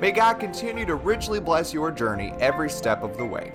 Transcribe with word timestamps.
May 0.00 0.12
God 0.12 0.40
continue 0.40 0.86
to 0.86 0.94
richly 0.94 1.40
bless 1.40 1.74
your 1.74 1.90
journey 1.90 2.32
every 2.40 2.70
step 2.70 3.02
of 3.02 3.18
the 3.18 3.26
way. 3.26 3.52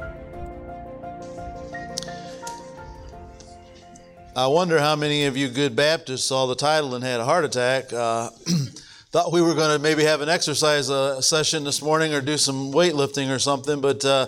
I 4.36 4.46
wonder 4.46 4.80
how 4.80 4.96
many 4.96 5.26
of 5.26 5.36
you 5.36 5.48
good 5.48 5.76
Baptists 5.76 6.26
saw 6.26 6.46
the 6.46 6.56
title 6.56 6.94
and 6.94 7.04
had 7.04 7.20
a 7.20 7.26
heart 7.26 7.46
attack. 7.46 7.92
Uh, 7.92 8.30
thought 9.12 9.32
we 9.32 9.42
were 9.42 9.56
going 9.56 9.76
to 9.76 9.82
maybe 9.82 10.04
have 10.04 10.22
an 10.22 10.30
exercise 10.30 10.92
uh, 10.92 11.20
session 11.20 11.64
this 11.64 11.82
morning 11.82 12.14
or 12.14 12.22
do 12.22 12.38
some 12.38 12.72
weightlifting 12.72 13.34
or 13.34 13.40
something, 13.40 13.82
but 13.82 14.06
uh, 14.06 14.28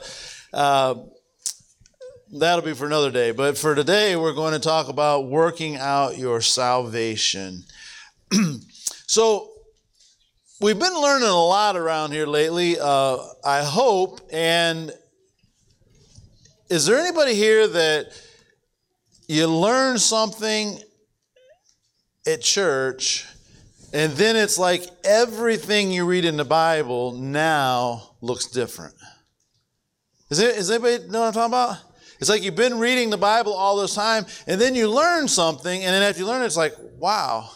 uh 0.54 0.96
that'll 2.34 2.66
be 2.66 2.74
for 2.74 2.88
another 2.88 3.12
day. 3.12 3.30
But 3.30 3.60
for 3.60 3.76
today, 3.76 4.16
we're 4.16 4.34
going 4.34 4.54
to 4.54 4.60
talk 4.60 4.90
about 4.90 5.28
working 5.28 5.76
out 5.76 6.18
your 6.18 6.42
salvation. 6.42 7.64
so, 9.06 9.52
we've 10.60 10.80
been 10.80 11.00
learning 11.00 11.28
a 11.28 11.36
lot 11.36 11.76
around 11.76 12.12
here 12.12 12.26
lately. 12.26 12.80
Uh, 12.80 13.18
I 13.44 13.64
hope. 13.64 14.22
And 14.32 14.92
is 16.70 16.86
there 16.86 16.98
anybody 16.98 17.36
here 17.36 17.68
that 17.68 18.08
you 19.28 19.48
learn 19.48 19.98
something 19.98 20.80
at 22.26 22.42
church, 22.42 23.26
and 23.94 24.12
then 24.14 24.36
it's 24.36 24.58
like 24.58 24.84
everything 25.04 25.92
you 25.92 26.06
read 26.06 26.26
in 26.26 26.38
the 26.38 26.46
Bible 26.46 27.14
now 27.14 28.16
looks 28.22 28.48
different? 28.48 28.96
Is, 30.30 30.40
it, 30.40 30.58
is 30.58 30.70
anybody 30.70 31.08
know 31.08 31.22
what 31.22 31.28
I'm 31.28 31.34
talking 31.34 31.54
about? 31.54 31.78
It's 32.20 32.30
like 32.30 32.44
you've 32.44 32.56
been 32.56 32.80
reading 32.80 33.12
the 33.12 33.18
Bible 33.18 33.54
all 33.54 33.78
this 33.78 33.96
time, 33.96 34.26
and 34.46 34.60
then 34.60 34.76
you 34.76 34.90
learn 34.90 35.28
something, 35.28 35.84
and 35.84 35.94
then 35.94 36.02
after 36.02 36.20
you 36.20 36.28
learn 36.28 36.42
it, 36.42 36.46
it's 36.46 36.58
like, 36.58 36.74
wow, 36.98 37.50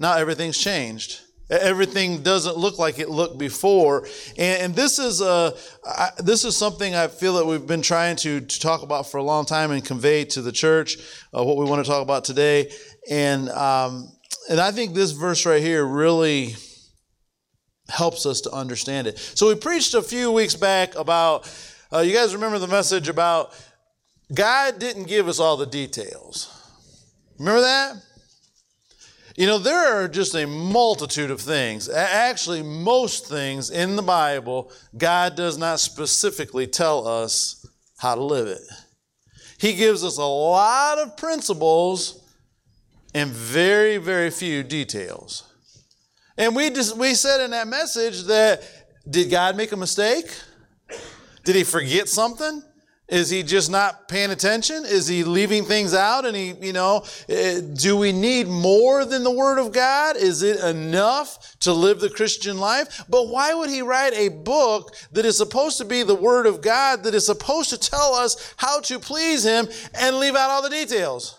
now 0.00 0.16
everything's 0.16 0.58
changed. 0.58 1.20
Everything 1.50 2.22
doesn't 2.22 2.56
look 2.56 2.78
like 2.78 2.98
it 2.98 3.10
looked 3.10 3.38
before, 3.38 4.06
and, 4.38 4.62
and 4.62 4.74
this 4.74 4.98
is 4.98 5.20
a 5.20 5.54
I, 5.84 6.08
this 6.18 6.44
is 6.44 6.56
something 6.56 6.94
I 6.94 7.08
feel 7.08 7.34
that 7.34 7.46
we've 7.46 7.66
been 7.66 7.82
trying 7.82 8.16
to, 8.16 8.40
to 8.40 8.60
talk 8.60 8.82
about 8.82 9.10
for 9.10 9.18
a 9.18 9.22
long 9.22 9.44
time 9.44 9.70
and 9.70 9.84
convey 9.84 10.24
to 10.26 10.40
the 10.40 10.52
church 10.52 10.96
uh, 11.36 11.44
what 11.44 11.58
we 11.58 11.66
want 11.66 11.84
to 11.84 11.90
talk 11.90 12.02
about 12.02 12.24
today, 12.24 12.72
and 13.10 13.50
um, 13.50 14.08
and 14.48 14.58
I 14.58 14.70
think 14.70 14.94
this 14.94 15.10
verse 15.10 15.44
right 15.44 15.62
here 15.62 15.84
really 15.84 16.56
helps 17.90 18.24
us 18.24 18.40
to 18.42 18.50
understand 18.50 19.06
it. 19.06 19.18
So 19.18 19.48
we 19.48 19.54
preached 19.54 19.92
a 19.92 20.02
few 20.02 20.32
weeks 20.32 20.54
back 20.54 20.94
about 20.94 21.50
uh, 21.92 21.98
you 21.98 22.14
guys 22.14 22.34
remember 22.34 22.58
the 22.58 22.68
message 22.68 23.08
about 23.08 23.52
God 24.32 24.78
didn't 24.78 25.04
give 25.04 25.28
us 25.28 25.38
all 25.38 25.58
the 25.58 25.66
details. 25.66 26.50
Remember 27.38 27.60
that? 27.60 27.96
You 29.36 29.46
know, 29.46 29.58
there 29.58 29.96
are 29.96 30.06
just 30.06 30.34
a 30.34 30.46
multitude 30.46 31.30
of 31.30 31.40
things. 31.40 31.88
Actually, 31.88 32.62
most 32.62 33.26
things 33.26 33.70
in 33.70 33.96
the 33.96 34.02
Bible, 34.02 34.70
God 34.96 35.34
does 35.34 35.58
not 35.58 35.80
specifically 35.80 36.68
tell 36.68 37.08
us 37.08 37.66
how 37.98 38.14
to 38.14 38.22
live 38.22 38.46
it. 38.46 38.62
He 39.58 39.74
gives 39.74 40.04
us 40.04 40.18
a 40.18 40.24
lot 40.24 40.98
of 40.98 41.16
principles 41.16 42.22
and 43.12 43.30
very, 43.30 43.96
very 43.96 44.30
few 44.30 44.62
details. 44.62 45.42
And 46.36 46.54
we 46.54 46.70
just 46.70 46.96
we 46.96 47.14
said 47.14 47.40
in 47.40 47.50
that 47.52 47.68
message 47.68 48.24
that 48.24 48.62
did 49.08 49.30
God 49.30 49.56
make 49.56 49.72
a 49.72 49.76
mistake? 49.76 50.26
Did 51.44 51.56
he 51.56 51.64
forget 51.64 52.08
something? 52.08 52.62
Is 53.08 53.28
he 53.28 53.42
just 53.42 53.70
not 53.70 54.08
paying 54.08 54.30
attention? 54.30 54.84
Is 54.86 55.06
he 55.06 55.24
leaving 55.24 55.64
things 55.64 55.92
out? 55.92 56.24
And 56.24 56.34
he, 56.34 56.54
you 56.62 56.72
know, 56.72 57.04
eh, 57.28 57.60
do 57.74 57.98
we 57.98 58.12
need 58.12 58.48
more 58.48 59.04
than 59.04 59.24
the 59.24 59.30
Word 59.30 59.58
of 59.58 59.72
God? 59.72 60.16
Is 60.16 60.42
it 60.42 60.58
enough 60.60 61.58
to 61.60 61.74
live 61.74 62.00
the 62.00 62.08
Christian 62.08 62.58
life? 62.58 63.04
But 63.10 63.28
why 63.28 63.52
would 63.52 63.68
he 63.68 63.82
write 63.82 64.14
a 64.14 64.30
book 64.30 64.96
that 65.12 65.26
is 65.26 65.36
supposed 65.36 65.76
to 65.78 65.84
be 65.84 66.02
the 66.02 66.14
Word 66.14 66.46
of 66.46 66.62
God, 66.62 67.04
that 67.04 67.14
is 67.14 67.26
supposed 67.26 67.68
to 67.70 67.78
tell 67.78 68.14
us 68.14 68.54
how 68.56 68.80
to 68.80 68.98
please 68.98 69.44
him 69.44 69.68
and 69.92 70.16
leave 70.16 70.34
out 70.34 70.48
all 70.48 70.62
the 70.62 70.70
details? 70.70 71.38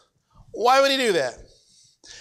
Why 0.52 0.82
would 0.82 0.92
he 0.92 0.98
do 0.98 1.14
that? 1.14 1.34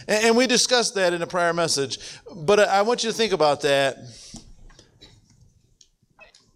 And 0.09 0.37
we 0.39 0.47
discussed 0.47 0.95
that 0.95 1.13
in 1.13 1.21
a 1.21 1.27
prior 1.27 1.53
message. 1.53 1.99
But 2.35 2.61
I 2.61 2.81
want 2.81 3.05
you 3.05 3.11
to 3.11 3.17
think 3.17 3.33
about 3.33 3.61
that 3.61 3.99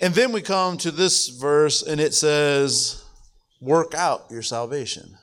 and 0.00 0.14
then 0.14 0.32
we 0.32 0.42
come 0.42 0.76
to 0.78 0.91
this 0.91 1.28
verse 1.28 1.82
and 1.82 2.00
it 2.00 2.14
says, 2.14 3.04
work 3.60 3.94
out 3.94 4.26
your 4.31 4.42
salvation. 4.42 5.16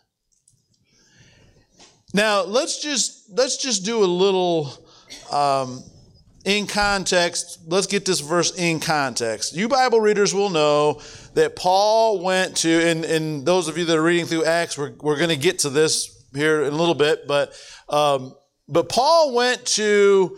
Now, 2.13 2.43
let's 2.43 2.81
just 2.81 3.29
let's 3.37 3.57
just 3.57 3.83
do 3.83 4.03
a 4.03 4.05
little 4.05 4.71
um, 5.31 5.83
in 6.45 6.65
context. 6.65 7.59
Let's 7.67 7.87
get 7.87 8.05
this 8.05 8.21
verse 8.21 8.55
in 8.55 8.79
context. 8.79 9.53
You 9.53 9.67
Bible 9.67 9.99
readers 9.99 10.33
will 10.33 10.49
know 10.49 11.01
that 11.33 11.57
Paul 11.57 12.23
went 12.23 12.55
to, 12.57 12.69
and, 12.69 13.03
and 13.03 13.45
those 13.45 13.67
of 13.67 13.77
you 13.77 13.83
that 13.85 13.97
are 13.97 14.01
reading 14.01 14.25
through 14.25 14.45
Acts, 14.45 14.77
we're, 14.77 14.93
we're 15.01 15.17
going 15.17 15.29
to 15.29 15.35
get 15.35 15.59
to 15.59 15.69
this 15.69 16.25
here 16.33 16.63
in 16.63 16.71
a 16.71 16.77
little 16.77 16.95
bit, 16.95 17.27
but 17.27 17.53
um, 17.89 18.33
but 18.67 18.87
Paul 18.87 19.33
went 19.33 19.65
to 19.65 20.37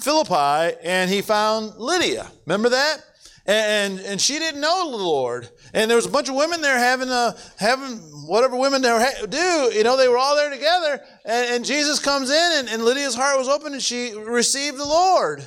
Philippi 0.00 0.76
and 0.84 1.10
he 1.10 1.22
found 1.22 1.76
Lydia. 1.76 2.30
Remember 2.46 2.68
that? 2.68 3.02
And, 3.46 4.00
and 4.00 4.20
she 4.20 4.38
didn't 4.38 4.60
know 4.60 4.90
the 4.90 4.96
Lord. 4.96 5.48
And 5.74 5.90
there 5.90 5.96
was 5.96 6.06
a 6.06 6.10
bunch 6.10 6.28
of 6.28 6.34
women 6.34 6.62
there 6.62 6.78
having 6.78 7.10
a, 7.10 7.34
having 7.58 7.98
whatever 8.26 8.56
women 8.56 8.80
do. 8.80 9.70
You 9.74 9.82
know, 9.82 9.96
they 9.96 10.08
were 10.08 10.16
all 10.16 10.34
there 10.34 10.50
together. 10.50 11.00
And, 11.26 11.56
and 11.56 11.64
Jesus 11.64 11.98
comes 11.98 12.30
in, 12.30 12.52
and, 12.54 12.68
and 12.68 12.84
Lydia's 12.84 13.14
heart 13.14 13.38
was 13.38 13.48
open, 13.48 13.74
and 13.74 13.82
she 13.82 14.14
received 14.14 14.78
the 14.78 14.86
Lord. 14.86 15.46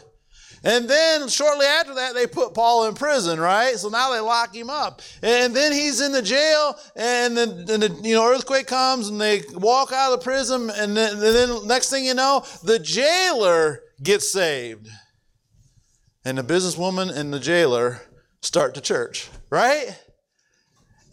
And 0.64 0.88
then 0.88 1.28
shortly 1.28 1.66
after 1.66 1.96
that, 1.96 2.14
they 2.14 2.28
put 2.28 2.54
Paul 2.54 2.88
in 2.88 2.94
prison, 2.94 3.40
right? 3.40 3.76
So 3.78 3.90
now 3.90 4.12
they 4.12 4.20
lock 4.20 4.54
him 4.54 4.70
up. 4.70 5.02
And 5.24 5.56
then 5.56 5.72
he's 5.72 6.02
in 6.02 6.12
the 6.12 6.22
jail, 6.22 6.78
and 6.96 7.36
then, 7.36 7.50
and 7.70 7.84
the 7.84 8.00
you 8.04 8.16
know 8.16 8.28
earthquake 8.28 8.68
comes, 8.68 9.10
and 9.10 9.20
they 9.20 9.42
walk 9.54 9.92
out 9.92 10.14
of 10.14 10.20
the 10.20 10.24
prison, 10.24 10.70
and 10.70 10.98
then, 10.98 11.14
and 11.14 11.22
then 11.22 11.68
next 11.68 11.90
thing 11.90 12.06
you 12.06 12.16
know, 12.16 12.44
the 12.64 12.80
jailer 12.80 13.82
gets 14.04 14.32
saved 14.32 14.88
and 16.28 16.38
the 16.38 16.44
businesswoman 16.44 17.10
and 17.16 17.34
the 17.34 17.40
jailer 17.40 18.02
start 18.42 18.76
to 18.76 18.82
church, 18.82 19.30
right? 19.50 19.98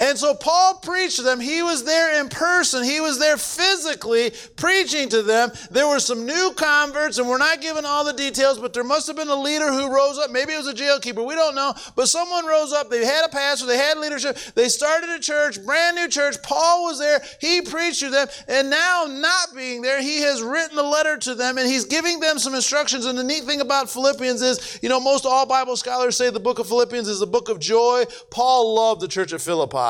And 0.01 0.19
so 0.19 0.35
Paul 0.35 0.81
preached 0.83 1.17
to 1.17 1.23
them. 1.23 1.39
He 1.39 1.63
was 1.63 1.85
there 1.85 2.21
in 2.21 2.29
person. 2.29 2.83
He 2.83 3.01
was 3.01 3.21
there 3.21 3.37
physically 3.37 4.33
preaching 4.57 5.09
to 5.11 5.23
them. 5.23 5.53
There 5.71 5.87
were 5.87 6.01
some 6.01 6.27
new 6.27 6.53
converts, 6.57 7.19
and 7.19 7.29
we're 7.29 7.39
not 7.39 7.61
giving 7.61 7.85
all 7.85 8.05
the 8.05 8.13
details, 8.13 8.59
but 8.59 8.73
there 8.73 8.83
must 8.83 9.07
have 9.07 9.15
been 9.15 9.29
a 9.29 9.41
leader 9.41 9.73
who 9.73 9.95
rose 9.95 10.19
up. 10.19 10.33
Maybe 10.33 10.53
it 10.53 10.57
was 10.57 10.67
a 10.67 10.75
jailkeeper. 10.75 11.25
We 11.25 11.37
don't 11.37 11.55
know. 11.55 11.73
But 11.95 12.09
someone 12.09 12.45
rose 12.45 12.73
up. 12.73 12.91
They 12.91 13.05
had 13.05 13.25
a 13.25 13.29
pastor. 13.29 13.67
They 13.67 13.79
had 13.79 13.99
leadership. 13.99 14.37
They 14.57 14.69
started 14.69 15.11
a 15.11 15.21
church, 15.21 15.65
brand 15.65 15.95
new 15.95 16.09
church. 16.09 16.43
Paul 16.43 16.87
was 16.87 16.99
there. 16.99 17.23
He 17.41 17.63
preached 17.63 18.01
to 18.01 18.11
them. 18.11 18.27
And 18.49 18.71
now, 18.71 19.07
not 19.09 19.55
being 19.55 19.81
there, 19.81 20.03
he 20.03 20.23
has 20.23 20.43
written 20.43 20.77
a 20.77 20.83
letter 20.83 21.17
to 21.19 21.37
them, 21.37 21.57
and 21.57 21.69
he's 21.69 21.85
giving 21.85 22.19
them 22.19 22.41
some 22.41 22.57
instructions. 22.57 23.07
And 23.07 23.17
the 23.17 23.23
neat 23.23 23.45
thing 23.45 23.61
about 23.61 23.89
Philippians 23.89 24.43
is, 24.43 24.81
you 24.83 24.89
know, 24.89 24.99
most 24.99 25.25
all 25.25 25.47
Bible 25.47 25.77
scholars 25.77 26.17
say 26.17 26.31
the 26.31 26.41
book 26.41 26.59
of 26.59 26.67
Philippians 26.67 27.07
is 27.07 27.21
the 27.21 27.27
book 27.29 27.49
of 27.49 27.61
joy. 27.61 28.05
Paul 28.31 28.75
loved 28.75 29.01
the 29.01 29.09
church 29.09 29.33
of 29.33 29.41
Philippi. 29.41 29.84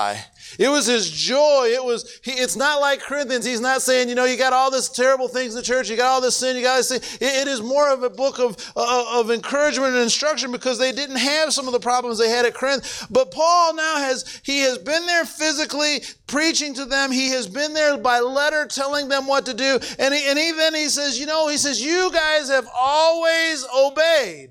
It 0.58 0.68
was 0.68 0.86
his 0.86 1.10
joy. 1.10 1.70
It 1.72 1.84
was, 1.84 2.20
he, 2.22 2.32
it's 2.32 2.56
not 2.56 2.80
like 2.80 3.00
Corinthians. 3.00 3.44
He's 3.44 3.60
not 3.60 3.82
saying, 3.82 4.08
you 4.08 4.14
know, 4.14 4.24
you 4.24 4.36
got 4.36 4.52
all 4.52 4.70
this 4.70 4.88
terrible 4.88 5.26
things 5.28 5.54
in 5.54 5.60
the 5.60 5.64
church. 5.64 5.90
You 5.90 5.96
got 5.96 6.06
all 6.06 6.20
this 6.20 6.36
sin. 6.36 6.56
You 6.56 6.62
got 6.62 6.76
this. 6.76 6.90
It, 6.90 7.18
it 7.20 7.48
is 7.48 7.60
more 7.60 7.90
of 7.92 8.02
a 8.02 8.10
book 8.10 8.38
of, 8.38 8.56
uh, 8.76 9.20
of 9.20 9.30
encouragement 9.30 9.94
and 9.94 10.02
instruction 10.02 10.52
because 10.52 10.78
they 10.78 10.92
didn't 10.92 11.16
have 11.16 11.52
some 11.52 11.66
of 11.66 11.72
the 11.72 11.80
problems 11.80 12.18
they 12.18 12.28
had 12.28 12.46
at 12.46 12.54
Corinth. 12.54 13.06
But 13.10 13.30
Paul 13.30 13.74
now 13.74 13.96
has, 13.96 14.40
he 14.44 14.60
has 14.60 14.78
been 14.78 15.06
there 15.06 15.24
physically 15.24 16.02
preaching 16.26 16.74
to 16.74 16.84
them. 16.84 17.10
He 17.10 17.30
has 17.30 17.48
been 17.48 17.74
there 17.74 17.98
by 17.98 18.20
letter 18.20 18.66
telling 18.66 19.08
them 19.08 19.26
what 19.26 19.46
to 19.46 19.54
do. 19.54 19.78
And, 19.98 20.14
he, 20.14 20.28
and 20.28 20.38
even 20.38 20.74
he 20.74 20.88
says, 20.88 21.18
you 21.18 21.26
know, 21.26 21.48
he 21.48 21.56
says, 21.56 21.82
you 21.82 22.10
guys 22.12 22.48
have 22.48 22.68
always 22.76 23.66
obeyed. 23.76 24.50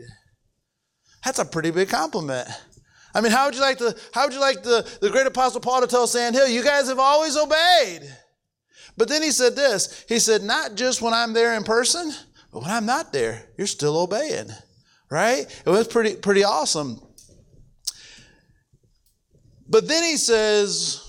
That's 1.24 1.40
a 1.40 1.46
pretty 1.46 1.72
big 1.72 1.90
compliment. 1.90 2.50
I 3.14 3.22
mean, 3.22 3.32
how 3.32 3.46
would 3.46 3.56
you 3.56 3.62
like 3.62 3.78
the 3.78 4.00
how 4.14 4.26
would 4.26 4.34
you 4.34 4.40
like 4.40 4.64
the, 4.64 4.88
the 5.02 5.10
great 5.10 5.28
apostle 5.28 5.62
Paul 5.62 5.82
to 5.82 5.88
tell 5.88 6.08
Sand 6.08 6.36
Hill, 6.36 6.48
you 6.48 6.64
guys 6.64 6.88
have 6.88 7.00
always 7.00 7.38
obeyed? 7.38 8.02
But 8.98 9.08
then 9.08 9.22
he 9.22 9.32
said 9.32 9.56
this. 9.56 10.06
He 10.08 10.20
said, 10.20 10.44
not 10.44 10.76
just 10.76 11.02
when 11.02 11.14
I'm 11.14 11.34
there 11.34 11.56
in 11.56 11.64
person, 11.64 12.12
but 12.52 12.62
when 12.62 12.72
I'm 12.72 12.86
not 12.86 13.12
there, 13.12 13.44
you're 13.58 13.68
still 13.68 13.98
obeying. 13.98 14.50
Right? 15.10 15.46
It 15.66 15.70
was 15.70 15.88
pretty 15.88 16.16
pretty 16.16 16.44
awesome. 16.44 17.00
But 19.68 19.88
then 19.88 20.04
he 20.04 20.18
says, 20.18 21.02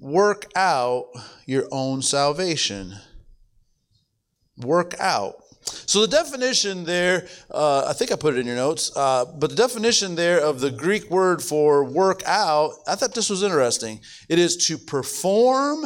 work 0.00 0.46
out 0.54 1.06
your 1.46 1.68
own 1.70 2.02
salvation. 2.02 2.94
Work 4.58 4.94
out. 4.98 5.34
So 5.66 6.00
the 6.00 6.08
definition 6.08 6.84
there, 6.84 7.26
uh, 7.50 7.86
I 7.86 7.92
think 7.92 8.12
I 8.12 8.16
put 8.16 8.34
it 8.34 8.40
in 8.40 8.46
your 8.46 8.56
notes, 8.56 8.96
uh, 8.96 9.24
but 9.24 9.50
the 9.50 9.56
definition 9.56 10.14
there 10.14 10.40
of 10.40 10.60
the 10.60 10.70
Greek 10.70 11.10
word 11.10 11.42
for 11.42 11.84
work 11.84 12.22
out, 12.26 12.72
I 12.86 12.94
thought 12.94 13.14
this 13.14 13.30
was 13.30 13.42
interesting. 13.42 14.00
It 14.28 14.38
is 14.38 14.56
to 14.68 14.78
perform 14.78 15.84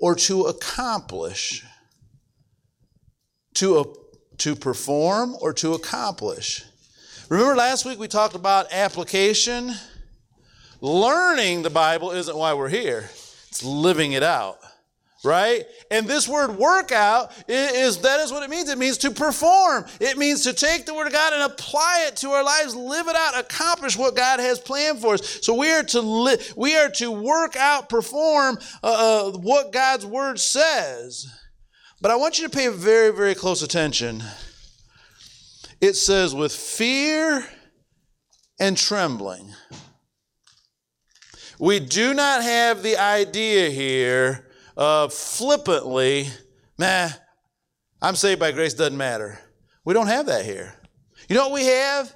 or 0.00 0.14
to 0.14 0.42
accomplish. 0.42 1.64
To, 3.56 3.78
uh, 3.78 3.84
to 4.38 4.56
perform 4.56 5.36
or 5.40 5.52
to 5.54 5.74
accomplish. 5.74 6.64
Remember 7.28 7.56
last 7.56 7.84
week 7.84 7.98
we 7.98 8.08
talked 8.08 8.34
about 8.34 8.72
application? 8.72 9.72
Learning 10.80 11.62
the 11.62 11.70
Bible 11.70 12.10
isn't 12.10 12.36
why 12.36 12.54
we're 12.54 12.68
here, 12.68 13.08
it's 13.48 13.62
living 13.62 14.12
it 14.12 14.22
out 14.22 14.58
right? 15.24 15.64
And 15.90 16.06
this 16.06 16.26
word 16.26 16.56
workout 16.56 17.32
is, 17.48 17.98
that 17.98 18.20
is 18.20 18.32
what 18.32 18.42
it 18.42 18.50
means. 18.50 18.68
It 18.68 18.78
means 18.78 18.98
to 18.98 19.10
perform. 19.10 19.84
It 20.00 20.18
means 20.18 20.42
to 20.42 20.52
take 20.52 20.84
the 20.84 20.94
word 20.94 21.06
of 21.06 21.12
God 21.12 21.32
and 21.32 21.42
apply 21.42 22.06
it 22.08 22.16
to 22.16 22.30
our 22.30 22.44
lives, 22.44 22.74
live 22.74 23.08
it 23.08 23.16
out, 23.16 23.38
accomplish 23.38 23.96
what 23.96 24.16
God 24.16 24.40
has 24.40 24.58
planned 24.58 25.00
for 25.00 25.14
us. 25.14 25.38
So 25.42 25.54
we 25.54 25.70
are 25.70 25.84
to 25.84 26.00
li- 26.00 26.38
we 26.56 26.76
are 26.76 26.90
to 26.90 27.10
work 27.10 27.56
out, 27.56 27.88
perform 27.88 28.58
uh, 28.82 29.30
uh, 29.32 29.38
what 29.38 29.72
God's 29.72 30.06
word 30.06 30.40
says. 30.40 31.26
But 32.00 32.10
I 32.10 32.16
want 32.16 32.38
you 32.38 32.48
to 32.48 32.56
pay 32.56 32.68
very, 32.68 33.14
very 33.14 33.34
close 33.34 33.62
attention. 33.62 34.22
It 35.80 35.94
says 35.94 36.34
with 36.34 36.52
fear 36.52 37.46
and 38.58 38.76
trembling. 38.76 39.52
We 41.58 41.78
do 41.78 42.12
not 42.12 42.42
have 42.42 42.82
the 42.82 42.96
idea 42.96 43.70
here 43.70 44.48
uh, 44.76 45.08
flippantly, 45.08 46.28
nah, 46.78 47.08
I'm 48.00 48.16
saved 48.16 48.40
by 48.40 48.52
grace, 48.52 48.74
doesn't 48.74 48.96
matter. 48.96 49.38
We 49.84 49.94
don't 49.94 50.06
have 50.06 50.26
that 50.26 50.44
here. 50.44 50.74
You 51.28 51.36
know 51.36 51.48
what 51.48 51.54
we 51.54 51.66
have? 51.66 52.14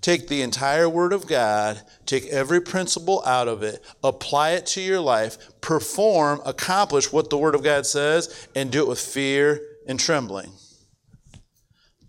Take 0.00 0.28
the 0.28 0.42
entire 0.42 0.88
Word 0.88 1.12
of 1.12 1.26
God, 1.26 1.82
take 2.06 2.26
every 2.26 2.60
principle 2.60 3.22
out 3.26 3.48
of 3.48 3.62
it, 3.62 3.84
apply 4.04 4.50
it 4.50 4.66
to 4.66 4.80
your 4.80 5.00
life, 5.00 5.60
perform, 5.60 6.40
accomplish 6.46 7.12
what 7.12 7.30
the 7.30 7.38
Word 7.38 7.56
of 7.56 7.64
God 7.64 7.84
says, 7.84 8.48
and 8.54 8.70
do 8.70 8.82
it 8.82 8.88
with 8.88 9.00
fear 9.00 9.60
and 9.88 9.98
trembling. 9.98 10.52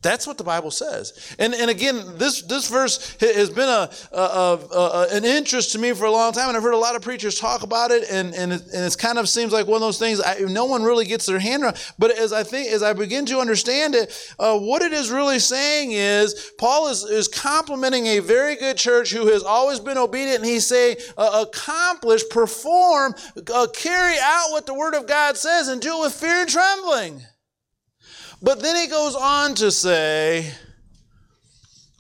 That's 0.02 0.26
what 0.26 0.38
the 0.38 0.46
Bible 0.46 0.72
says. 0.72 1.36
And, 1.40 1.54
and 1.54 1.70
again, 1.70 2.18
this, 2.18 2.42
this 2.44 2.70
verse 2.70 3.18
has 3.20 3.50
been 3.50 3.68
a, 3.68 3.90
a, 4.14 4.60
a, 4.74 5.08
an 5.12 5.26
interest 5.26 5.74
to 5.74 5.80
me 5.80 5.92
for 5.92 6.06
a 6.06 6.12
long 6.12 6.32
time, 6.32 6.48
and 6.48 6.56
I've 6.56 6.64
heard 6.64 6.74
a 6.74 6.78
lot 6.78 6.96
of 6.96 7.02
preachers 7.02 7.38
talk 7.38 7.64
about 7.64 7.92
it, 7.92 8.10
and, 8.10 8.34
and, 8.34 8.54
it, 8.54 8.62
and 8.74 8.86
it's 8.86 8.96
kind 8.96 9.18
of 9.18 9.28
seems 9.28 9.52
like 9.52 9.68
one 9.68 9.76
of 9.76 9.82
those 9.82 10.00
things 10.00 10.22
I, 10.22 10.40
no 10.40 10.64
one 10.66 10.84
really 10.84 11.06
gets 11.06 11.26
their 11.26 11.40
hand 11.40 11.64
around. 11.64 11.76
But 12.00 12.12
as 12.12 12.32
I 12.32 12.44
think, 12.44 12.70
as 12.70 12.82
I 12.82 12.94
begin 12.94 13.26
to 13.26 13.40
understand 13.40 13.94
it, 13.94 14.34
uh, 14.40 14.58
what 14.58 14.82
it 14.82 14.94
is 14.94 15.12
really 15.12 15.40
saying 15.40 15.92
is 15.92 16.52
Paul 16.58 16.88
is, 16.88 17.04
is 17.04 17.28
complimenting 17.28 18.08
a 18.08 18.20
very 18.20 18.56
good 18.56 18.78
church 18.78 19.12
who 19.12 19.28
has 19.28 19.44
always 19.44 19.82
been 19.82 19.98
obedient, 19.98 20.38
and 20.38 20.46
he's 20.46 20.66
saying, 20.66 20.96
uh, 21.18 21.46
accomplish, 21.46 22.22
perform, 22.30 23.16
uh, 23.54 23.68
carry 23.74 24.16
out 24.22 24.52
what 24.52 24.66
the 24.66 24.74
Word 24.74 24.94
of 24.94 25.08
God 25.08 25.36
says, 25.36 25.68
and 25.68 25.82
do 25.82 25.98
it 25.98 26.02
with 26.04 26.14
fear 26.14 26.42
and 26.42 26.50
trembling. 26.50 27.22
But 28.42 28.62
then 28.62 28.76
he 28.76 28.88
goes 28.88 29.16
on 29.16 29.56
to 29.56 29.72
say, 29.72 30.52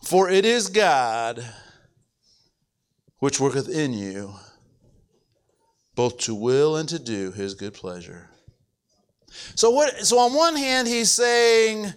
For 0.04 0.30
it 0.30 0.46
is 0.46 0.70
God 0.70 1.46
which 3.20 3.40
worketh 3.40 3.68
in 3.68 3.94
you, 3.94 4.34
both 5.96 6.18
to 6.20 6.34
will 6.34 6.78
and 6.78 6.88
to 6.90 7.00
do 7.00 7.32
his 7.32 7.54
good 7.56 7.74
pleasure. 7.74 8.30
So, 9.56 9.70
what, 9.70 10.06
so 10.06 10.18
on 10.20 10.34
one 10.34 10.56
hand, 10.56 10.88
he's 10.88 11.12
saying, 11.12 11.94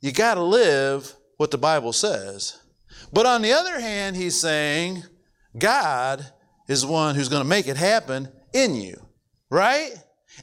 You 0.00 0.12
got 0.12 0.34
to 0.34 0.42
live 0.42 1.14
what 1.38 1.50
the 1.50 1.58
Bible 1.58 1.92
says. 1.92 2.58
But 3.12 3.26
on 3.26 3.42
the 3.42 3.52
other 3.52 3.80
hand, 3.80 4.14
he's 4.16 4.38
saying, 4.38 5.02
God 5.58 6.24
is 6.68 6.84
one 6.84 7.14
who's 7.14 7.28
going 7.28 7.42
to 7.42 7.48
make 7.48 7.66
it 7.66 7.76
happen 7.76 8.28
in 8.52 8.74
you, 8.74 9.00
right? 9.48 9.90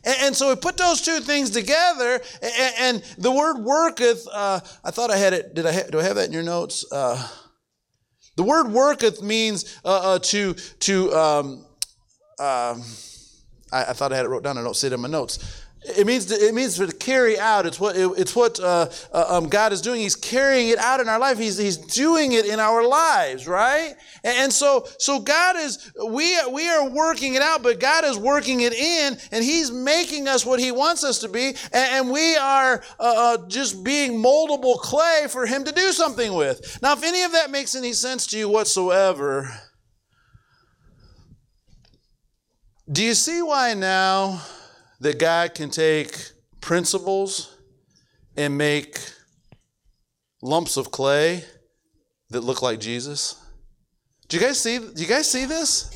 And, 0.04 0.36
so 0.36 0.50
we 0.50 0.56
put 0.56 0.78
those 0.78 1.02
two 1.02 1.20
things 1.20 1.50
together, 1.50 2.22
and, 2.42 2.74
and 2.80 3.04
the 3.18 3.32
word 3.32 3.58
worketh, 3.60 4.28
uh, 4.32 4.60
I 4.84 4.92
thought 4.92 5.12
I 5.12 5.18
had 5.18 5.34
it, 5.34 5.54
did 5.54 5.66
I 5.66 5.74
ha- 5.74 5.90
do 5.92 6.00
I 6.00 6.04
have 6.04 6.16
that 6.16 6.28
in 6.28 6.34
your 6.34 6.44
notes? 6.44 6.86
Uh, 6.92 7.28
the 8.36 8.44
word 8.44 8.72
worketh 8.72 9.22
means 9.22 9.80
uh, 9.84 10.14
uh 10.14 10.20
to, 10.20 10.54
to 10.54 11.14
um, 11.14 11.66
um, 12.40 12.84
I, 13.72 13.86
I, 13.90 13.94
thought 13.94 14.14
I 14.14 14.16
had 14.16 14.26
it 14.26 14.30
wrote 14.30 14.44
down, 14.44 14.58
I 14.58 14.64
don't 14.64 14.76
see 14.76 14.88
it 14.88 14.94
in 14.94 15.02
my 15.02 15.08
notes. 15.08 15.64
It 15.96 16.06
means 16.06 16.26
to, 16.28 16.36
it 16.36 16.54
means 16.54 16.78
to 16.78 16.88
carry 16.88 17.40
out. 17.40 17.66
It's 17.66 17.80
what 17.80 17.96
it, 17.96 18.10
it's 18.18 18.36
what 18.36 18.60
uh, 18.60 18.90
uh, 19.14 19.26
um, 19.30 19.48
God 19.48 19.72
is 19.72 19.82
doing. 19.82 20.02
He's 20.02 20.16
carrying 20.16 20.70
it 20.70 20.78
out 20.78 21.00
in 21.00 21.08
our 21.08 21.20
life. 21.20 21.38
He's 21.38 21.58
He's 21.58 21.78
doing 21.78 22.34
it 22.34 22.46
in 22.46 22.60
our 22.60 22.86
lives, 22.86 23.48
right? 23.48 23.94
And, 24.24 24.38
and 24.38 24.54
so 24.54 24.88
so 25.00 25.20
God 25.20 25.56
is 25.56 25.92
we 26.06 26.38
we 26.52 26.68
are 26.70 26.90
working 26.90 27.36
it 27.36 27.42
out, 27.42 27.64
but 27.64 27.80
God 27.80 28.04
is 28.06 28.18
working 28.18 28.62
it 28.62 28.74
in, 28.74 29.18
and 29.32 29.44
He's 29.44 29.72
making 29.72 30.28
us 30.28 30.46
what 30.46 30.60
He 30.60 30.72
wants 30.72 31.04
us 31.04 31.20
to 31.20 31.30
be, 31.30 31.48
and, 31.48 31.56
and 31.74 32.12
we 32.12 32.36
are 32.36 32.84
uh, 33.00 33.36
uh, 33.38 33.48
just 33.48 33.84
being 33.84 34.22
moldable 34.22 34.80
clay 34.80 35.28
for 35.30 35.46
Him 35.46 35.64
to 35.64 35.72
do 35.72 35.92
something 35.92 36.34
with. 36.34 36.80
Now, 36.82 36.94
if 36.94 37.04
any 37.04 37.24
of 37.24 37.32
that 37.34 37.52
makes 37.52 37.76
any 37.76 37.94
sense 37.94 38.28
to 38.28 38.38
you 38.38 38.50
whatsoever, 38.50 39.50
do 42.92 43.04
you 43.04 43.14
see 43.14 43.42
why 43.42 43.74
now? 43.74 44.42
That 45.00 45.20
God 45.20 45.54
can 45.54 45.70
take 45.70 46.18
principles 46.62 47.58
and 48.36 48.58
make 48.58 49.00
lumps 50.42 50.78
of 50.78 50.92
clay 50.92 51.44
that 52.30 52.42
look 52.42 52.62
like 52.62 52.80
Jesus? 52.80 53.36
Do 54.28 54.38
you 54.38 54.44
guys 54.44 54.60
see? 54.60 54.80
Do 54.80 55.02
you 55.02 55.08
guys 55.08 55.30
see 55.30 55.46
this? 55.46 55.96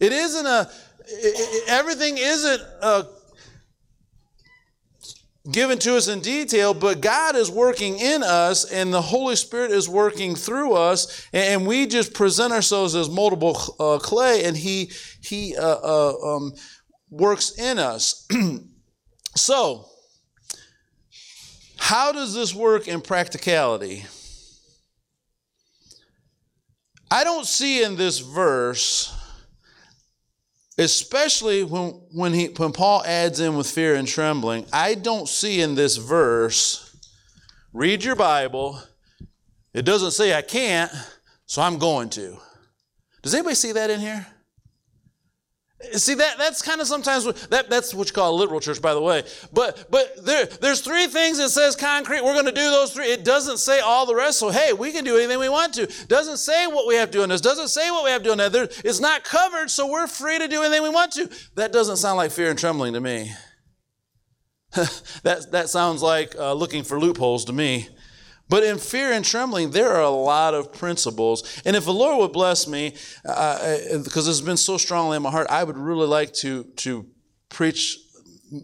It 0.00 0.12
isn't 0.12 0.46
a. 0.46 0.70
It, 1.06 1.68
everything 1.68 2.16
isn't 2.16 2.60
a, 2.80 3.06
given 5.52 5.78
to 5.78 5.96
us 5.96 6.08
in 6.08 6.20
detail, 6.20 6.72
but 6.72 7.02
God 7.02 7.36
is 7.36 7.50
working 7.50 7.98
in 7.98 8.22
us, 8.22 8.70
and 8.72 8.92
the 8.92 9.02
Holy 9.02 9.36
Spirit 9.36 9.70
is 9.70 9.88
working 9.88 10.34
through 10.34 10.72
us, 10.72 11.28
and 11.32 11.66
we 11.66 11.86
just 11.86 12.14
present 12.14 12.52
ourselves 12.52 12.94
as 12.94 13.08
moldable 13.08 13.74
uh, 13.78 13.98
clay, 13.98 14.44
and 14.44 14.56
He 14.56 14.90
He 15.20 15.54
uh, 15.56 15.78
uh, 15.82 16.36
um, 16.36 16.52
works 17.14 17.58
in 17.58 17.78
us. 17.78 18.26
so, 19.36 19.86
how 21.76 22.12
does 22.12 22.34
this 22.34 22.54
work 22.54 22.88
in 22.88 23.00
practicality? 23.00 24.04
I 27.10 27.22
don't 27.22 27.46
see 27.46 27.84
in 27.84 27.96
this 27.96 28.18
verse, 28.18 29.14
especially 30.78 31.62
when, 31.62 31.90
when, 32.12 32.32
he, 32.32 32.46
when 32.46 32.72
Paul 32.72 33.04
adds 33.04 33.38
in 33.38 33.54
with 33.56 33.70
fear 33.70 33.94
and 33.94 34.08
trembling, 34.08 34.66
I 34.72 34.94
don't 34.94 35.28
see 35.28 35.60
in 35.60 35.74
this 35.74 35.96
verse, 35.96 36.96
read 37.72 38.02
your 38.02 38.16
Bible. 38.16 38.80
It 39.72 39.84
doesn't 39.84 40.12
say 40.12 40.34
I 40.34 40.42
can't, 40.42 40.90
so 41.46 41.62
I'm 41.62 41.78
going 41.78 42.08
to. 42.10 42.38
Does 43.22 43.34
anybody 43.34 43.54
see 43.54 43.72
that 43.72 43.90
in 43.90 44.00
here? 44.00 44.26
See 45.92 46.14
that 46.14 46.38
that's 46.38 46.62
kind 46.62 46.80
of 46.80 46.86
sometimes 46.86 47.24
that 47.48 47.70
that's 47.70 47.94
what 47.94 48.08
you 48.08 48.14
call 48.14 48.34
a 48.34 48.36
liberal 48.36 48.60
church, 48.60 48.80
by 48.80 48.94
the 48.94 49.00
way. 49.00 49.22
But 49.52 49.86
but 49.90 50.24
there 50.24 50.46
there's 50.46 50.80
three 50.80 51.06
things 51.06 51.38
it 51.38 51.50
says 51.50 51.76
concrete. 51.76 52.24
We're 52.24 52.34
going 52.34 52.46
to 52.46 52.52
do 52.52 52.70
those 52.70 52.92
three. 52.92 53.06
It 53.06 53.24
doesn't 53.24 53.58
say 53.58 53.80
all 53.80 54.06
the 54.06 54.14
rest. 54.14 54.38
So 54.38 54.50
hey, 54.50 54.72
we 54.72 54.92
can 54.92 55.04
do 55.04 55.16
anything 55.16 55.38
we 55.38 55.48
want 55.48 55.74
to. 55.74 55.86
Doesn't 56.06 56.38
say 56.38 56.66
what 56.66 56.86
we 56.86 56.94
have 56.94 57.10
to 57.10 57.18
do 57.18 57.26
this. 57.26 57.40
Doesn't 57.40 57.68
say 57.68 57.90
what 57.90 58.04
we 58.04 58.10
have 58.10 58.22
to 58.22 58.28
do 58.28 58.32
in 58.32 58.38
that. 58.38 58.52
There, 58.52 58.68
it's 58.84 59.00
not 59.00 59.24
covered, 59.24 59.70
so 59.70 59.90
we're 59.90 60.06
free 60.06 60.38
to 60.38 60.48
do 60.48 60.62
anything 60.62 60.82
we 60.82 60.90
want 60.90 61.12
to. 61.12 61.30
That 61.54 61.72
doesn't 61.72 61.96
sound 61.96 62.16
like 62.16 62.30
fear 62.30 62.50
and 62.50 62.58
trembling 62.58 62.94
to 62.94 63.00
me. 63.00 63.32
that 65.22 65.46
that 65.52 65.68
sounds 65.68 66.02
like 66.02 66.34
uh, 66.36 66.52
looking 66.52 66.82
for 66.82 66.98
loopholes 66.98 67.44
to 67.44 67.52
me. 67.52 67.88
But 68.48 68.62
in 68.62 68.78
fear 68.78 69.12
and 69.12 69.24
trembling, 69.24 69.70
there 69.70 69.90
are 69.90 70.02
a 70.02 70.10
lot 70.10 70.54
of 70.54 70.72
principles. 70.72 71.62
And 71.64 71.74
if 71.74 71.84
the 71.84 71.94
Lord 71.94 72.18
would 72.18 72.32
bless 72.32 72.68
me, 72.68 72.90
because 73.22 74.28
uh, 74.28 74.30
it's 74.30 74.40
been 74.42 74.56
so 74.56 74.76
strongly 74.76 75.16
in 75.16 75.22
my 75.22 75.30
heart, 75.30 75.46
I 75.48 75.64
would 75.64 75.78
really 75.78 76.06
like 76.06 76.32
to, 76.34 76.64
to 76.64 77.06
preach 77.48 77.98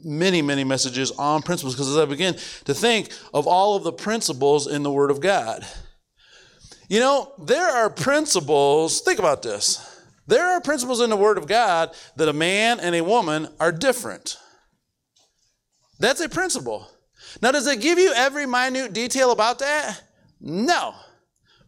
many, 0.05 0.43
many 0.43 0.65
messages 0.65 1.11
on 1.13 1.43
principles. 1.43 1.75
Because 1.75 1.89
as 1.89 1.97
I 1.97 2.05
begin 2.05 2.35
to 2.65 2.75
think 2.75 3.11
of 3.33 3.47
all 3.47 3.75
of 3.75 3.83
the 3.83 3.93
principles 3.93 4.67
in 4.67 4.83
the 4.83 4.93
Word 4.93 5.11
of 5.11 5.21
God, 5.21 5.67
you 6.89 7.01
know, 7.01 7.33
there 7.39 7.71
are 7.71 7.89
principles, 7.89 9.01
think 9.01 9.19
about 9.19 9.43
this. 9.43 9.87
There 10.27 10.45
are 10.45 10.61
principles 10.61 11.01
in 11.01 11.09
the 11.09 11.17
Word 11.17 11.39
of 11.39 11.47
God 11.47 11.91
that 12.17 12.29
a 12.29 12.33
man 12.33 12.81
and 12.81 12.95
a 12.95 13.03
woman 13.03 13.49
are 13.59 13.73
different. 13.73 14.37
That's 15.99 16.21
a 16.21 16.29
principle. 16.29 16.89
Now, 17.41 17.53
does 17.53 17.67
it 17.67 17.81
give 17.81 17.99
you 17.99 18.13
every 18.15 18.47
minute 18.47 18.93
detail 18.93 19.31
about 19.31 19.59
that? 19.61 20.03
No. 20.41 20.95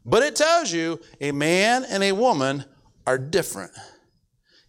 But 0.05 0.23
it 0.23 0.37
tells 0.37 0.73
you 0.73 1.01
a 1.21 1.33
man 1.33 1.85
and 1.85 2.03
a 2.03 2.13
woman 2.13 2.65
are 3.07 3.19
different 3.19 3.73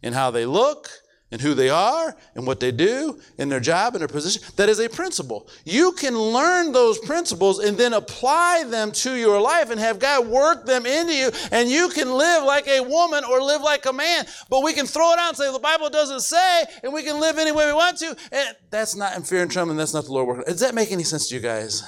in 0.02 0.14
how 0.14 0.32
they 0.32 0.46
look, 0.46 0.90
and 1.34 1.42
who 1.42 1.56
they 1.56 1.70
are 1.70 2.16
and 2.36 2.46
what 2.46 2.60
they 2.60 2.72
do 2.72 3.20
and 3.40 3.52
their 3.52 3.60
job 3.60 3.96
and 3.96 4.02
their 4.02 4.08
position. 4.08 4.42
That 4.56 4.70
is 4.70 4.80
a 4.80 4.88
principle. 4.88 5.50
You 5.66 5.94
can 5.94 6.16
learn 6.16 6.72
those 6.72 7.00
principles 7.00 7.58
and 7.58 7.76
then 7.76 7.94
apply 7.94 8.66
them 8.68 8.92
to 8.92 9.16
your 9.16 9.42
life 9.42 9.72
and 9.72 9.80
have 9.80 9.98
God 9.98 10.28
work 10.28 10.68
them 10.68 10.86
into 10.86 11.14
you, 11.14 11.32
and 11.52 11.70
you 11.70 11.90
can 11.90 12.14
live 12.14 12.44
like 12.44 12.68
a 12.68 12.82
woman 12.82 13.24
or 13.24 13.42
live 13.42 13.64
like 13.64 13.88
a 13.88 13.94
man. 13.94 14.26
But 14.48 14.64
we 14.64 14.74
can 14.74 14.86
throw 14.86 15.12
it 15.12 15.20
out 15.20 15.30
and 15.30 15.38
say, 15.38 15.52
the 15.52 15.58
Bible 15.58 15.90
doesn't 15.90 16.22
say, 16.22 16.66
and 16.84 16.94
we 16.94 17.02
can 17.02 17.20
live 17.20 17.40
any 17.40 17.52
way 17.52 17.66
we 17.66 17.74
want 17.74 17.98
to. 17.98 18.16
And 18.32 18.56
that's 18.70 18.96
not 18.96 19.18
in 19.18 19.24
fear 19.24 19.42
and 19.42 19.50
trembling. 19.50 19.78
That's 19.78 19.96
not 19.96 20.06
the 20.06 20.14
Lord 20.14 20.28
working. 20.28 20.44
Does 20.46 20.60
that 20.60 20.76
make 20.76 20.92
any 20.92 21.04
sense 21.04 21.30
to 21.30 21.36
you 21.36 21.42
guys? 21.42 21.84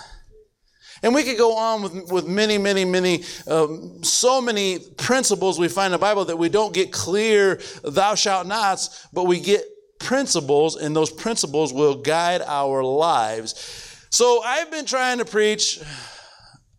And 1.05 1.13
we 1.13 1.21
could 1.21 1.37
go 1.37 1.55
on 1.55 1.83
with, 1.83 2.11
with 2.11 2.27
many, 2.27 2.57
many, 2.57 2.83
many, 2.83 3.23
um, 3.45 4.03
so 4.03 4.41
many 4.41 4.79
principles 4.79 5.59
we 5.59 5.67
find 5.67 5.85
in 5.85 5.91
the 5.91 5.99
Bible 5.99 6.25
that 6.25 6.35
we 6.35 6.49
don't 6.49 6.73
get 6.73 6.91
clear, 6.91 7.61
thou 7.83 8.15
shalt 8.15 8.47
nots, 8.47 9.07
but 9.13 9.25
we 9.25 9.39
get 9.39 9.63
principles, 9.99 10.75
and 10.75 10.95
those 10.95 11.11
principles 11.11 11.71
will 11.71 11.93
guide 11.93 12.41
our 12.41 12.83
lives. 12.83 14.07
So 14.09 14.41
I've 14.43 14.71
been 14.71 14.87
trying 14.87 15.19
to 15.19 15.25
preach. 15.25 15.79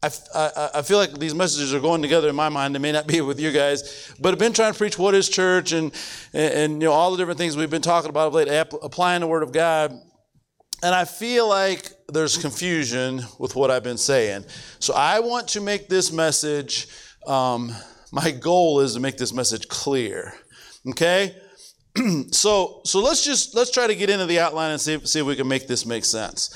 I, 0.02 0.10
I, 0.34 0.70
I, 0.74 0.82
feel 0.82 0.98
like 0.98 1.16
these 1.16 1.34
messages 1.34 1.72
are 1.72 1.80
going 1.80 2.02
together 2.02 2.28
in 2.28 2.34
my 2.34 2.48
mind. 2.48 2.74
They 2.74 2.80
may 2.80 2.92
not 2.92 3.06
be 3.06 3.20
with 3.20 3.38
you 3.38 3.52
guys, 3.52 4.12
but 4.20 4.32
I've 4.32 4.40
been 4.40 4.52
trying 4.52 4.72
to 4.72 4.78
preach 4.78 4.98
what 4.98 5.14
is 5.14 5.28
church 5.28 5.70
and, 5.70 5.92
and, 6.32 6.54
and 6.54 6.82
you 6.82 6.88
know 6.88 6.92
all 6.92 7.12
the 7.12 7.16
different 7.16 7.38
things 7.38 7.56
we've 7.56 7.70
been 7.70 7.80
talking 7.80 8.10
about 8.10 8.26
of 8.26 8.34
late, 8.34 8.48
applying 8.48 9.20
the 9.20 9.28
Word 9.28 9.44
of 9.44 9.52
God. 9.52 9.96
And 10.82 10.94
I 10.94 11.04
feel 11.04 11.48
like 11.48 11.90
there's 12.08 12.36
confusion 12.36 13.22
with 13.38 13.56
what 13.56 13.70
I've 13.70 13.82
been 13.82 13.98
saying. 13.98 14.44
So 14.78 14.94
I 14.94 15.20
want 15.20 15.48
to 15.48 15.60
make 15.60 15.88
this 15.88 16.12
message, 16.12 16.88
um, 17.26 17.74
my 18.12 18.30
goal 18.30 18.80
is 18.80 18.94
to 18.94 19.00
make 19.00 19.16
this 19.16 19.32
message 19.32 19.68
clear. 19.68 20.34
Okay? 20.90 21.34
so 22.30 22.82
so 22.84 23.00
let's 23.00 23.24
just 23.24 23.54
let's 23.54 23.70
try 23.70 23.86
to 23.86 23.94
get 23.94 24.10
into 24.10 24.26
the 24.26 24.38
outline 24.38 24.72
and 24.72 24.80
see 24.80 24.98
see 25.06 25.20
if 25.20 25.26
we 25.26 25.36
can 25.36 25.48
make 25.48 25.66
this 25.66 25.86
make 25.86 26.04
sense. 26.04 26.54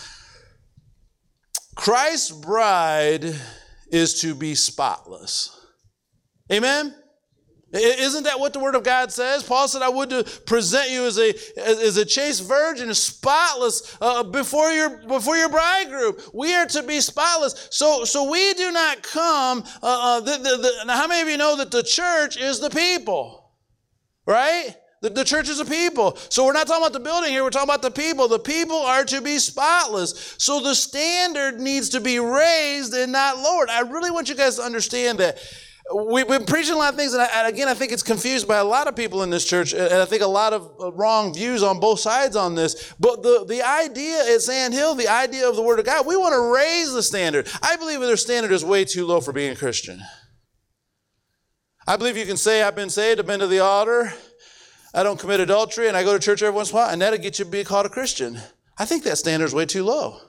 Christ's 1.74 2.30
bride 2.30 3.34
is 3.90 4.20
to 4.20 4.34
be 4.34 4.54
spotless. 4.54 5.56
Amen? 6.52 6.94
Isn't 7.72 8.24
that 8.24 8.40
what 8.40 8.52
the 8.52 8.58
Word 8.58 8.74
of 8.74 8.82
God 8.82 9.12
says? 9.12 9.44
Paul 9.44 9.68
said, 9.68 9.82
I 9.82 9.88
would 9.88 10.10
to 10.10 10.24
present 10.44 10.90
you 10.90 11.04
as 11.06 11.18
a, 11.18 11.32
as 11.56 11.96
a 11.96 12.04
chaste 12.04 12.42
virgin, 12.42 12.92
spotless 12.94 13.96
uh, 14.00 14.24
before, 14.24 14.70
your, 14.70 14.98
before 15.06 15.36
your 15.36 15.48
bridegroom. 15.48 16.16
We 16.34 16.52
are 16.54 16.66
to 16.66 16.82
be 16.82 17.00
spotless. 17.00 17.68
So, 17.70 18.04
so 18.04 18.28
we 18.28 18.54
do 18.54 18.72
not 18.72 19.04
come. 19.04 19.62
Uh, 19.82 20.18
uh, 20.18 20.20
the, 20.20 20.32
the, 20.32 20.56
the, 20.56 20.84
now, 20.86 20.96
how 20.96 21.06
many 21.06 21.22
of 21.22 21.28
you 21.28 21.36
know 21.36 21.56
that 21.58 21.70
the 21.70 21.84
church 21.84 22.36
is 22.36 22.58
the 22.58 22.70
people? 22.70 23.52
Right? 24.26 24.74
The, 25.02 25.10
the 25.10 25.24
church 25.24 25.48
is 25.48 25.60
a 25.60 25.64
people. 25.64 26.16
So 26.28 26.44
we're 26.44 26.52
not 26.52 26.66
talking 26.66 26.82
about 26.82 26.92
the 26.92 27.00
building 27.00 27.30
here, 27.30 27.44
we're 27.44 27.50
talking 27.50 27.68
about 27.68 27.82
the 27.82 27.90
people. 27.92 28.26
The 28.26 28.40
people 28.40 28.78
are 28.78 29.04
to 29.04 29.20
be 29.20 29.38
spotless. 29.38 30.34
So 30.38 30.60
the 30.60 30.74
standard 30.74 31.60
needs 31.60 31.90
to 31.90 32.00
be 32.00 32.18
raised 32.18 32.94
and 32.94 33.12
not 33.12 33.38
lowered. 33.38 33.70
I 33.70 33.82
really 33.82 34.10
want 34.10 34.28
you 34.28 34.34
guys 34.34 34.56
to 34.56 34.62
understand 34.62 35.18
that 35.18 35.38
we, 35.94 36.20
have 36.20 36.28
been 36.28 36.44
preaching 36.44 36.74
a 36.74 36.78
lot 36.78 36.92
of 36.92 36.98
things, 36.98 37.12
and, 37.12 37.22
I, 37.22 37.26
and, 37.34 37.48
again, 37.48 37.68
I 37.68 37.74
think 37.74 37.92
it's 37.92 38.02
confused 38.02 38.46
by 38.46 38.58
a 38.58 38.64
lot 38.64 38.86
of 38.86 38.94
people 38.94 39.22
in 39.22 39.30
this 39.30 39.44
church, 39.44 39.72
and 39.72 39.92
I 39.94 40.04
think 40.04 40.22
a 40.22 40.26
lot 40.26 40.52
of 40.52 40.70
uh, 40.80 40.92
wrong 40.92 41.34
views 41.34 41.62
on 41.62 41.80
both 41.80 42.00
sides 42.00 42.36
on 42.36 42.54
this. 42.54 42.94
But 43.00 43.22
the, 43.22 43.44
the 43.48 43.62
idea 43.62 44.34
at 44.34 44.40
Sand 44.40 44.74
Hill, 44.74 44.94
the 44.94 45.08
idea 45.08 45.48
of 45.48 45.56
the 45.56 45.62
Word 45.62 45.78
of 45.78 45.86
God, 45.86 46.06
we 46.06 46.16
want 46.16 46.34
to 46.34 46.54
raise 46.54 46.92
the 46.92 47.02
standard. 47.02 47.48
I 47.62 47.76
believe 47.76 48.00
their 48.00 48.16
standard 48.16 48.52
is 48.52 48.64
way 48.64 48.84
too 48.84 49.06
low 49.06 49.20
for 49.20 49.32
being 49.32 49.52
a 49.52 49.56
Christian. 49.56 50.00
I 51.86 51.96
believe 51.96 52.16
you 52.16 52.26
can 52.26 52.36
say, 52.36 52.62
I've 52.62 52.76
been 52.76 52.90
saved, 52.90 53.18
I've 53.18 53.26
been 53.26 53.40
to 53.40 53.46
the 53.46 53.60
altar, 53.60 54.12
I 54.94 55.02
don't 55.02 55.18
commit 55.18 55.40
adultery, 55.40 55.88
and 55.88 55.96
I 55.96 56.04
go 56.04 56.12
to 56.12 56.20
church 56.20 56.42
every 56.42 56.54
once 56.54 56.70
in 56.70 56.76
a 56.76 56.80
while, 56.80 56.90
and 56.90 57.02
that'll 57.02 57.18
get 57.18 57.38
you 57.38 57.44
to 57.44 57.50
be 57.50 57.64
called 57.64 57.86
a 57.86 57.90
Christian. 57.90 58.38
I 58.78 58.84
think 58.84 59.02
that 59.04 59.18
standard 59.18 59.46
is 59.46 59.54
way 59.54 59.66
too 59.66 59.84
low. 59.84 60.20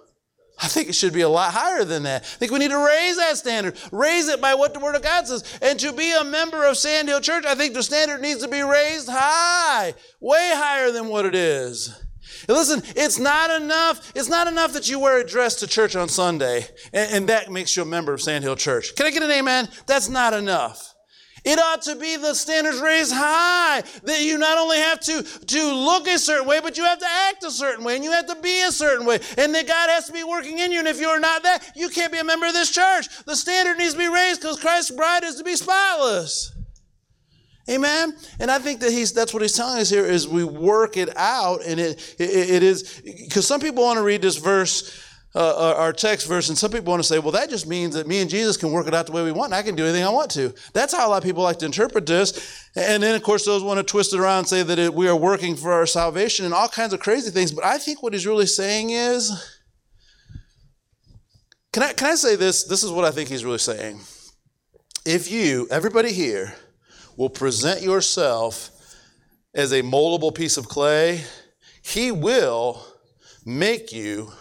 I 0.62 0.68
think 0.68 0.90
it 0.90 0.96
should 0.96 1.14
be 1.14 1.22
a 1.22 1.30
lot 1.30 1.54
higher 1.54 1.84
than 1.84 2.04
that. 2.04 2.22
I 2.22 2.26
think 2.26 2.52
we 2.52 2.60
need 2.60 2.72
to 2.72 2.86
raise 2.86 3.18
that 3.18 3.38
standard, 3.38 3.78
raise 3.92 4.28
it 4.28 4.40
by 4.40 4.54
what 4.54 4.74
the 4.74 4.80
Word 4.80 4.96
of 4.96 5.02
God 5.02 5.28
says. 5.28 5.44
And 5.62 5.80
to 5.80 5.92
be 5.92 6.12
a 6.14 6.24
member 6.24 6.66
of 6.66 6.78
Sandhill 6.78 7.20
Church, 7.20 7.46
I 7.46 7.56
think 7.56 7.74
the 7.74 7.82
standard 7.82 8.22
needs 8.22 8.44
to 8.44 8.48
be 8.48 8.62
raised 8.62 9.10
high, 9.10 9.96
way 10.20 10.52
higher 10.54 10.92
than 10.92 11.08
what 11.08 11.26
it 11.26 11.34
is. 11.34 12.00
And 12.48 12.58
listen, 12.58 12.82
it's 12.96 13.18
not 13.18 13.62
enough. 13.62 14.12
It's 14.16 14.30
not 14.30 14.48
enough 14.48 14.74
that 14.74 14.90
you 14.90 15.00
wear 15.00 15.20
a 15.20 15.26
dress 15.26 15.56
to 15.58 15.68
church 15.68 15.96
on 15.96 16.10
Sunday 16.10 16.66
and, 16.94 17.12
and 17.12 17.30
that 17.30 17.52
makes 17.52 17.76
you 17.76 17.84
a 17.84 17.86
member 17.86 18.14
of 18.14 18.22
Sandhill 18.22 18.56
Church. 18.56 18.96
Can 18.96 19.06
I 19.06 19.12
get 19.12 19.24
an 19.24 19.32
amen? 19.32 19.68
That's 19.88 20.10
not 20.10 20.34
enough. 20.34 20.91
It 21.44 21.58
ought 21.58 21.82
to 21.84 21.96
be 21.96 22.18
the 22.18 22.36
standards 22.36 22.80
raised 22.80 23.14
high 23.14 23.82
that 24.04 24.22
you 24.22 24.38
not 24.38 24.60
only 24.60 24.78
have 24.78 25.00
to, 25.02 25.24
to 25.24 25.74
look 25.74 26.08
a 26.08 26.20
certain 26.20 26.48
way, 26.48 26.60
but 26.62 26.78
you 26.78 26.84
have 26.84 27.00
to 27.00 27.08
act 27.10 27.44
a 27.44 27.50
certain 27.50 27.84
way 27.84 27.96
and 27.96 28.04
you 28.04 28.12
have 28.12 28.28
to 28.28 28.36
be 28.36 28.62
a 28.62 28.72
certain 28.72 29.08
way. 29.08 29.20
And 29.38 29.54
that 29.56 29.68
God 29.68 29.90
has 29.90 30.06
to 30.06 30.14
be 30.14 30.24
working 30.24 30.60
in 30.60 30.72
you. 30.72 30.80
And 30.80 30.88
if 30.88 31.00
you're 31.00 31.20
not 31.20 31.42
that, 31.44 31.72
you 31.76 31.90
can't 31.90 32.12
be 32.12 32.20
a 32.20 32.24
member 32.24 32.46
of 32.46 32.54
this 32.54 32.70
church. 32.70 33.08
The 33.26 33.36
standard 33.36 33.80
needs 33.80 33.94
to 33.94 34.00
be 34.00 34.08
raised 34.08 34.42
because 34.42 34.60
Christ's 34.60 34.92
bride 34.92 35.24
is 35.24 35.36
to 35.36 35.44
be 35.44 35.56
spotless. 35.56 36.54
Amen. 37.70 38.16
And 38.40 38.52
I 38.52 38.60
think 38.60 38.80
that 38.82 38.92
he's 38.92 39.14
that's 39.14 39.34
what 39.34 39.42
he's 39.42 39.56
telling 39.56 39.80
us 39.80 39.90
here 39.90 40.06
is 40.06 40.28
we 40.28 40.44
work 40.44 40.98
it 40.98 41.16
out 41.16 41.62
and 41.66 41.80
it 41.80 42.16
it, 42.20 42.50
it 42.50 42.64
is 42.64 43.02
because 43.04 43.48
some 43.48 43.62
people 43.62 43.84
want 43.84 43.98
to 43.98 44.04
read 44.04 44.22
this 44.22 44.38
verse 44.38 45.11
uh, 45.34 45.76
our 45.78 45.94
text 45.94 46.28
verse, 46.28 46.50
and 46.50 46.58
some 46.58 46.72
people 46.72 46.92
want 46.92 47.02
to 47.02 47.08
say, 47.08 47.20
well, 47.20 47.32
that 47.32 47.50
just 47.50 47.66
means 47.66 47.96
that 47.96 48.06
me 48.08 48.20
and 48.20 48.30
Jesus 48.30 48.58
can 48.58 48.72
work 48.72 48.88
it 48.88 48.94
out 48.94 49.06
the 49.06 49.14
way 49.14 49.24
we 49.24 49.32
want, 49.32 49.54
I 49.54 49.62
can 49.62 49.76
do 49.76 49.84
anything 49.86 50.04
I 50.04 50.10
want 50.10 50.30
to. 50.32 50.54
That's 50.74 50.94
how 50.94 51.08
a 51.08 51.10
lot 51.10 51.18
of 51.18 51.24
people 51.24 51.44
like 51.44 51.60
to 51.60 51.66
interpret 51.66 52.06
this. 52.06 52.70
And 52.76 53.02
then, 53.02 53.16
of 53.16 53.24
course, 53.24 53.46
those 53.46 53.64
want 53.64 53.78
to 53.78 53.84
twist 53.84 54.14
it 54.14 54.20
around 54.20 54.40
and 54.40 54.48
say 54.48 54.64
that 54.64 54.78
it, 54.78 54.94
we 54.94 55.08
are 55.08 55.16
working 55.16 55.56
for 55.56 55.72
our 55.72 55.86
salvation 55.86 56.46
and 56.46 56.54
all 56.54 56.68
kinds 56.68 56.94
of 56.94 57.00
crazy 57.00 57.32
things. 57.32 57.52
But 57.52 57.64
I 57.64 57.78
think 57.78 58.04
what 58.04 58.14
he's 58.14 58.28
really 58.28 58.46
saying 58.46 58.90
is, 58.90 59.32
can 61.72 61.84
I, 61.84 61.94
can 61.94 62.10
I 62.10 62.16
say 62.16 62.36
this? 62.36 62.66
This 62.66 62.84
is 62.84 62.92
what 62.92 63.06
I 63.06 63.12
think 63.12 63.30
he's 63.30 63.46
really 63.46 63.58
saying. 63.58 64.02
If 65.06 65.32
you, 65.32 65.68
everybody 65.72 66.12
here, 66.12 66.54
will 67.16 67.30
present 67.30 67.82
yourself 67.82 68.70
as 69.54 69.72
a 69.72 69.82
moldable 69.82 70.34
piece 70.34 70.58
of 70.58 70.68
clay, 70.68 71.22
he 71.82 72.12
will 72.12 72.86
make 73.46 73.92
you 73.92 74.32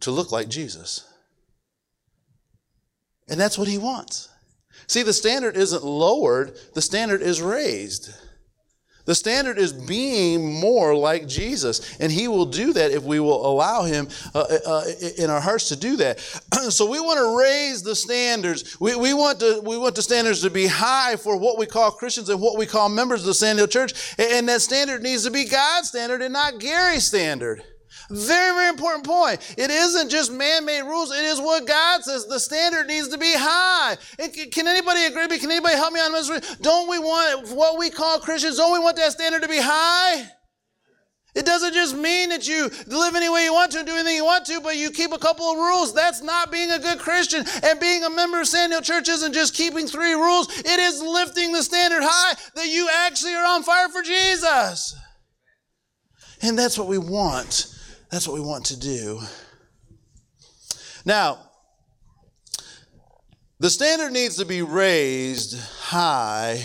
to 0.00 0.10
look 0.10 0.32
like 0.32 0.48
Jesus. 0.48 1.06
And 3.28 3.40
that's 3.40 3.58
what 3.58 3.68
he 3.68 3.78
wants. 3.78 4.28
See, 4.86 5.02
the 5.02 5.12
standard 5.12 5.56
isn't 5.56 5.84
lowered, 5.84 6.58
the 6.74 6.82
standard 6.82 7.22
is 7.22 7.40
raised. 7.40 8.12
The 9.06 9.14
standard 9.14 9.58
is 9.58 9.72
being 9.72 10.58
more 10.58 10.96
like 10.96 11.28
Jesus, 11.28 11.98
and 12.00 12.10
He 12.10 12.26
will 12.26 12.46
do 12.46 12.72
that 12.72 12.90
if 12.90 13.02
we 13.02 13.20
will 13.20 13.46
allow 13.46 13.82
Him 13.82 14.08
uh, 14.34 14.38
uh, 14.38 14.58
uh 14.66 14.84
in 15.18 15.28
our 15.28 15.40
hearts 15.40 15.68
to 15.68 15.76
do 15.76 15.96
that. 15.96 16.20
so 16.70 16.90
we 16.90 17.00
want 17.00 17.18
to 17.18 17.38
raise 17.38 17.82
the 17.82 17.94
standards. 17.94 18.80
We, 18.80 18.96
we, 18.96 19.12
want 19.12 19.40
to, 19.40 19.60
we 19.62 19.76
want 19.76 19.94
the 19.94 20.02
standards 20.02 20.40
to 20.40 20.50
be 20.50 20.66
high 20.66 21.16
for 21.16 21.36
what 21.36 21.58
we 21.58 21.66
call 21.66 21.90
Christians 21.90 22.30
and 22.30 22.40
what 22.40 22.56
we 22.56 22.64
call 22.64 22.88
members 22.88 23.20
of 23.20 23.26
the 23.26 23.34
Sand 23.34 23.58
Hill 23.58 23.68
Church, 23.68 24.14
and 24.18 24.48
that 24.48 24.62
standard 24.62 25.02
needs 25.02 25.24
to 25.24 25.30
be 25.30 25.44
God's 25.44 25.88
standard 25.88 26.22
and 26.22 26.32
not 26.32 26.58
Gary's 26.58 27.04
standard. 27.04 27.62
Very, 28.10 28.54
very 28.54 28.68
important 28.68 29.04
point. 29.04 29.54
It 29.56 29.70
isn't 29.70 30.10
just 30.10 30.32
man 30.32 30.64
made 30.64 30.82
rules, 30.82 31.10
it 31.10 31.24
is 31.24 31.40
what 31.40 31.66
God 31.66 32.02
says. 32.02 32.26
The 32.26 32.40
standard 32.40 32.86
needs 32.86 33.08
to 33.08 33.18
be 33.18 33.32
high. 33.34 33.96
And 34.18 34.32
can 34.52 34.68
anybody 34.68 35.04
agree? 35.04 35.26
Can 35.38 35.50
anybody 35.50 35.74
help 35.74 35.92
me 35.92 36.00
on 36.00 36.12
this? 36.12 36.56
Don't 36.56 36.88
we 36.88 36.98
want 36.98 37.48
what 37.50 37.78
we 37.78 37.90
call 37.90 38.18
Christians, 38.20 38.56
don't 38.56 38.72
we 38.72 38.78
want 38.78 38.96
that 38.96 39.12
standard 39.12 39.42
to 39.42 39.48
be 39.48 39.60
high? 39.60 40.26
It 41.34 41.44
doesn't 41.44 41.74
just 41.74 41.96
mean 41.96 42.28
that 42.28 42.46
you 42.46 42.70
live 42.86 43.16
any 43.16 43.28
way 43.28 43.42
you 43.44 43.52
want 43.52 43.72
to 43.72 43.78
and 43.78 43.86
do 43.86 43.94
anything 43.94 44.14
you 44.14 44.24
want 44.24 44.46
to, 44.46 44.60
but 44.60 44.76
you 44.76 44.92
keep 44.92 45.12
a 45.12 45.18
couple 45.18 45.50
of 45.50 45.56
rules. 45.56 45.92
That's 45.92 46.22
not 46.22 46.52
being 46.52 46.70
a 46.70 46.78
good 46.78 47.00
Christian. 47.00 47.44
And 47.64 47.80
being 47.80 48.04
a 48.04 48.10
member 48.10 48.40
of 48.40 48.46
Sand 48.46 48.72
Hill 48.72 48.82
Church 48.82 49.08
isn't 49.08 49.32
just 49.32 49.52
keeping 49.52 49.88
three 49.88 50.12
rules, 50.12 50.46
it 50.60 50.78
is 50.78 51.02
lifting 51.02 51.52
the 51.52 51.64
standard 51.64 52.02
high 52.04 52.36
that 52.54 52.68
you 52.68 52.88
actually 52.88 53.34
are 53.34 53.46
on 53.46 53.64
fire 53.64 53.88
for 53.88 54.02
Jesus. 54.02 54.94
And 56.40 56.56
that's 56.56 56.78
what 56.78 56.86
we 56.86 56.98
want. 56.98 57.73
That's 58.14 58.28
what 58.28 58.34
we 58.34 58.46
want 58.46 58.66
to 58.66 58.78
do. 58.78 59.20
Now, 61.04 61.50
the 63.58 63.68
standard 63.68 64.12
needs 64.12 64.36
to 64.36 64.44
be 64.44 64.62
raised 64.62 65.58
high, 65.58 66.62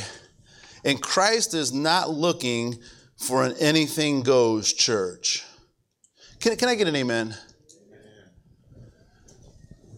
and 0.85 1.01
Christ 1.01 1.55
is 1.55 1.73
not 1.73 2.11
looking 2.11 2.77
for 3.17 3.43
an 3.43 3.55
anything 3.59 4.21
goes 4.21 4.71
church. 4.71 5.43
Can, 6.39 6.55
can 6.55 6.69
I 6.69 6.75
get 6.75 6.87
an 6.87 6.95
amen? 6.95 7.35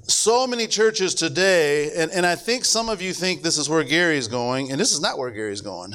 So 0.04 0.48
many 0.48 0.68
churches 0.68 1.14
today, 1.14 1.92
and, 1.98 2.12
and 2.12 2.26
I 2.26 2.36
think 2.38 2.64
some 2.64 2.88
of 2.88 3.02
you 3.02 3.12
think 3.12 3.42
this 3.42 3.58
is 3.58 3.68
where 3.68 3.84
Gary's 3.84 4.30
going, 4.30 4.72
and 4.72 4.80
this 4.80 4.94
is 4.94 5.02
not 5.02 5.18
where 5.18 5.32
Gary's 5.32 5.60
going. 5.60 5.92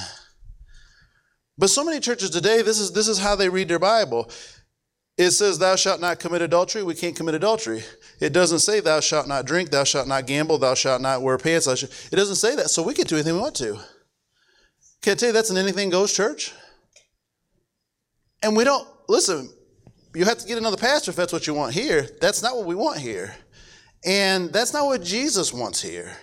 But 1.56 1.70
so 1.70 1.82
many 1.82 1.98
churches 2.00 2.28
today, 2.28 2.60
this 2.60 2.78
is, 2.78 2.92
this 2.92 3.08
is 3.08 3.18
how 3.18 3.36
they 3.36 3.48
read 3.48 3.68
their 3.68 3.78
Bible. 3.78 4.30
It 5.16 5.30
says, 5.30 5.58
Thou 5.58 5.76
shalt 5.76 6.00
not 6.00 6.18
commit 6.18 6.42
adultery. 6.42 6.82
We 6.82 6.94
can't 6.94 7.16
commit 7.16 7.34
adultery. 7.34 7.82
It 8.20 8.32
doesn't 8.32 8.58
say, 8.58 8.80
Thou 8.80 9.00
shalt 9.00 9.26
not 9.26 9.46
drink, 9.46 9.70
thou 9.70 9.84
shalt 9.84 10.08
not 10.08 10.26
gamble, 10.26 10.58
thou 10.58 10.74
shalt 10.74 11.00
not 11.00 11.22
wear 11.22 11.38
pants. 11.38 11.66
It 11.66 12.10
doesn't 12.16 12.36
say 12.36 12.56
that. 12.56 12.68
So 12.70 12.82
we 12.82 12.94
can 12.94 13.06
do 13.06 13.16
anything 13.16 13.34
we 13.34 13.40
want 13.40 13.56
to. 13.56 13.78
Can 15.02 15.12
I 15.12 15.14
tell 15.14 15.28
you 15.28 15.32
that's 15.32 15.50
an 15.50 15.56
anything 15.56 15.88
goes 15.90 16.12
church? 16.12 16.52
And 18.42 18.56
we 18.56 18.64
don't, 18.64 18.86
listen, 19.08 19.50
you 20.14 20.24
have 20.24 20.38
to 20.38 20.46
get 20.46 20.58
another 20.58 20.76
pastor 20.76 21.10
if 21.10 21.16
that's 21.16 21.32
what 21.32 21.46
you 21.46 21.54
want 21.54 21.72
here. 21.72 22.08
That's 22.20 22.42
not 22.42 22.56
what 22.56 22.66
we 22.66 22.74
want 22.74 22.98
here. 22.98 23.34
And 24.04 24.52
that's 24.52 24.72
not 24.72 24.86
what 24.86 25.02
Jesus 25.02 25.52
wants 25.52 25.80
here. 25.80 26.16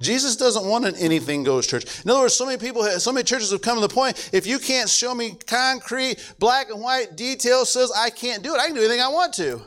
Jesus 0.00 0.36
doesn't 0.36 0.64
want 0.64 0.86
an 0.86 0.96
anything 0.96 1.44
goes 1.44 1.66
church. 1.66 1.84
In 2.04 2.10
other 2.10 2.20
words, 2.20 2.34
so 2.34 2.46
many 2.46 2.58
people, 2.58 2.84
so 2.84 3.12
many 3.12 3.24
churches 3.24 3.50
have 3.52 3.60
come 3.60 3.76
to 3.76 3.86
the 3.86 3.92
point, 3.92 4.30
if 4.32 4.46
you 4.46 4.58
can't 4.58 4.88
show 4.88 5.14
me 5.14 5.36
concrete, 5.46 6.34
black 6.38 6.70
and 6.70 6.80
white 6.80 7.16
details, 7.16 7.70
says 7.70 7.92
I 7.94 8.08
can't 8.10 8.42
do 8.42 8.54
it. 8.54 8.60
I 8.60 8.66
can 8.66 8.74
do 8.74 8.80
anything 8.80 9.00
I 9.00 9.08
want 9.08 9.34
to. 9.34 9.60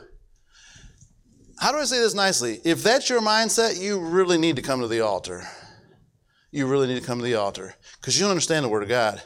How 1.60 1.70
do 1.70 1.78
I 1.78 1.84
say 1.84 2.00
this 2.00 2.14
nicely? 2.14 2.60
If 2.64 2.82
that's 2.82 3.08
your 3.08 3.20
mindset, 3.20 3.80
you 3.80 4.00
really 4.00 4.38
need 4.38 4.56
to 4.56 4.62
come 4.62 4.80
to 4.80 4.88
the 4.88 5.00
altar. 5.00 5.46
You 6.50 6.66
really 6.66 6.88
need 6.88 7.00
to 7.00 7.06
come 7.06 7.18
to 7.18 7.24
the 7.24 7.36
altar 7.36 7.74
because 8.00 8.16
you 8.16 8.22
don't 8.22 8.30
understand 8.30 8.64
the 8.64 8.68
Word 8.68 8.82
of 8.82 8.88
God. 8.88 9.22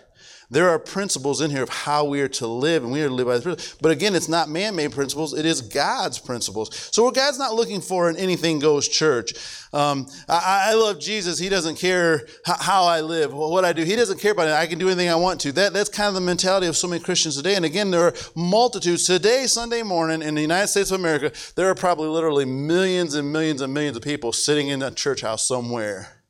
There 0.51 0.71
are 0.71 0.79
principles 0.79 1.43
in 1.43 1.51
here 1.51 1.63
of 1.63 1.69
how 1.69 2.05
we 2.05 2.23
are 2.23 2.29
to 2.29 2.47
live, 2.47 2.83
and 2.83 2.91
we 2.91 3.03
are 3.03 3.09
to 3.09 3.15
live 3.15 3.27
by 3.27 3.37
the 3.37 3.43
principles. 3.43 3.77
But 3.83 3.93
again, 3.93 4.15
it's 4.15 4.29
not 4.29 4.49
man 4.49 4.75
made 4.75 4.93
principles, 4.93 5.35
it 5.35 5.45
is 5.45 5.61
God's 5.61 6.19
principles. 6.19 6.89
So, 6.91 7.05
what 7.05 7.15
God's 7.15 7.39
not 7.39 7.55
looking 7.55 7.83
for 7.83 8.09
an 8.09 8.17
anything 8.17 8.59
goes 8.59 8.89
church. 8.89 9.35
Um, 9.75 10.07
I, 10.27 10.71
I, 10.71 10.75
love 10.75 10.99
Jesus. 10.99 11.39
He 11.39 11.51
doesn't 11.51 11.77
care 11.77 12.27
how 12.47 12.85
I 12.85 13.03
live, 13.03 13.35
what 13.35 13.67
I 13.67 13.75
do. 13.75 13.85
He 13.85 13.97
doesn't 13.97 14.19
care 14.19 14.33
about 14.33 14.49
it. 14.49 14.55
I 14.55 14.67
can 14.67 14.79
do 14.79 14.87
anything 14.87 15.11
I 15.11 15.17
want 15.17 15.41
to. 15.43 15.53
That, 15.53 15.75
that's 15.75 15.91
kind 15.91 16.09
of 16.09 16.15
the 16.15 16.23
mentality 16.23 16.67
of 16.67 16.77
so 16.77 16.89
many 16.89 17.03
Christians 17.03 17.37
today. 17.37 17.55
And 17.55 17.67
again, 17.67 17.91
there 17.91 18.05
are 18.05 18.15
multitudes. 18.35 19.07
Today, 19.07 19.45
Sunday 19.45 19.83
morning, 19.83 20.23
in 20.23 20.35
the 20.35 20.41
United 20.41 20.69
States 20.69 20.91
of 20.91 20.99
America, 20.99 21.31
there 21.57 21.69
are 21.69 21.75
probably 21.75 22.09
literally 22.09 22.47
millions 22.47 23.15
and 23.15 23.31
millions 23.31 23.61
and 23.61 23.75
millions 23.75 23.99
of 23.99 24.03
people 24.03 24.33
sitting 24.33 24.69
in 24.69 24.81
a 24.81 24.91
church 24.91 25.21
house 25.21 25.47
somewhere. 25.47 26.23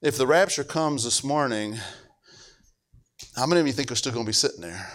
If 0.00 0.16
the 0.16 0.26
rapture 0.28 0.62
comes 0.62 1.02
this 1.02 1.24
morning, 1.24 1.78
how 3.36 3.46
many 3.46 3.60
of 3.60 3.66
you 3.66 3.72
think 3.72 3.90
we're 3.90 3.96
still 3.96 4.12
going 4.12 4.24
to 4.24 4.28
be 4.28 4.34
sitting 4.34 4.62
there? 4.62 4.90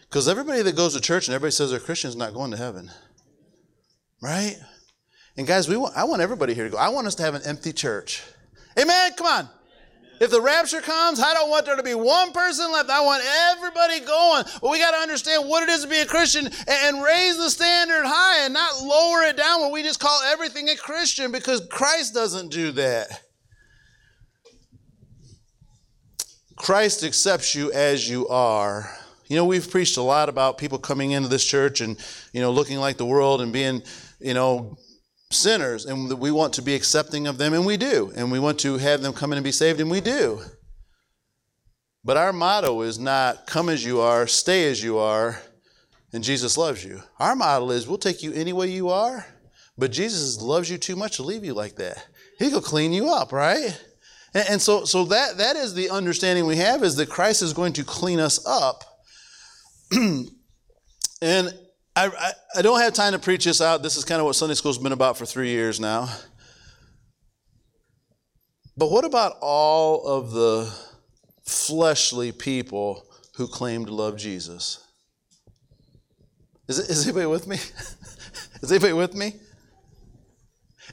Because 0.00 0.28
everybody 0.28 0.62
that 0.62 0.76
goes 0.76 0.94
to 0.94 1.00
church 1.00 1.28
and 1.28 1.34
everybody 1.34 1.52
says 1.52 1.70
they're 1.70 1.80
Christians 1.80 2.14
is 2.14 2.18
not 2.18 2.34
going 2.34 2.50
to 2.50 2.56
heaven. 2.56 2.90
Right? 4.20 4.56
And 5.36 5.46
guys, 5.46 5.68
we 5.68 5.76
want, 5.76 5.96
I 5.96 6.04
want 6.04 6.20
everybody 6.20 6.52
here 6.52 6.64
to 6.64 6.70
go. 6.70 6.76
I 6.76 6.88
want 6.90 7.06
us 7.06 7.14
to 7.16 7.22
have 7.22 7.34
an 7.34 7.42
empty 7.46 7.72
church. 7.72 8.22
Amen? 8.78 9.12
Come 9.16 9.26
on. 9.26 9.48
If 10.20 10.30
the 10.30 10.40
rapture 10.40 10.80
comes, 10.80 11.18
I 11.18 11.32
don't 11.34 11.48
want 11.48 11.66
there 11.66 11.76
to 11.76 11.82
be 11.82 11.94
one 11.94 12.32
person 12.32 12.70
left. 12.70 12.90
I 12.90 13.00
want 13.00 13.24
everybody 13.24 14.00
going. 14.00 14.44
But 14.60 14.70
we 14.70 14.78
got 14.78 14.92
to 14.92 14.98
understand 14.98 15.48
what 15.48 15.62
it 15.62 15.68
is 15.68 15.82
to 15.82 15.88
be 15.88 15.98
a 15.98 16.06
Christian 16.06 16.48
and 16.68 17.02
raise 17.02 17.38
the 17.38 17.50
standard 17.50 18.04
high 18.04 18.44
and 18.44 18.54
not 18.54 18.82
lower 18.82 19.22
it 19.22 19.36
down 19.36 19.60
where 19.60 19.72
we 19.72 19.82
just 19.82 19.98
call 19.98 20.20
everything 20.24 20.68
a 20.68 20.76
Christian 20.76 21.32
because 21.32 21.66
Christ 21.70 22.14
doesn't 22.14 22.50
do 22.50 22.72
that. 22.72 23.22
Christ 26.62 27.02
accepts 27.02 27.56
you 27.56 27.72
as 27.72 28.08
you 28.08 28.28
are. 28.28 28.88
You 29.26 29.34
know, 29.34 29.44
we've 29.44 29.68
preached 29.68 29.96
a 29.96 30.02
lot 30.02 30.28
about 30.28 30.58
people 30.58 30.78
coming 30.78 31.10
into 31.10 31.28
this 31.28 31.44
church 31.44 31.80
and, 31.80 31.98
you 32.32 32.40
know, 32.40 32.52
looking 32.52 32.78
like 32.78 32.98
the 32.98 33.04
world 33.04 33.40
and 33.40 33.52
being, 33.52 33.82
you 34.20 34.32
know, 34.32 34.78
sinners. 35.32 35.86
And 35.86 36.16
we 36.20 36.30
want 36.30 36.52
to 36.54 36.62
be 36.62 36.76
accepting 36.76 37.26
of 37.26 37.36
them, 37.36 37.52
and 37.52 37.66
we 37.66 37.76
do. 37.76 38.12
And 38.14 38.30
we 38.30 38.38
want 38.38 38.60
to 38.60 38.76
have 38.76 39.02
them 39.02 39.12
come 39.12 39.32
in 39.32 39.38
and 39.38 39.44
be 39.44 39.50
saved, 39.50 39.80
and 39.80 39.90
we 39.90 40.00
do. 40.00 40.40
But 42.04 42.16
our 42.16 42.32
motto 42.32 42.82
is 42.82 42.96
not 42.96 43.48
come 43.48 43.68
as 43.68 43.84
you 43.84 44.00
are, 44.00 44.28
stay 44.28 44.70
as 44.70 44.84
you 44.84 44.98
are, 44.98 45.42
and 46.12 46.22
Jesus 46.22 46.56
loves 46.56 46.84
you. 46.84 47.02
Our 47.18 47.34
motto 47.34 47.70
is 47.70 47.88
we'll 47.88 47.98
take 47.98 48.22
you 48.22 48.32
any 48.34 48.52
way 48.52 48.68
you 48.68 48.88
are, 48.88 49.26
but 49.76 49.90
Jesus 49.90 50.40
loves 50.40 50.70
you 50.70 50.78
too 50.78 50.94
much 50.94 51.16
to 51.16 51.24
leave 51.24 51.44
you 51.44 51.54
like 51.54 51.74
that. 51.76 52.06
He'll 52.38 52.60
clean 52.60 52.92
you 52.92 53.08
up, 53.12 53.32
right? 53.32 53.76
And, 54.34 54.50
and 54.50 54.62
so, 54.62 54.84
so 54.84 55.04
that, 55.06 55.38
that 55.38 55.56
is 55.56 55.74
the 55.74 55.90
understanding 55.90 56.46
we 56.46 56.56
have 56.56 56.82
is 56.82 56.96
that 56.96 57.08
Christ 57.08 57.42
is 57.42 57.52
going 57.52 57.72
to 57.74 57.84
clean 57.84 58.20
us 58.20 58.44
up. 58.46 58.84
and 59.92 60.28
I, 61.94 62.06
I, 62.06 62.32
I 62.56 62.62
don't 62.62 62.80
have 62.80 62.94
time 62.94 63.12
to 63.12 63.18
preach 63.18 63.44
this 63.44 63.60
out. 63.60 63.82
This 63.82 63.96
is 63.96 64.04
kind 64.04 64.20
of 64.20 64.26
what 64.26 64.34
Sunday 64.34 64.54
school's 64.54 64.78
been 64.78 64.92
about 64.92 65.18
for 65.18 65.26
three 65.26 65.50
years 65.50 65.78
now. 65.78 66.08
But 68.76 68.90
what 68.90 69.04
about 69.04 69.36
all 69.40 70.06
of 70.06 70.30
the 70.30 70.72
fleshly 71.44 72.32
people 72.32 73.06
who 73.36 73.46
claim 73.46 73.84
to 73.84 73.94
love 73.94 74.16
Jesus? 74.16 74.82
Is, 76.68 76.78
is 76.78 77.04
anybody 77.06 77.26
with 77.26 77.46
me? 77.46 77.56
is 78.62 78.70
anybody 78.70 78.94
with 78.94 79.14
me? 79.14 79.34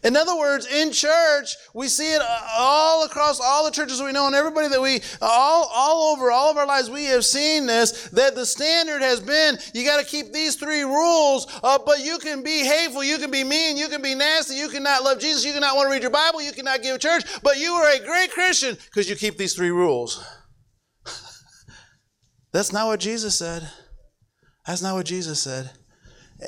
In 0.04 0.16
other 0.16 0.38
words, 0.38 0.66
in 0.66 0.92
church, 0.92 1.56
we 1.74 1.88
see 1.88 2.14
it 2.14 2.22
all 2.58 3.06
across 3.06 3.40
all 3.42 3.66
the 3.66 3.72
churches 3.72 4.02
we 4.02 4.12
know 4.12 4.28
and 4.28 4.36
everybody 4.36 4.68
that 4.70 4.82
we, 4.82 5.02
all, 5.22 5.70
all 5.74 6.14
over, 6.14 6.32
all 6.32 6.50
of 6.50 6.58
our 6.58 6.66
lives, 6.66 6.90
we 6.90 7.06
have 7.06 7.26
seen 7.26 7.66
this, 7.66 8.08
that 8.10 8.36
the 8.36 8.46
standard 8.46 9.02
has 9.02 9.20
been, 9.20 9.58
you 9.74 9.84
got 9.84 10.00
to 10.00 10.06
keep 10.06 10.32
these 10.32 10.56
three 10.56 10.84
rules, 10.84 11.48
uh, 11.64 11.78
but 11.86 12.00
you 12.00 12.18
can 12.20 12.44
be 12.44 12.64
hateful, 12.64 13.04
you 13.04 13.18
can 13.18 13.32
be 13.32 13.44
mean, 13.44 13.78
you 13.78 13.88
can 13.90 14.02
be 14.02 14.16
nasty, 14.16 14.56
you 14.56 14.70
cannot 14.70 15.04
love 15.04 15.20
Jesus, 15.20 15.44
you 15.44 15.54
cannot 15.54 15.76
want 15.76 15.88
to 15.88 15.92
read 15.92 16.02
your 16.02 16.12
Bible, 16.12 16.42
you 16.42 16.54
cannot 16.54 16.82
give 16.82 17.00
church, 17.00 17.24
but 17.44 17.58
you 17.58 17.74
are 17.74 17.90
a 17.90 18.00
great 18.06 18.32
Christian 18.32 18.76
because 18.86 19.10
you 19.10 19.16
keep 19.16 19.38
these 19.38 19.54
three 19.54 19.72
rules. 19.72 20.24
That's 22.54 22.72
not 22.72 22.88
what 22.88 23.00
Jesus 23.00 23.38
said. 23.38 23.70
That's 24.66 24.82
not 24.82 24.96
what 24.96 25.06
Jesus 25.06 25.42
said. 25.42 25.72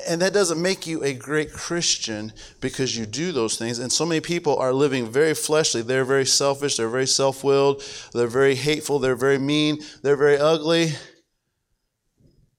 And 0.08 0.22
that 0.22 0.32
doesn't 0.32 0.60
make 0.60 0.86
you 0.86 1.04
a 1.04 1.12
great 1.12 1.52
Christian 1.52 2.32
because 2.60 2.96
you 2.96 3.04
do 3.04 3.30
those 3.30 3.56
things. 3.56 3.78
And 3.78 3.92
so 3.92 4.06
many 4.06 4.20
people 4.20 4.56
are 4.56 4.72
living 4.72 5.06
very 5.06 5.34
fleshly. 5.34 5.82
They're 5.82 6.06
very 6.06 6.24
selfish. 6.24 6.76
They're 6.76 6.88
very 6.88 7.06
self 7.06 7.44
willed. 7.44 7.82
They're 8.14 8.26
very 8.26 8.54
hateful. 8.54 8.98
They're 8.98 9.16
very 9.16 9.38
mean. 9.38 9.80
They're 10.02 10.16
very 10.16 10.38
ugly. 10.38 10.92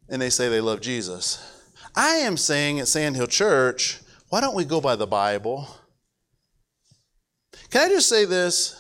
And 0.10 0.22
they 0.22 0.30
say 0.30 0.48
they 0.48 0.62
love 0.62 0.82
Jesus. 0.82 1.50
I 1.96 2.18
am 2.18 2.38
saying 2.38 2.80
at 2.80 2.88
Sandhill 2.88 3.28
Church, 3.28 4.00
why 4.30 4.40
don't 4.42 4.56
we 4.56 4.66
go 4.66 4.80
by 4.80 4.96
the 4.96 5.08
Bible? 5.08 5.68
Can 7.72 7.82
I 7.82 7.90
just 7.90 8.10
say 8.10 8.26
this? 8.26 8.80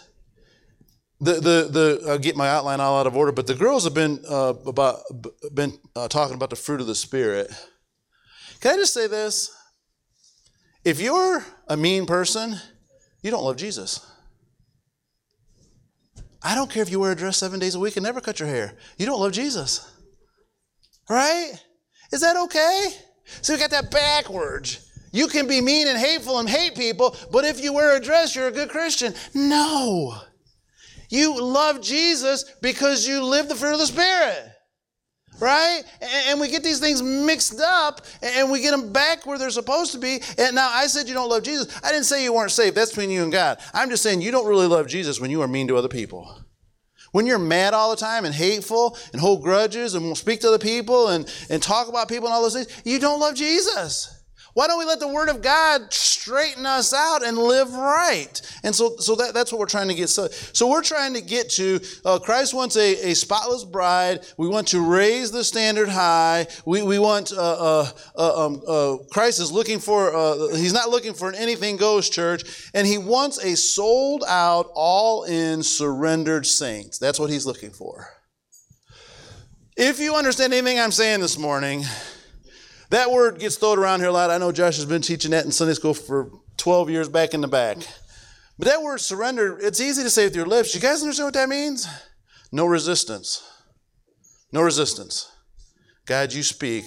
The, 1.19 1.33
the, 1.33 1.69
the, 1.71 2.05
I'll 2.09 2.19
get 2.19 2.35
my 2.35 2.49
outline 2.49 2.81
all 2.81 2.99
out 2.99 3.07
of 3.07 3.15
order, 3.15 3.31
but 3.31 3.47
the 3.47 3.55
girls 3.55 3.85
have 3.85 3.93
been, 3.93 4.23
uh, 4.29 4.53
about, 4.67 4.99
been 5.53 5.73
uh, 5.95 6.07
talking 6.07 6.35
about 6.35 6.49
the 6.49 6.55
fruit 6.55 6.81
of 6.81 6.87
the 6.87 6.95
Spirit. 6.95 7.49
Can 8.63 8.76
I 8.76 8.78
just 8.78 8.93
say 8.93 9.08
this? 9.08 9.54
If 10.86 11.02
you're 11.02 11.45
a 11.67 11.76
mean 11.76 12.06
person, 12.06 12.56
you 13.21 13.30
don't 13.30 13.43
love 13.43 13.58
Jesus. 13.58 14.10
I 16.41 16.56
don't 16.56 16.71
care 16.71 16.82
if 16.82 16.89
you 16.89 16.97
wear 16.97 17.12
a 17.12 17.15
dress 17.15 17.36
seven 17.36 17.60
days 17.60 17.76
a 17.76 17.80
week 17.82 17.97
and 17.97 18.06
never 18.06 18.21
cut 18.21 18.39
your 18.39 18.47
hair. 18.47 18.78
You 18.97 19.06
don't 19.06 19.19
love 19.19 19.34
Jesus. 19.34 19.86
Right? 21.10 21.52
Is 22.13 22.21
that 22.21 22.38
okay? 22.38 22.88
So 23.41 23.52
we 23.52 23.60
got 23.60 23.71
that 23.71 23.91
backwards. 23.91 24.89
You 25.12 25.28
can 25.28 25.45
be 25.45 25.60
mean 25.60 25.89
and 25.89 25.99
hateful 25.99 26.39
and 26.39 26.47
hate 26.47 26.76
people, 26.76 27.17
but 27.34 27.43
if 27.43 27.62
you 27.62 27.73
wear 27.73 27.97
a 27.97 27.99
dress, 27.99 28.34
you're 28.34 28.47
a 28.47 28.52
good 28.52 28.69
Christian. 28.69 29.13
No. 29.34 30.15
You 31.10 31.38
love 31.38 31.82
Jesus 31.82 32.45
because 32.62 33.06
you 33.06 33.26
live 33.26 33.49
the 33.49 33.56
fruit 33.56 33.73
of 33.73 33.80
the 33.80 33.88
Spirit 33.88 34.52
right? 35.39 35.84
And 36.02 36.39
we 36.39 36.48
get 36.50 36.63
these 36.63 36.80
things 36.80 37.02
mixed 37.02 37.60
up 37.60 38.02
and 38.22 38.52
we 38.52 38.62
get 38.62 38.72
them 38.72 38.91
back 38.91 39.26
where 39.26 39.38
they're 39.38 39.50
supposed 39.50 39.91
to 39.93 40.00
be. 40.00 40.22
And 40.38 40.56
now 40.56 40.69
I 40.72 40.88
said 40.88 41.08
you 41.08 41.13
don't 41.13 41.30
love 41.30 41.43
Jesus. 41.43 41.67
I 41.84 41.91
didn't 41.91 42.06
say 42.06 42.24
you 42.24 42.34
weren't 42.34 42.52
saved. 42.52 42.76
That's 42.76 42.91
between 42.91 43.12
you 43.12 43.24
and 43.24 43.32
God. 43.32 43.60
I'm 43.74 43.89
just 43.89 44.04
saying 44.04 44.22
you 44.22 44.32
don't 44.32 44.48
really 44.48 44.67
love 44.67 44.88
Jesus 44.88 45.19
when 45.19 45.32
you 45.32 45.41
are 45.41 45.48
mean 45.48 45.67
to 45.67 45.78
other 45.78 45.88
people. 45.88 46.43
When 47.12 47.28
you're 47.28 47.39
mad 47.39 47.76
all 47.76 47.91
the 47.91 47.96
time 47.96 48.26
and 48.26 48.34
hateful 48.34 48.98
and 49.12 49.22
hold 49.22 49.43
grudges 49.43 49.93
and 49.93 50.04
won't 50.04 50.17
speak 50.17 50.41
to 50.41 50.48
other 50.48 50.60
people 50.60 51.10
and, 51.10 51.32
and 51.50 51.62
talk 51.62 51.88
about 51.88 52.10
people 52.10 52.28
and 52.28 52.34
all 52.34 52.41
those 52.41 52.56
things, 52.56 52.67
you 52.84 53.00
don't 53.00 53.19
love 53.19 53.36
Jesus. 53.36 54.22
Why 54.53 54.67
don't 54.67 54.77
we 54.77 54.85
let 54.85 54.99
the 54.99 55.07
Word 55.07 55.29
of 55.29 55.41
God 55.41 55.91
straighten 55.91 56.65
us 56.65 56.93
out 56.93 57.25
and 57.25 57.37
live 57.37 57.73
right? 57.73 58.41
And 58.63 58.73
so, 58.73 58.95
so 58.97 59.15
that, 59.15 59.33
that's 59.33 59.51
what 59.51 59.59
we're 59.59 59.65
trying 59.65 59.87
to 59.87 59.95
get. 59.95 60.09
So, 60.09 60.27
so 60.27 60.69
we're 60.69 60.83
trying 60.83 61.15
to 61.15 61.21
get 61.21 61.49
to 61.51 61.79
uh, 62.05 62.19
Christ 62.19 62.53
wants 62.53 62.75
a, 62.77 63.11
a 63.11 63.15
spotless 63.15 63.63
bride. 63.63 64.19
We 64.37 64.47
want 64.47 64.67
to 64.69 64.79
raise 64.79 65.31
the 65.31 65.43
standard 65.43 65.89
high. 65.89 66.47
We, 66.65 66.83
we 66.83 66.99
want, 66.99 67.33
uh, 67.33 67.35
uh, 67.35 67.89
uh 68.15 68.45
um, 68.45 68.61
uh, 68.67 68.97
Christ 69.11 69.39
is 69.39 69.51
looking 69.51 69.79
for, 69.79 70.15
uh, 70.15 70.55
he's 70.55 70.73
not 70.73 70.89
looking 70.89 71.13
for 71.13 71.29
an 71.29 71.35
anything 71.35 71.77
goes 71.77 72.09
church, 72.09 72.69
and 72.75 72.85
he 72.85 72.97
wants 72.99 73.43
a 73.43 73.55
sold 73.55 74.23
out, 74.27 74.69
all 74.75 75.23
in, 75.23 75.63
surrendered 75.63 76.45
saints. 76.45 76.99
That's 76.99 77.19
what 77.19 77.31
he's 77.31 77.45
looking 77.45 77.71
for. 77.71 78.07
If 79.75 79.99
you 79.99 80.15
understand 80.15 80.53
anything 80.53 80.79
I'm 80.79 80.91
saying 80.91 81.21
this 81.21 81.39
morning, 81.39 81.83
that 82.93 83.12
word 83.12 83.39
gets 83.39 83.56
thrown 83.56 83.79
around 83.79 84.01
here 84.01 84.10
a 84.10 84.12
lot. 84.12 84.29
I 84.29 84.38
know 84.38 84.51
Josh 84.51 84.75
has 84.75 84.86
been 84.86 85.01
teaching 85.01 85.32
that 85.32 85.45
in 85.45 85.51
Sunday 85.51 85.73
school 85.73 85.93
for 85.93 86.29
12 86.58 86.89
years 86.91 87.10
back 87.10 87.34
in 87.34 87.41
the 87.41 87.47
back. 87.47 87.77
But 88.60 88.67
that 88.67 88.84
word 88.84 88.99
surrender, 88.99 89.58
it's 89.60 89.82
easy 89.82 90.03
to 90.03 90.10
say 90.12 90.25
with 90.25 90.36
your 90.36 90.45
lips. 90.45 90.75
You 90.75 90.82
guys 90.82 91.01
understand 91.01 91.27
what 91.27 91.34
that 91.34 91.49
means? 91.49 91.88
No 92.51 92.65
resistance. 92.65 93.41
No 94.51 94.62
resistance. 94.62 95.32
God, 96.06 96.34
you 96.34 96.43
speak, 96.43 96.86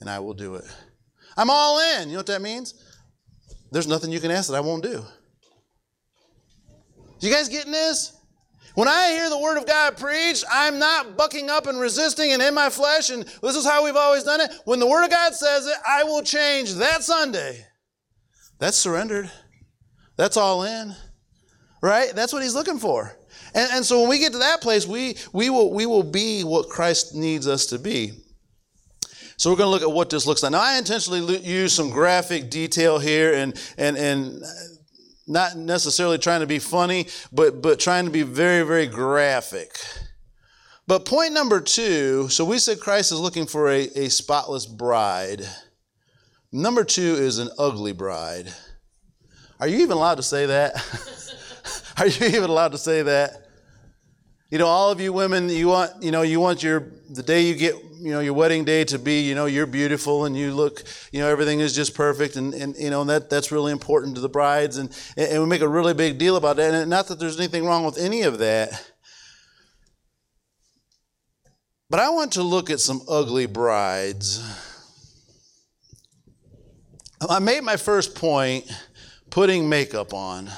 and 0.00 0.10
I 0.10 0.18
will 0.18 0.34
do 0.34 0.56
it. 0.56 0.64
I'm 1.36 1.48
all 1.48 1.80
in. 1.94 2.08
You 2.08 2.14
know 2.14 2.18
what 2.18 2.26
that 2.26 2.42
means? 2.42 2.74
There's 3.72 3.86
nothing 3.86 4.12
you 4.12 4.20
can 4.20 4.30
ask 4.30 4.50
that 4.50 4.56
I 4.56 4.60
won't 4.60 4.82
do. 4.82 5.02
You 7.20 7.32
guys 7.32 7.48
getting 7.48 7.72
this? 7.72 8.17
When 8.78 8.86
I 8.86 9.08
hear 9.10 9.28
the 9.28 9.40
word 9.40 9.58
of 9.58 9.66
God 9.66 9.96
preached, 9.96 10.44
I'm 10.48 10.78
not 10.78 11.16
bucking 11.16 11.50
up 11.50 11.66
and 11.66 11.80
resisting 11.80 12.30
and 12.30 12.40
in 12.40 12.54
my 12.54 12.70
flesh, 12.70 13.10
and 13.10 13.24
this 13.42 13.56
is 13.56 13.66
how 13.66 13.84
we've 13.84 13.96
always 13.96 14.22
done 14.22 14.40
it. 14.40 14.52
When 14.66 14.78
the 14.78 14.86
word 14.86 15.02
of 15.02 15.10
God 15.10 15.34
says 15.34 15.66
it, 15.66 15.74
I 15.84 16.04
will 16.04 16.22
change 16.22 16.74
that 16.74 17.02
Sunday. 17.02 17.66
That's 18.60 18.76
surrendered. 18.76 19.32
That's 20.14 20.36
all 20.36 20.62
in. 20.62 20.94
Right? 21.82 22.12
That's 22.14 22.32
what 22.32 22.44
he's 22.44 22.54
looking 22.54 22.78
for. 22.78 23.18
And, 23.52 23.68
and 23.72 23.84
so 23.84 23.98
when 23.98 24.10
we 24.10 24.20
get 24.20 24.30
to 24.30 24.38
that 24.38 24.60
place, 24.60 24.86
we, 24.86 25.16
we, 25.32 25.50
will, 25.50 25.74
we 25.74 25.84
will 25.84 26.04
be 26.04 26.44
what 26.44 26.68
Christ 26.68 27.16
needs 27.16 27.48
us 27.48 27.66
to 27.66 27.80
be. 27.80 28.12
So 29.38 29.50
we're 29.50 29.56
going 29.56 29.66
to 29.66 29.70
look 29.72 29.82
at 29.82 29.90
what 29.90 30.08
this 30.08 30.24
looks 30.24 30.44
like. 30.44 30.52
Now, 30.52 30.62
I 30.62 30.78
intentionally 30.78 31.38
use 31.38 31.72
some 31.72 31.90
graphic 31.90 32.48
detail 32.48 33.00
here 33.00 33.34
and, 33.34 33.60
and, 33.76 33.96
and 33.96 34.44
not 35.28 35.56
necessarily 35.56 36.18
trying 36.18 36.40
to 36.40 36.46
be 36.46 36.58
funny, 36.58 37.06
but, 37.30 37.60
but 37.62 37.78
trying 37.78 38.06
to 38.06 38.10
be 38.10 38.22
very, 38.22 38.64
very 38.66 38.86
graphic. 38.86 39.78
But 40.86 41.04
point 41.04 41.34
number 41.34 41.60
two 41.60 42.30
so 42.30 42.46
we 42.46 42.58
said 42.58 42.80
Christ 42.80 43.12
is 43.12 43.20
looking 43.20 43.46
for 43.46 43.68
a, 43.68 43.82
a 43.94 44.08
spotless 44.08 44.64
bride. 44.64 45.46
Number 46.50 46.82
two 46.82 47.14
is 47.14 47.38
an 47.38 47.50
ugly 47.58 47.92
bride. 47.92 48.50
Are 49.60 49.68
you 49.68 49.78
even 49.78 49.98
allowed 49.98 50.14
to 50.14 50.22
say 50.22 50.46
that? 50.46 50.74
Are 51.98 52.06
you 52.06 52.26
even 52.28 52.48
allowed 52.48 52.72
to 52.72 52.78
say 52.78 53.02
that? 53.02 53.47
You 54.50 54.56
know, 54.56 54.66
all 54.66 54.90
of 54.90 54.98
you 54.98 55.12
women, 55.12 55.50
you 55.50 55.68
want, 55.68 56.02
you 56.02 56.10
know, 56.10 56.22
you 56.22 56.40
want 56.40 56.62
your 56.62 56.92
the 57.10 57.22
day 57.22 57.42
you 57.42 57.54
get, 57.54 57.74
you 58.00 58.12
know, 58.12 58.20
your 58.20 58.32
wedding 58.32 58.64
day 58.64 58.82
to 58.84 58.98
be, 58.98 59.20
you 59.20 59.34
know, 59.34 59.44
you're 59.44 59.66
beautiful 59.66 60.24
and 60.24 60.34
you 60.34 60.54
look, 60.54 60.84
you 61.12 61.20
know, 61.20 61.28
everything 61.28 61.60
is 61.60 61.74
just 61.74 61.94
perfect, 61.94 62.36
and, 62.36 62.54
and 62.54 62.74
you 62.76 62.88
know, 62.88 63.04
that 63.04 63.28
that's 63.28 63.52
really 63.52 63.72
important 63.72 64.14
to 64.14 64.22
the 64.22 64.28
brides, 64.28 64.78
and 64.78 64.90
and 65.18 65.42
we 65.42 65.46
make 65.46 65.60
a 65.60 65.68
really 65.68 65.92
big 65.92 66.16
deal 66.16 66.36
about 66.36 66.56
that, 66.56 66.72
and 66.72 66.88
not 66.88 67.08
that 67.08 67.18
there's 67.18 67.38
anything 67.38 67.66
wrong 67.66 67.84
with 67.84 67.98
any 67.98 68.22
of 68.22 68.38
that. 68.38 68.90
But 71.90 72.00
I 72.00 72.08
want 72.08 72.32
to 72.32 72.42
look 72.42 72.70
at 72.70 72.80
some 72.80 73.02
ugly 73.08 73.46
brides. 73.46 74.42
I 77.28 77.38
made 77.38 77.64
my 77.64 77.76
first 77.76 78.14
point 78.14 78.70
putting 79.28 79.68
makeup 79.68 80.14
on. 80.14 80.48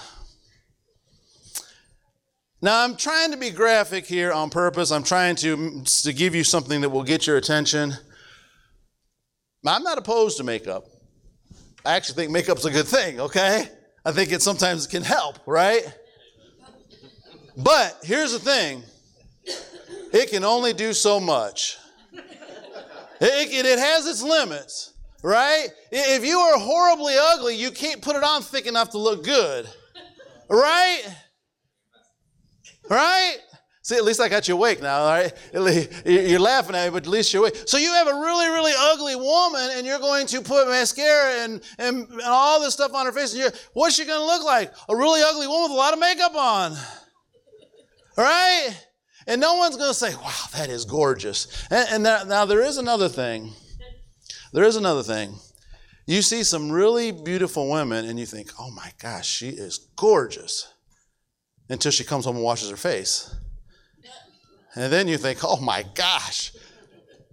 Now, 2.63 2.85
I'm 2.85 2.97
trying 2.97 3.31
to 3.31 3.39
be 3.39 3.51
graphic 3.51 4.05
here 4.05 4.33
on 4.33 4.51
purpose. 4.51 4.91
I'm 4.91 5.03
trying 5.03 5.37
to, 5.37 5.83
to 5.83 6.13
give 6.13 6.35
you 6.35 6.45
something 6.45 6.83
that 6.83 6.91
will 6.91 7.05
get 7.05 7.27
your 7.27 7.39
attention. 7.39 7.95
I'm 9.67 9.83
not 9.83 9.97
opposed 9.97 10.37
to 10.39 10.45
makeup. 10.45 10.85
I 11.87 11.97
actually 11.97 12.17
think 12.17 12.33
makeup's 12.33 12.67
a 12.67 12.71
good 12.71 12.87
thing, 12.87 13.19
okay? 13.21 13.67
I 14.05 14.13
think 14.13 14.31
it 14.31 14.43
sometimes 14.43 14.87
can 14.87 15.03
help, 15.03 15.39
right? 15.47 15.83
But 17.57 17.99
here's 18.03 18.33
the 18.33 18.39
thing 18.39 18.83
it 20.13 20.31
can 20.31 20.45
only 20.45 20.75
do 20.75 20.93
so 20.93 21.19
much, 21.19 21.79
it, 22.13 22.21
it, 23.21 23.67
it 23.67 23.79
has 23.79 24.07
its 24.07 24.23
limits, 24.23 24.93
right? 25.23 25.69
If 25.91 26.25
you 26.25 26.39
are 26.39 26.59
horribly 26.59 27.15
ugly, 27.19 27.57
you 27.57 27.71
can't 27.71 28.03
put 28.03 28.17
it 28.17 28.25
on 28.25 28.43
thick 28.43 28.67
enough 28.67 28.91
to 28.91 28.99
look 28.99 29.25
good, 29.25 29.67
right? 30.49 31.03
Right? 32.91 33.39
See, 33.83 33.97
at 33.97 34.05
least 34.05 34.21
I 34.21 34.29
got 34.29 34.47
you 34.47 34.55
awake 34.55 34.83
now, 34.83 34.99
all 34.99 35.09
right? 35.09 35.33
You're 36.05 36.39
laughing 36.39 36.77
at 36.77 36.85
me, 36.87 36.91
but 36.91 37.05
at 37.05 37.09
least 37.09 37.33
you're 37.33 37.45
awake. 37.45 37.57
So 37.65 37.79
you 37.79 37.91
have 37.93 38.09
a 38.09 38.15
really, 38.15 38.49
really 38.49 38.73
ugly 38.77 39.17
woman, 39.17 39.71
and 39.73 39.87
you're 39.87 40.01
going 40.01 40.27
to 40.27 40.43
put 40.43 40.69
mascara 40.69 41.45
and, 41.45 41.63
and, 41.79 42.07
and 42.09 42.21
all 42.23 42.61
this 42.61 42.75
stuff 42.75 42.93
on 42.93 43.07
her 43.07 43.13
face, 43.13 43.33
and 43.33 43.41
you're, 43.41 43.53
what's 43.73 43.95
she 43.95 44.05
going 44.05 44.19
to 44.19 44.27
look 44.27 44.45
like? 44.45 44.73
A 44.89 44.95
really 44.95 45.23
ugly 45.23 45.47
woman 45.47 45.63
with 45.63 45.73
a 45.73 45.75
lot 45.75 45.95
of 45.95 45.99
makeup 45.99 46.35
on. 46.35 46.73
All 48.19 48.25
right? 48.25 48.71
And 49.27 49.41
no 49.41 49.55
one's 49.55 49.77
going 49.77 49.91
to 49.91 49.95
say, 49.95 50.15
wow, 50.17 50.45
that 50.55 50.69
is 50.69 50.85
gorgeous. 50.85 51.67
And, 51.71 51.89
and 51.91 52.07
there, 52.07 52.27
now 52.27 52.45
there 52.45 52.63
is 52.63 52.77
another 52.77 53.09
thing. 53.09 53.53
There 54.53 54.65
is 54.65 54.77
another 54.77 55.03
thing. 55.03 55.37
You 56.07 56.21
see 56.21 56.43
some 56.43 56.71
really 56.71 57.13
beautiful 57.13 57.71
women, 57.71 58.05
and 58.05 58.19
you 58.19 58.27
think, 58.27 58.51
oh 58.59 58.71
my 58.73 58.93
gosh, 59.01 59.29
she 59.29 59.49
is 59.51 59.79
gorgeous 59.97 60.75
until 61.71 61.93
she 61.93 62.05
comes 62.05 62.27
home 62.27 62.37
and 62.37 62.45
washes 62.45 62.69
her 62.69 62.77
face. 62.77 63.35
And 64.75 64.93
then 64.93 65.09
you 65.09 65.17
think, 65.17 65.39
oh 65.43 65.61
my 65.61 65.85
gosh, 65.95 66.53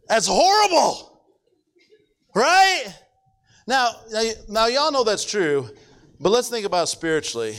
that's 0.08 0.28
horrible. 0.28 1.22
Right? 2.34 2.86
Now, 3.68 3.96
now, 4.48 4.68
y'all 4.68 4.92
know 4.92 5.04
that's 5.04 5.26
true, 5.26 5.70
but 6.20 6.30
let's 6.30 6.50
think 6.50 6.66
about 6.66 6.88
spiritually. 6.88 7.56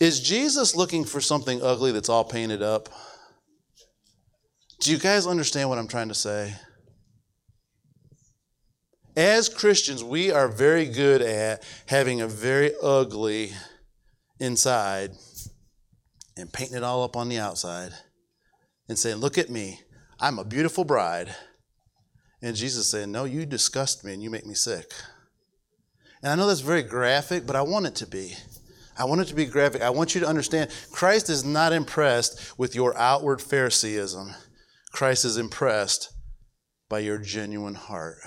Is 0.00 0.20
Jesus 0.20 0.74
looking 0.74 1.04
for 1.04 1.20
something 1.20 1.62
ugly 1.62 1.92
that's 1.92 2.08
all 2.08 2.24
painted 2.24 2.62
up? 2.62 2.88
Do 4.80 4.90
you 4.90 4.98
guys 4.98 5.26
understand 5.26 5.68
what 5.68 5.78
I'm 5.78 5.88
trying 5.88 6.08
to 6.08 6.14
say? 6.14 6.54
As 9.16 9.48
Christians, 9.48 10.04
we 10.04 10.30
are 10.30 10.48
very 10.48 10.86
good 10.86 11.22
at 11.22 11.62
having 11.86 12.20
a 12.20 12.28
very 12.28 12.72
ugly 12.82 13.52
inside 14.38 15.10
and 16.36 16.52
painting 16.52 16.76
it 16.76 16.82
all 16.82 17.02
up 17.02 17.16
on 17.16 17.28
the 17.28 17.38
outside 17.38 17.92
and 18.88 18.98
saying, 18.98 19.16
Look 19.16 19.38
at 19.38 19.50
me, 19.50 19.80
I'm 20.20 20.38
a 20.38 20.44
beautiful 20.44 20.84
bride. 20.84 21.34
And 22.42 22.56
Jesus 22.56 22.88
saying, 22.88 23.10
No, 23.10 23.24
you 23.24 23.46
disgust 23.46 24.04
me 24.04 24.12
and 24.12 24.22
you 24.22 24.30
make 24.30 24.46
me 24.46 24.54
sick. 24.54 24.92
And 26.22 26.32
I 26.32 26.34
know 26.34 26.46
that's 26.46 26.60
very 26.60 26.82
graphic, 26.82 27.46
but 27.46 27.56
I 27.56 27.62
want 27.62 27.86
it 27.86 27.94
to 27.96 28.06
be. 28.06 28.34
I 28.98 29.04
want 29.04 29.20
it 29.20 29.28
to 29.28 29.34
be 29.34 29.44
graphic. 29.44 29.82
I 29.82 29.90
want 29.90 30.14
you 30.14 30.20
to 30.22 30.26
understand 30.26 30.70
Christ 30.90 31.28
is 31.28 31.44
not 31.44 31.72
impressed 31.72 32.58
with 32.58 32.74
your 32.74 32.96
outward 32.96 33.42
Phariseeism. 33.42 34.34
Christ 34.92 35.24
is 35.24 35.36
impressed 35.36 36.12
by 36.88 37.00
your 37.00 37.18
genuine 37.18 37.74
heart. 37.74 38.18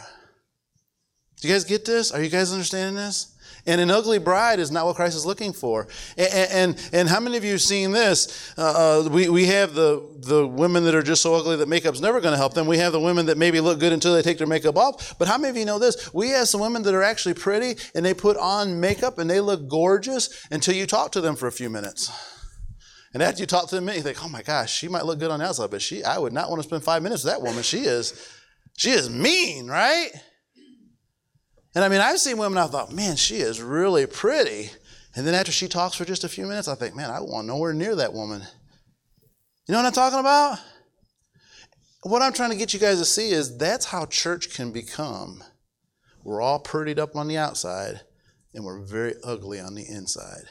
Do 1.41 1.47
you 1.47 1.53
guys 1.53 1.63
get 1.63 1.85
this? 1.85 2.11
Are 2.11 2.21
you 2.21 2.29
guys 2.29 2.51
understanding 2.51 2.95
this? 2.95 3.35
And 3.65 3.81
an 3.81 3.91
ugly 3.91 4.19
bride 4.19 4.59
is 4.59 4.71
not 4.71 4.85
what 4.85 4.95
Christ 4.95 5.15
is 5.15 5.25
looking 5.25 5.53
for. 5.53 5.87
And, 6.17 6.51
and, 6.51 6.89
and 6.93 7.09
how 7.09 7.19
many 7.19 7.37
of 7.37 7.43
you 7.43 7.51
have 7.51 7.61
seen 7.61 7.91
this? 7.91 8.53
Uh, 8.57 9.03
uh, 9.05 9.09
we, 9.09 9.29
we 9.29 9.45
have 9.45 9.73
the, 9.73 10.07
the 10.19 10.47
women 10.47 10.83
that 10.85 10.95
are 10.95 11.03
just 11.03 11.21
so 11.21 11.35
ugly 11.35 11.55
that 11.57 11.67
makeup's 11.67 12.01
never 12.01 12.21
going 12.21 12.33
to 12.33 12.37
help 12.37 12.53
them. 12.53 12.67
We 12.67 12.77
have 12.77 12.91
the 12.91 12.99
women 12.99 13.25
that 13.27 13.37
maybe 13.37 13.59
look 13.59 13.79
good 13.79 13.93
until 13.93 14.13
they 14.13 14.21
take 14.21 14.37
their 14.37 14.47
makeup 14.47 14.77
off. 14.77 15.17
But 15.19 15.27
how 15.27 15.37
many 15.37 15.49
of 15.49 15.57
you 15.57 15.65
know 15.65 15.79
this? 15.79 16.13
We 16.13 16.29
have 16.29 16.47
some 16.47 16.61
women 16.61 16.83
that 16.83 16.93
are 16.93 17.03
actually 17.03 17.35
pretty 17.35 17.75
and 17.95 18.05
they 18.05 18.13
put 18.13 18.37
on 18.37 18.79
makeup 18.79 19.17
and 19.19 19.29
they 19.29 19.39
look 19.39 19.67
gorgeous 19.67 20.47
until 20.51 20.75
you 20.75 20.85
talk 20.85 21.11
to 21.13 21.21
them 21.21 21.35
for 21.35 21.47
a 21.47 21.51
few 21.51 21.69
minutes. 21.69 22.11
And 23.13 23.23
after 23.23 23.41
you 23.41 23.47
talk 23.47 23.69
to 23.69 23.75
them, 23.75 23.87
you 23.87 24.01
think, 24.01 24.23
oh 24.23 24.29
my 24.29 24.43
gosh, 24.43 24.71
she 24.71 24.87
might 24.87 25.05
look 25.05 25.19
good 25.19 25.31
on 25.31 25.41
outside, 25.41 25.71
but 25.71 25.81
she, 25.81 26.03
I 26.03 26.19
would 26.19 26.33
not 26.33 26.49
want 26.49 26.61
to 26.61 26.67
spend 26.67 26.83
five 26.83 27.01
minutes 27.01 27.23
with 27.23 27.33
that 27.33 27.41
woman. 27.41 27.63
She 27.63 27.79
is, 27.79 28.29
she 28.77 28.91
is 28.91 29.09
mean, 29.09 29.67
right? 29.67 30.11
And 31.75 31.83
I 31.83 31.89
mean, 31.89 32.01
I've 32.01 32.19
seen 32.19 32.37
women, 32.37 32.57
I 32.57 32.67
thought, 32.67 32.91
man, 32.91 33.15
she 33.15 33.37
is 33.37 33.61
really 33.61 34.07
pretty. 34.07 34.71
And 35.15 35.25
then 35.25 35.35
after 35.35 35.51
she 35.51 35.67
talks 35.67 35.95
for 35.95 36.05
just 36.05 36.23
a 36.23 36.29
few 36.29 36.45
minutes, 36.45 36.67
I 36.67 36.75
think, 36.75 36.95
man, 36.95 37.11
I 37.11 37.19
want 37.19 37.47
nowhere 37.47 37.73
near 37.73 37.95
that 37.95 38.13
woman. 38.13 38.41
You 39.67 39.73
know 39.73 39.79
what 39.79 39.87
I'm 39.87 39.91
talking 39.91 40.19
about? 40.19 40.59
What 42.03 42.21
I'm 42.21 42.33
trying 42.33 42.51
to 42.51 42.55
get 42.55 42.73
you 42.73 42.79
guys 42.79 42.99
to 42.99 43.05
see 43.05 43.31
is 43.31 43.57
that's 43.57 43.85
how 43.85 44.05
church 44.05 44.53
can 44.53 44.71
become. 44.71 45.43
We're 46.23 46.41
all 46.41 46.61
prettied 46.61 46.97
up 46.97 47.15
on 47.15 47.27
the 47.27 47.37
outside, 47.37 48.01
and 48.53 48.63
we're 48.63 48.81
very 48.81 49.15
ugly 49.23 49.59
on 49.59 49.75
the 49.75 49.85
inside. 49.87 50.45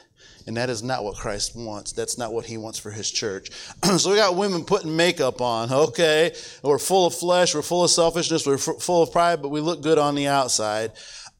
And 0.49 0.57
that 0.57 0.71
is 0.71 0.81
not 0.81 1.03
what 1.03 1.15
Christ 1.15 1.55
wants. 1.55 1.91
That's 1.91 2.17
not 2.17 2.33
what 2.33 2.43
he 2.43 2.57
wants 2.57 2.79
for 2.79 2.89
his 2.89 3.11
church. 3.11 3.51
so 3.97 4.09
we 4.09 4.15
got 4.15 4.35
women 4.35 4.65
putting 4.65 4.95
makeup 4.95 5.41
on, 5.41 5.71
okay? 5.71 6.33
We're 6.63 6.79
full 6.79 7.05
of 7.05 7.13
flesh, 7.13 7.53
we're 7.53 7.61
full 7.61 7.83
of 7.83 7.91
selfishness, 7.91 8.47
we're 8.47 8.55
f- 8.55 8.81
full 8.81 9.03
of 9.03 9.11
pride, 9.11 9.43
but 9.43 9.49
we 9.49 9.61
look 9.61 9.83
good 9.83 9.99
on 9.99 10.15
the 10.15 10.27
outside. 10.27 10.91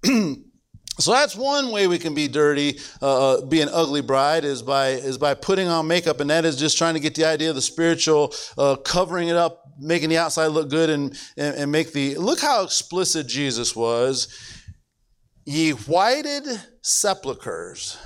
So 1.00 1.14
that's 1.14 1.34
one 1.34 1.72
way 1.72 1.88
we 1.88 1.98
can 1.98 2.14
be 2.14 2.28
dirty, 2.28 2.78
uh, 3.02 3.36
uh, 3.36 3.46
be 3.46 3.62
an 3.62 3.70
ugly 3.72 4.02
bride, 4.02 4.44
is 4.44 4.62
by 4.62 4.90
is 4.90 5.18
by 5.18 5.34
putting 5.34 5.70
on 5.70 5.88
makeup, 5.88 6.20
and 6.20 6.30
that 6.30 6.44
is 6.44 6.58
just 6.58 6.78
trying 6.78 6.96
to 6.96 7.00
get 7.00 7.16
the 7.16 7.24
idea 7.24 7.48
of 7.48 7.56
the 7.56 7.62
spiritual, 7.62 8.34
uh, 8.58 8.76
covering 8.76 9.30
it 9.30 9.38
up, 9.38 9.64
making 9.80 10.10
the 10.10 10.18
outside 10.18 10.48
look 10.48 10.70
good, 10.70 10.90
and, 10.90 11.18
and 11.38 11.56
and 11.56 11.72
make 11.72 11.94
the 11.94 12.16
look 12.16 12.42
how 12.42 12.66
explicit 12.66 13.28
Jesus 13.28 13.74
was. 13.78 14.28
Ye 15.46 15.72
whited 15.72 16.44
sepulchres, 16.82 17.98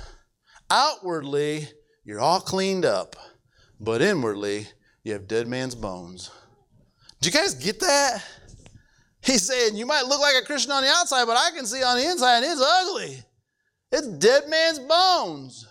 Outwardly, 0.74 1.68
you're 2.04 2.18
all 2.18 2.40
cleaned 2.40 2.84
up, 2.84 3.14
but 3.78 4.02
inwardly, 4.02 4.66
you 5.04 5.12
have 5.12 5.28
dead 5.28 5.46
man's 5.46 5.76
bones. 5.76 6.32
Do 7.20 7.28
you 7.28 7.32
guys 7.32 7.54
get 7.54 7.78
that? 7.78 8.24
He's 9.22 9.46
saying 9.46 9.76
you 9.76 9.86
might 9.86 10.06
look 10.06 10.20
like 10.20 10.34
a 10.34 10.44
Christian 10.44 10.72
on 10.72 10.82
the 10.82 10.88
outside, 10.88 11.26
but 11.26 11.36
I 11.36 11.52
can 11.54 11.64
see 11.64 11.80
on 11.84 11.96
the 11.96 12.10
inside, 12.10 12.42
it's 12.42 12.60
ugly. 12.60 13.22
It's 13.92 14.08
dead 14.18 14.48
man's 14.48 14.80
bones. 14.80 15.64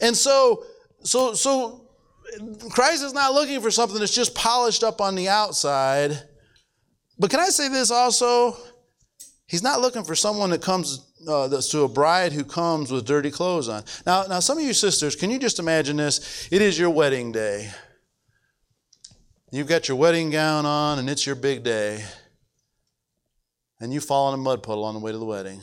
And 0.00 0.16
so, 0.16 0.64
so, 1.02 1.34
so 1.34 1.90
Christ 2.70 3.04
is 3.04 3.12
not 3.12 3.34
looking 3.34 3.60
for 3.60 3.70
something 3.70 3.98
that's 3.98 4.14
just 4.14 4.34
polished 4.34 4.82
up 4.82 5.02
on 5.02 5.16
the 5.16 5.28
outside. 5.28 6.18
But 7.18 7.30
can 7.30 7.40
I 7.40 7.50
say 7.50 7.68
this 7.68 7.90
also? 7.90 8.56
He's 9.46 9.62
not 9.62 9.82
looking 9.82 10.02
for 10.02 10.14
someone 10.14 10.48
that 10.48 10.62
comes 10.62 11.11
uh, 11.28 11.60
to 11.60 11.82
a 11.82 11.88
bride 11.88 12.32
who 12.32 12.44
comes 12.44 12.90
with 12.90 13.04
dirty 13.04 13.30
clothes 13.30 13.68
on. 13.68 13.84
Now, 14.06 14.24
now, 14.24 14.40
some 14.40 14.58
of 14.58 14.64
you 14.64 14.72
sisters, 14.72 15.16
can 15.16 15.30
you 15.30 15.38
just 15.38 15.58
imagine 15.58 15.96
this? 15.96 16.48
It 16.50 16.62
is 16.62 16.78
your 16.78 16.90
wedding 16.90 17.32
day. 17.32 17.70
You've 19.50 19.68
got 19.68 19.88
your 19.88 19.96
wedding 19.96 20.30
gown 20.30 20.64
on, 20.64 20.98
and 20.98 21.10
it's 21.10 21.26
your 21.26 21.36
big 21.36 21.62
day. 21.62 22.04
And 23.80 23.92
you 23.92 24.00
fall 24.00 24.32
in 24.32 24.34
a 24.34 24.42
mud 24.42 24.62
puddle 24.62 24.84
on 24.84 24.94
the 24.94 25.00
way 25.00 25.12
to 25.12 25.18
the 25.18 25.24
wedding. 25.24 25.60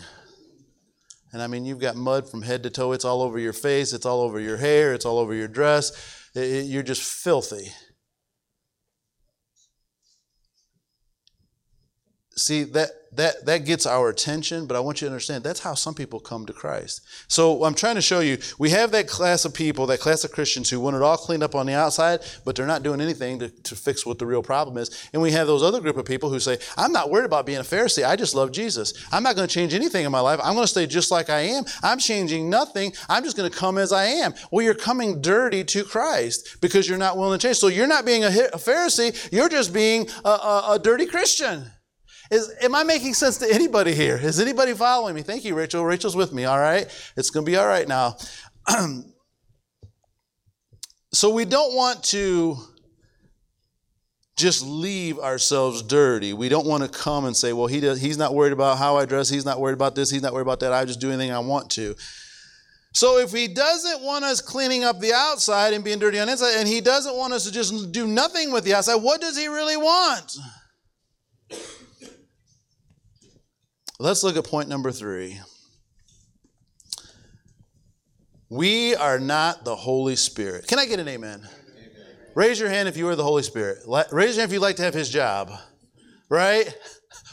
And 1.31 1.41
I 1.41 1.47
mean, 1.47 1.65
you've 1.65 1.79
got 1.79 1.95
mud 1.95 2.29
from 2.29 2.41
head 2.41 2.63
to 2.63 2.69
toe. 2.69 2.91
It's 2.91 3.05
all 3.05 3.21
over 3.21 3.39
your 3.39 3.53
face, 3.53 3.93
it's 3.93 4.05
all 4.05 4.21
over 4.21 4.39
your 4.39 4.57
hair, 4.57 4.93
it's 4.93 5.05
all 5.05 5.19
over 5.19 5.33
your 5.33 5.47
dress. 5.47 5.91
It, 6.35 6.43
it, 6.43 6.65
you're 6.65 6.83
just 6.83 7.01
filthy. 7.01 7.71
See, 12.35 12.63
that 12.63 12.89
that 13.13 13.45
that 13.45 13.65
gets 13.65 13.85
our 13.85 14.09
attention 14.09 14.67
but 14.67 14.77
i 14.77 14.79
want 14.79 15.01
you 15.01 15.07
to 15.07 15.11
understand 15.11 15.43
that's 15.43 15.59
how 15.59 15.73
some 15.73 15.93
people 15.93 16.19
come 16.19 16.45
to 16.45 16.53
christ. 16.53 17.01
So 17.27 17.63
i'm 17.63 17.73
trying 17.73 17.95
to 17.95 18.01
show 18.01 18.19
you 18.19 18.37
we 18.57 18.69
have 18.69 18.91
that 18.91 19.07
class 19.07 19.45
of 19.45 19.53
people 19.53 19.87
that 19.87 19.99
class 19.99 20.23
of 20.23 20.31
christians 20.31 20.69
who 20.69 20.79
want 20.79 20.95
it 20.95 21.01
all 21.01 21.17
cleaned 21.17 21.43
up 21.43 21.55
on 21.55 21.65
the 21.65 21.73
outside 21.73 22.21
but 22.45 22.55
they're 22.55 22.67
not 22.67 22.83
doing 22.83 23.01
anything 23.01 23.39
to, 23.39 23.49
to 23.49 23.75
fix 23.75 24.05
what 24.05 24.19
the 24.19 24.25
real 24.25 24.43
problem 24.43 24.77
is. 24.77 25.09
And 25.13 25.21
we 25.21 25.31
have 25.31 25.47
those 25.47 25.63
other 25.63 25.81
group 25.81 25.97
of 25.97 26.05
people 26.05 26.29
who 26.29 26.39
say 26.39 26.57
i'm 26.77 26.91
not 26.91 27.09
worried 27.09 27.25
about 27.25 27.45
being 27.45 27.59
a 27.59 27.63
pharisee. 27.63 28.05
I 28.05 28.15
just 28.15 28.35
love 28.35 28.51
jesus. 28.51 28.93
I'm 29.11 29.23
not 29.23 29.35
going 29.35 29.47
to 29.47 29.53
change 29.53 29.73
anything 29.73 30.05
in 30.05 30.11
my 30.11 30.19
life. 30.19 30.39
I'm 30.43 30.53
going 30.53 30.63
to 30.63 30.67
stay 30.67 30.85
just 30.85 31.11
like 31.11 31.29
i 31.29 31.39
am. 31.39 31.63
I'm 31.83 31.99
changing 31.99 32.49
nothing. 32.49 32.93
I'm 33.07 33.23
just 33.23 33.37
going 33.37 33.49
to 33.49 33.57
come 33.57 33.77
as 33.77 33.91
i 33.91 34.05
am. 34.05 34.33
Well 34.51 34.63
you're 34.63 34.75
coming 34.75 35.21
dirty 35.21 35.63
to 35.63 35.83
christ 35.83 36.57
because 36.61 36.87
you're 36.87 36.97
not 36.97 37.17
willing 37.17 37.39
to 37.39 37.47
change. 37.47 37.57
So 37.57 37.67
you're 37.67 37.87
not 37.87 38.05
being 38.05 38.23
a, 38.23 38.27
a 38.27 38.57
pharisee. 38.57 39.31
You're 39.31 39.49
just 39.49 39.73
being 39.73 40.07
a, 40.23 40.29
a, 40.29 40.65
a 40.73 40.79
dirty 40.79 41.05
christian 41.05 41.71
is, 42.31 42.53
am 42.61 42.75
I 42.75 42.83
making 42.83 43.15
sense 43.15 43.37
to 43.37 43.51
anybody 43.51 43.93
here? 43.93 44.17
Is 44.17 44.39
anybody 44.39 44.73
following 44.73 45.15
me? 45.15 45.21
Thank 45.23 45.45
you, 45.45 45.55
Rachel. 45.55 45.83
Rachel's 45.83 46.15
with 46.15 46.31
me, 46.31 46.45
all 46.45 46.59
right? 46.59 46.87
It's 47.17 47.29
going 47.29 47.45
to 47.45 47.51
be 47.51 47.57
all 47.57 47.67
right 47.67 47.87
now. 47.87 48.17
so 51.11 51.31
we 51.31 51.45
don't 51.45 51.75
want 51.75 52.03
to 52.05 52.57
just 54.37 54.63
leave 54.63 55.19
ourselves 55.19 55.81
dirty. 55.81 56.33
We 56.33 56.49
don't 56.49 56.67
want 56.67 56.83
to 56.83 56.89
come 56.89 57.25
and 57.25 57.35
say, 57.35 57.51
well, 57.51 57.67
he 57.67 57.79
does, 57.79 57.99
he's 57.99 58.17
not 58.17 58.33
worried 58.33 58.53
about 58.53 58.77
how 58.77 58.95
I 58.95 59.05
dress. 59.05 59.27
He's 59.27 59.45
not 59.45 59.59
worried 59.59 59.73
about 59.73 59.95
this. 59.95 60.09
He's 60.09 60.21
not 60.21 60.31
worried 60.33 60.43
about 60.43 60.61
that. 60.61 60.71
I 60.71 60.85
just 60.85 61.01
do 61.01 61.09
anything 61.09 61.31
I 61.31 61.39
want 61.39 61.69
to. 61.71 61.95
So 62.93 63.19
if 63.19 63.31
he 63.31 63.47
doesn't 63.47 64.01
want 64.01 64.23
us 64.23 64.39
cleaning 64.39 64.83
up 64.83 64.99
the 64.99 65.13
outside 65.13 65.73
and 65.73 65.83
being 65.83 65.99
dirty 65.99 66.19
on 66.19 66.29
inside, 66.29 66.55
and 66.57 66.67
he 66.67 66.79
doesn't 66.79 67.15
want 67.15 67.33
us 67.33 67.43
to 67.45 67.51
just 67.51 67.91
do 67.91 68.07
nothing 68.07 68.51
with 68.51 68.63
the 68.63 68.73
outside, 68.73 68.95
what 68.95 69.19
does 69.19 69.37
he 69.37 69.47
really 69.47 69.77
want? 69.77 70.37
Let's 74.01 74.23
look 74.23 74.37
at 74.37 74.45
point 74.45 74.69
number 74.69 74.93
three. 74.93 75.41
We 78.49 78.95
are 78.95 79.19
not 79.19 79.65
the 79.65 79.75
Holy 79.75 80.15
Spirit. 80.15 80.67
Can 80.67 80.79
I 80.79 80.85
get 80.85 81.01
an 81.01 81.09
amen? 81.09 81.39
amen? 81.39 81.49
Raise 82.33 82.61
your 82.61 82.69
hand 82.69 82.87
if 82.87 82.95
you 82.95 83.09
are 83.09 83.15
the 83.17 83.25
Holy 83.25 83.43
Spirit. 83.43 83.79
Raise 83.85 84.37
your 84.37 84.41
hand 84.41 84.49
if 84.49 84.53
you'd 84.53 84.61
like 84.61 84.77
to 84.77 84.83
have 84.83 84.93
his 84.93 85.09
job. 85.09 85.51
Right? 86.29 86.73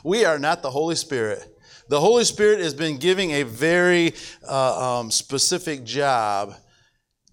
We 0.02 0.24
are 0.24 0.40
not 0.40 0.62
the 0.62 0.70
Holy 0.70 0.96
Spirit. 0.96 1.56
The 1.88 2.00
Holy 2.00 2.24
Spirit 2.24 2.58
has 2.58 2.74
been 2.74 2.98
giving 2.98 3.30
a 3.30 3.44
very 3.44 4.14
uh, 4.46 4.98
um, 4.98 5.12
specific 5.12 5.84
job. 5.84 6.52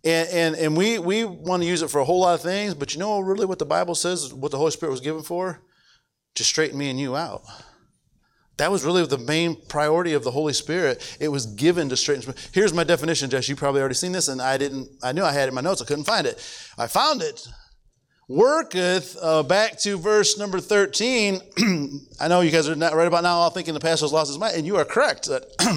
And, 0.06 0.30
and, 0.30 0.56
and 0.56 0.78
we, 0.78 1.00
we 1.00 1.26
want 1.26 1.64
to 1.64 1.68
use 1.68 1.82
it 1.82 1.90
for 1.90 2.00
a 2.00 2.06
whole 2.06 2.20
lot 2.20 2.36
of 2.36 2.42
things, 2.42 2.76
but 2.76 2.94
you 2.94 3.00
know 3.00 3.20
really 3.20 3.48
what 3.48 3.58
the 3.58 3.66
Bible 3.66 3.96
says, 3.96 4.32
what 4.32 4.52
the 4.52 4.58
Holy 4.60 4.70
Spirit 4.70 4.92
was 4.92 5.02
given 5.02 5.24
for? 5.24 5.64
To 6.36 6.44
straighten 6.44 6.78
me 6.78 6.92
and 6.92 7.00
you 7.00 7.16
out. 7.16 7.42
That 8.64 8.72
was 8.72 8.86
really 8.86 9.06
the 9.06 9.18
main 9.18 9.58
priority 9.68 10.14
of 10.14 10.24
the 10.24 10.32
Holy 10.32 10.54
Spirit. 10.54 11.18
It 11.20 11.28
was 11.28 11.46
given 11.48 11.90
to 11.90 11.98
straighten. 11.98 12.34
Here's 12.54 12.74
my 12.74 12.86
definition, 12.86 13.30
Jess. 13.30 13.50
You 13.50 13.58
probably 13.58 13.82
already 13.82 13.96
seen 13.96 14.14
this, 14.14 14.30
and 14.30 14.42
I 14.42 14.58
didn't. 14.58 14.88
I 15.04 15.12
knew 15.12 15.22
I 15.22 15.34
had 15.34 15.44
it 15.44 15.48
in 15.50 15.54
my 15.54 15.60
notes. 15.60 15.82
I 15.82 15.86
couldn't 15.86 16.06
find 16.06 16.26
it. 16.26 16.36
I 16.78 16.88
found 16.88 17.22
it. 17.22 17.46
Worketh. 18.30 19.18
Uh, 19.22 19.44
back 19.44 19.78
to 19.80 19.98
verse 19.98 20.38
number 20.38 20.62
thirteen. 20.62 21.42
I 22.22 22.30
know 22.30 22.40
you 22.40 22.52
guys 22.52 22.70
are 22.70 22.76
not 22.76 22.94
right 22.94 23.06
about 23.06 23.24
now, 23.24 23.34
all 23.34 23.50
thinking 23.50 23.74
the 23.74 23.82
pastor's 23.82 24.14
lost 24.14 24.30
his 24.30 24.40
mind, 24.40 24.56
and 24.56 24.66
you 24.66 24.78
are 24.78 24.86
correct. 24.86 25.28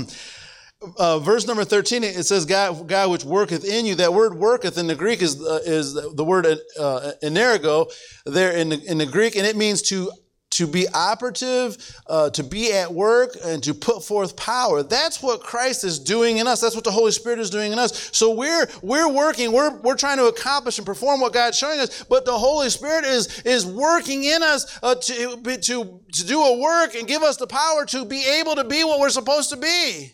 Uh, 0.99 1.19
verse 1.19 1.47
number 1.47 1.65
13 1.65 2.05
it 2.05 2.27
says 2.27 2.45
god, 2.45 2.87
god 2.87 3.11
which 3.11 3.25
worketh 3.25 3.65
in 3.65 3.87
you 3.87 3.95
that 3.95 4.13
word 4.13 4.35
worketh 4.35 4.77
in 4.77 4.87
the 4.87 4.95
greek 4.95 5.23
is, 5.23 5.43
uh, 5.43 5.59
is 5.65 5.95
the 5.95 6.23
word 6.23 6.45
uh, 6.47 7.13
energo 7.23 7.91
there 8.27 8.53
in 8.53 8.69
the, 8.69 8.85
in 8.85 8.99
the 8.99 9.07
greek 9.07 9.37
and 9.37 9.47
it 9.47 9.57
means 9.57 9.81
to 9.81 10.13
to 10.57 10.67
be 10.67 10.89
operative, 10.89 11.77
uh, 12.07 12.31
to 12.31 12.43
be 12.43 12.73
at 12.73 12.93
work, 12.93 13.37
and 13.45 13.63
to 13.63 13.75
put 13.75 14.03
forth 14.03 14.37
power. 14.37 14.83
That's 14.83 15.23
what 15.23 15.43
Christ 15.43 15.85
is 15.85 15.99
doing 15.99 16.39
in 16.39 16.47
us. 16.47 16.63
That's 16.63 16.75
what 16.75 16.85
the 16.85 16.91
Holy 16.91 17.13
Spirit 17.13 17.39
is 17.39 17.51
doing 17.51 17.73
in 17.73 17.79
us. 17.79 18.11
So 18.13 18.35
we're 18.35 18.67
we're 18.83 19.13
working. 19.13 19.53
We're 19.53 19.77
we're 19.81 19.97
trying 19.97 20.17
to 20.17 20.27
accomplish 20.27 20.79
and 20.79 20.87
perform 20.87 21.21
what 21.21 21.35
God's 21.35 21.59
showing 21.59 21.79
us. 21.79 22.05
But 22.05 22.25
the 22.25 22.37
Holy 22.37 22.71
Spirit 22.71 23.05
is 23.05 23.43
is 23.43 23.67
working 23.67 24.25
in 24.25 24.43
us 24.43 24.79
uh, 24.83 24.95
to 24.95 25.59
to 25.61 26.01
to 26.13 26.27
do 26.27 26.43
a 26.43 26.59
work 26.59 26.95
and 26.95 27.07
give 27.07 27.23
us 27.23 27.37
the 27.37 27.47
power 27.47 27.85
to 27.87 28.07
be 28.07 28.25
able 28.41 28.55
to 28.55 28.65
be 28.65 28.83
what 28.83 28.99
we're 28.99 29.11
supposed 29.11 29.51
to 29.51 29.57
be. 29.57 30.13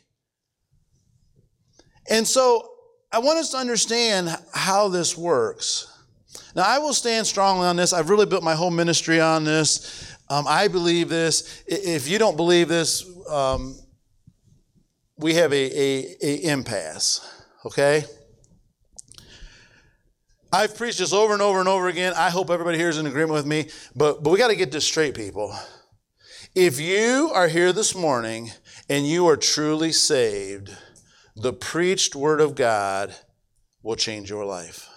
And 2.11 2.27
so 2.27 2.69
I 3.13 3.21
want 3.21 3.39
us 3.39 3.51
to 3.51 3.59
understand 3.59 4.37
how 4.53 4.89
this 4.89 5.17
works. 5.17 5.87
Now, 6.55 6.65
I 6.67 6.79
will 6.79 6.93
stand 6.93 7.27
strongly 7.27 7.67
on 7.67 7.77
this. 7.77 7.93
I've 7.93 8.11
really 8.11 8.27
built 8.27 8.43
my 8.43 8.55
whole 8.55 8.71
ministry 8.71 9.21
on 9.21 9.45
this. 9.45 10.12
Um, 10.33 10.47
I 10.49 10.69
believe 10.69 11.11
this. 11.11 11.63
If 11.67 12.09
you 12.09 12.19
don't 12.19 12.39
believe 12.39 12.67
this, 12.67 13.05
um, 13.29 13.79
we 15.19 15.35
have 15.35 15.53
a, 15.53 15.57
a, 15.79 16.17
a 16.23 16.37
impasse. 16.51 17.21
Okay. 17.67 18.05
I've 20.51 20.75
preached 20.75 21.01
this 21.01 21.13
over 21.13 21.35
and 21.35 21.43
over 21.43 21.61
and 21.61 21.69
over 21.69 21.89
again. 21.89 22.15
I 22.17 22.31
hope 22.31 22.49
everybody 22.49 22.79
here 22.79 22.89
is 22.89 22.97
in 22.97 23.05
agreement 23.05 23.35
with 23.35 23.45
me. 23.45 23.69
But 23.95 24.23
but 24.23 24.31
we 24.31 24.39
got 24.39 24.49
to 24.49 24.57
get 24.57 24.73
this 24.73 24.87
straight, 24.87 25.15
people. 25.15 25.55
If 26.55 26.81
you 26.81 27.31
are 27.35 27.49
here 27.49 27.75
this 27.75 27.95
morning 27.95 28.53
and 28.89 29.07
you 29.07 29.27
are 29.27 29.37
truly 29.37 29.93
saved, 29.93 30.75
the 31.37 31.53
preached 31.53 32.17
word 32.17 32.41
of 32.41 32.55
God 32.55 33.15
will 33.83 33.97
change 33.97 34.31
your 34.31 34.47
life. 34.47 34.89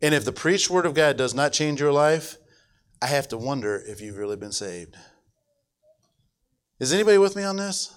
And 0.00 0.14
if 0.14 0.24
the 0.24 0.30
preached 0.30 0.70
word 0.70 0.86
of 0.86 0.94
God 0.94 1.16
does 1.16 1.34
not 1.34 1.52
change 1.52 1.80
your 1.80 1.92
life, 1.92 2.36
I 3.00 3.06
have 3.06 3.28
to 3.28 3.36
wonder 3.36 3.82
if 3.86 4.00
you've 4.00 4.18
really 4.18 4.36
been 4.36 4.52
saved. 4.52 4.96
Is 6.78 6.92
anybody 6.92 7.18
with 7.18 7.36
me 7.36 7.42
on 7.42 7.56
this? 7.56 7.94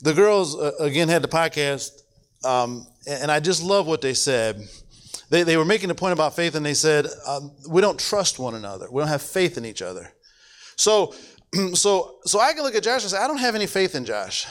The 0.00 0.14
girls, 0.14 0.56
uh, 0.56 0.72
again, 0.80 1.08
had 1.08 1.22
the 1.22 1.28
podcast, 1.28 2.02
um, 2.44 2.86
and 3.08 3.30
I 3.30 3.40
just 3.40 3.62
love 3.62 3.86
what 3.86 4.00
they 4.00 4.14
said. 4.14 4.62
They, 5.30 5.42
they 5.42 5.56
were 5.56 5.64
making 5.64 5.90
a 5.90 5.94
point 5.94 6.12
about 6.12 6.36
faith, 6.36 6.54
and 6.54 6.64
they 6.64 6.74
said, 6.74 7.06
um, 7.26 7.52
We 7.68 7.80
don't 7.80 7.98
trust 7.98 8.38
one 8.38 8.54
another. 8.54 8.86
We 8.90 9.00
don't 9.00 9.08
have 9.08 9.22
faith 9.22 9.58
in 9.58 9.64
each 9.64 9.82
other. 9.82 10.12
So, 10.76 11.14
so, 11.74 12.18
so 12.24 12.40
I 12.40 12.52
can 12.52 12.62
look 12.62 12.74
at 12.74 12.82
Josh 12.82 13.02
and 13.02 13.10
say, 13.10 13.18
I 13.18 13.26
don't 13.26 13.38
have 13.38 13.54
any 13.54 13.66
faith 13.66 13.94
in 13.94 14.04
Josh. 14.04 14.46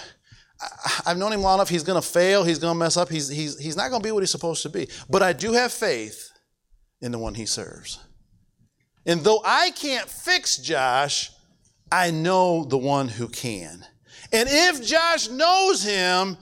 I, 1.06 1.10
have 1.10 1.18
known 1.18 1.32
him 1.32 1.42
long 1.42 1.60
enough. 1.60 1.70
He's 1.70 1.84
going 1.84 2.02
to 2.02 2.08
fail. 2.08 2.44
He's 2.44 2.60
going 2.60 2.74
to 2.74 2.80
mess 2.80 2.98
up. 2.98 3.10
He's, 3.10 3.30
he's, 3.30 3.60
he's 3.60 3.78
not 3.78 3.90
going 3.90 4.02
to 4.02 4.08
be 4.08 4.12
what 4.12 4.24
he's 4.24 4.32
supposed 4.32 4.64
to 4.64 4.70
be. 4.70 4.90
But 5.10 5.22
I 5.22 5.34
do 5.34 5.54
have 5.54 5.72
faith 5.72 6.32
in 7.00 7.12
the 7.12 7.20
one 7.20 7.36
he 7.36 7.46
serves. 7.46 8.00
And 9.08 9.24
though 9.24 9.42
I 9.44 9.72
can't 9.72 10.08
fix 10.08 10.58
Josh, 10.58 11.32
I 11.92 12.12
know 12.12 12.66
the 12.66 12.78
one 12.78 13.08
who 13.08 13.30
can. 13.30 13.86
And 14.34 14.50
if 14.52 14.86
Josh 14.86 15.30
knows 15.30 15.82
him, 15.82 16.38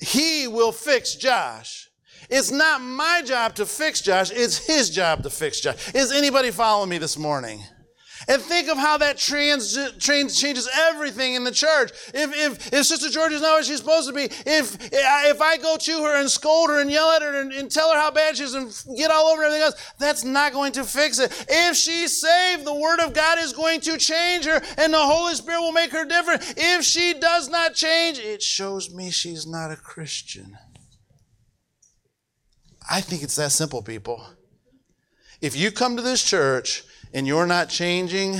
he 0.00 0.48
will 0.48 0.72
fix 0.72 1.14
Josh. 1.14 1.88
It's 2.28 2.50
not 2.50 2.80
my 2.80 3.22
job 3.24 3.54
to 3.54 3.66
fix 3.66 4.00
Josh, 4.00 4.30
it's 4.32 4.58
his 4.58 4.90
job 4.90 5.22
to 5.22 5.30
fix 5.30 5.60
Josh. 5.60 5.94
Is 5.94 6.12
anybody 6.12 6.50
following 6.50 6.90
me 6.90 6.98
this 6.98 7.16
morning? 7.16 7.62
And 8.28 8.42
think 8.42 8.68
of 8.68 8.76
how 8.76 8.98
that 8.98 9.16
trans, 9.16 9.78
trans 9.98 10.40
changes 10.40 10.68
everything 10.74 11.34
in 11.34 11.44
the 11.44 11.50
church. 11.50 11.90
If, 12.12 12.36
if, 12.36 12.72
if 12.72 12.86
Sister 12.86 13.08
George 13.08 13.32
is 13.32 13.40
not 13.40 13.52
what 13.52 13.64
she's 13.64 13.78
supposed 13.78 14.08
to 14.08 14.14
be, 14.14 14.24
if, 14.24 14.76
if 14.92 15.40
I 15.40 15.56
go 15.56 15.76
to 15.78 16.04
her 16.04 16.20
and 16.20 16.30
scold 16.30 16.70
her 16.70 16.80
and 16.80 16.90
yell 16.90 17.10
at 17.10 17.22
her 17.22 17.40
and, 17.40 17.52
and 17.52 17.70
tell 17.70 17.92
her 17.92 17.98
how 17.98 18.10
bad 18.10 18.36
she 18.36 18.44
is 18.44 18.54
and 18.54 18.72
get 18.96 19.10
all 19.10 19.26
over 19.26 19.42
everything 19.42 19.62
else, 19.62 19.74
that's 19.98 20.24
not 20.24 20.52
going 20.52 20.72
to 20.72 20.84
fix 20.84 21.18
it. 21.18 21.32
If 21.48 21.76
she's 21.76 22.20
saved, 22.20 22.66
the 22.66 22.74
Word 22.74 23.00
of 23.00 23.14
God 23.14 23.38
is 23.38 23.52
going 23.52 23.80
to 23.82 23.96
change 23.96 24.44
her 24.44 24.60
and 24.76 24.92
the 24.92 24.98
Holy 24.98 25.34
Spirit 25.34 25.60
will 25.60 25.72
make 25.72 25.92
her 25.92 26.04
different. 26.04 26.54
If 26.56 26.84
she 26.84 27.14
does 27.14 27.48
not 27.48 27.74
change, 27.74 28.18
it 28.18 28.42
shows 28.42 28.92
me 28.94 29.10
she's 29.10 29.46
not 29.46 29.70
a 29.70 29.76
Christian. 29.76 30.58
I 32.90 33.00
think 33.00 33.22
it's 33.22 33.36
that 33.36 33.52
simple, 33.52 33.82
people. 33.82 34.26
If 35.40 35.56
you 35.56 35.70
come 35.70 35.96
to 35.96 36.02
this 36.02 36.22
church 36.22 36.82
and 37.12 37.26
you're 37.26 37.46
not 37.46 37.68
changing, 37.68 38.38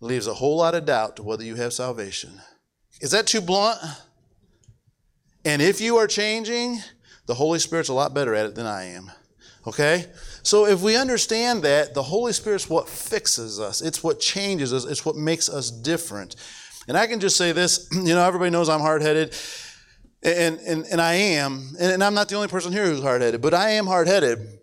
leaves 0.00 0.26
a 0.26 0.34
whole 0.34 0.56
lot 0.56 0.74
of 0.74 0.84
doubt 0.84 1.16
to 1.16 1.22
whether 1.22 1.44
you 1.44 1.56
have 1.56 1.72
salvation. 1.72 2.40
Is 3.00 3.10
that 3.12 3.26
too 3.26 3.40
blunt? 3.40 3.78
And 5.44 5.62
if 5.62 5.80
you 5.80 5.96
are 5.96 6.06
changing, 6.06 6.78
the 7.26 7.34
Holy 7.34 7.58
Spirit's 7.58 7.88
a 7.88 7.94
lot 7.94 8.14
better 8.14 8.34
at 8.34 8.46
it 8.46 8.54
than 8.54 8.66
I 8.66 8.84
am. 8.84 9.10
Okay? 9.66 10.06
So 10.42 10.66
if 10.66 10.82
we 10.82 10.96
understand 10.96 11.62
that, 11.62 11.94
the 11.94 12.02
Holy 12.02 12.32
Spirit's 12.32 12.68
what 12.68 12.88
fixes 12.88 13.60
us, 13.60 13.80
it's 13.80 14.02
what 14.02 14.18
changes 14.18 14.72
us, 14.72 14.84
it's 14.84 15.04
what 15.04 15.16
makes 15.16 15.48
us 15.48 15.70
different. 15.70 16.36
And 16.88 16.96
I 16.96 17.06
can 17.06 17.20
just 17.20 17.36
say 17.36 17.52
this, 17.52 17.88
you 17.92 18.14
know, 18.14 18.26
everybody 18.26 18.50
knows 18.50 18.68
I'm 18.68 18.80
hard 18.80 19.02
headed. 19.02 19.36
And, 20.22 20.58
and, 20.60 20.84
and 20.90 21.00
I 21.00 21.14
am, 21.14 21.76
and 21.78 22.02
I'm 22.02 22.14
not 22.14 22.28
the 22.28 22.34
only 22.34 22.48
person 22.48 22.72
here 22.72 22.86
who's 22.86 23.00
hard 23.00 23.22
headed, 23.22 23.40
but 23.40 23.54
I 23.54 23.70
am 23.70 23.86
hard 23.86 24.08
headed. 24.08 24.57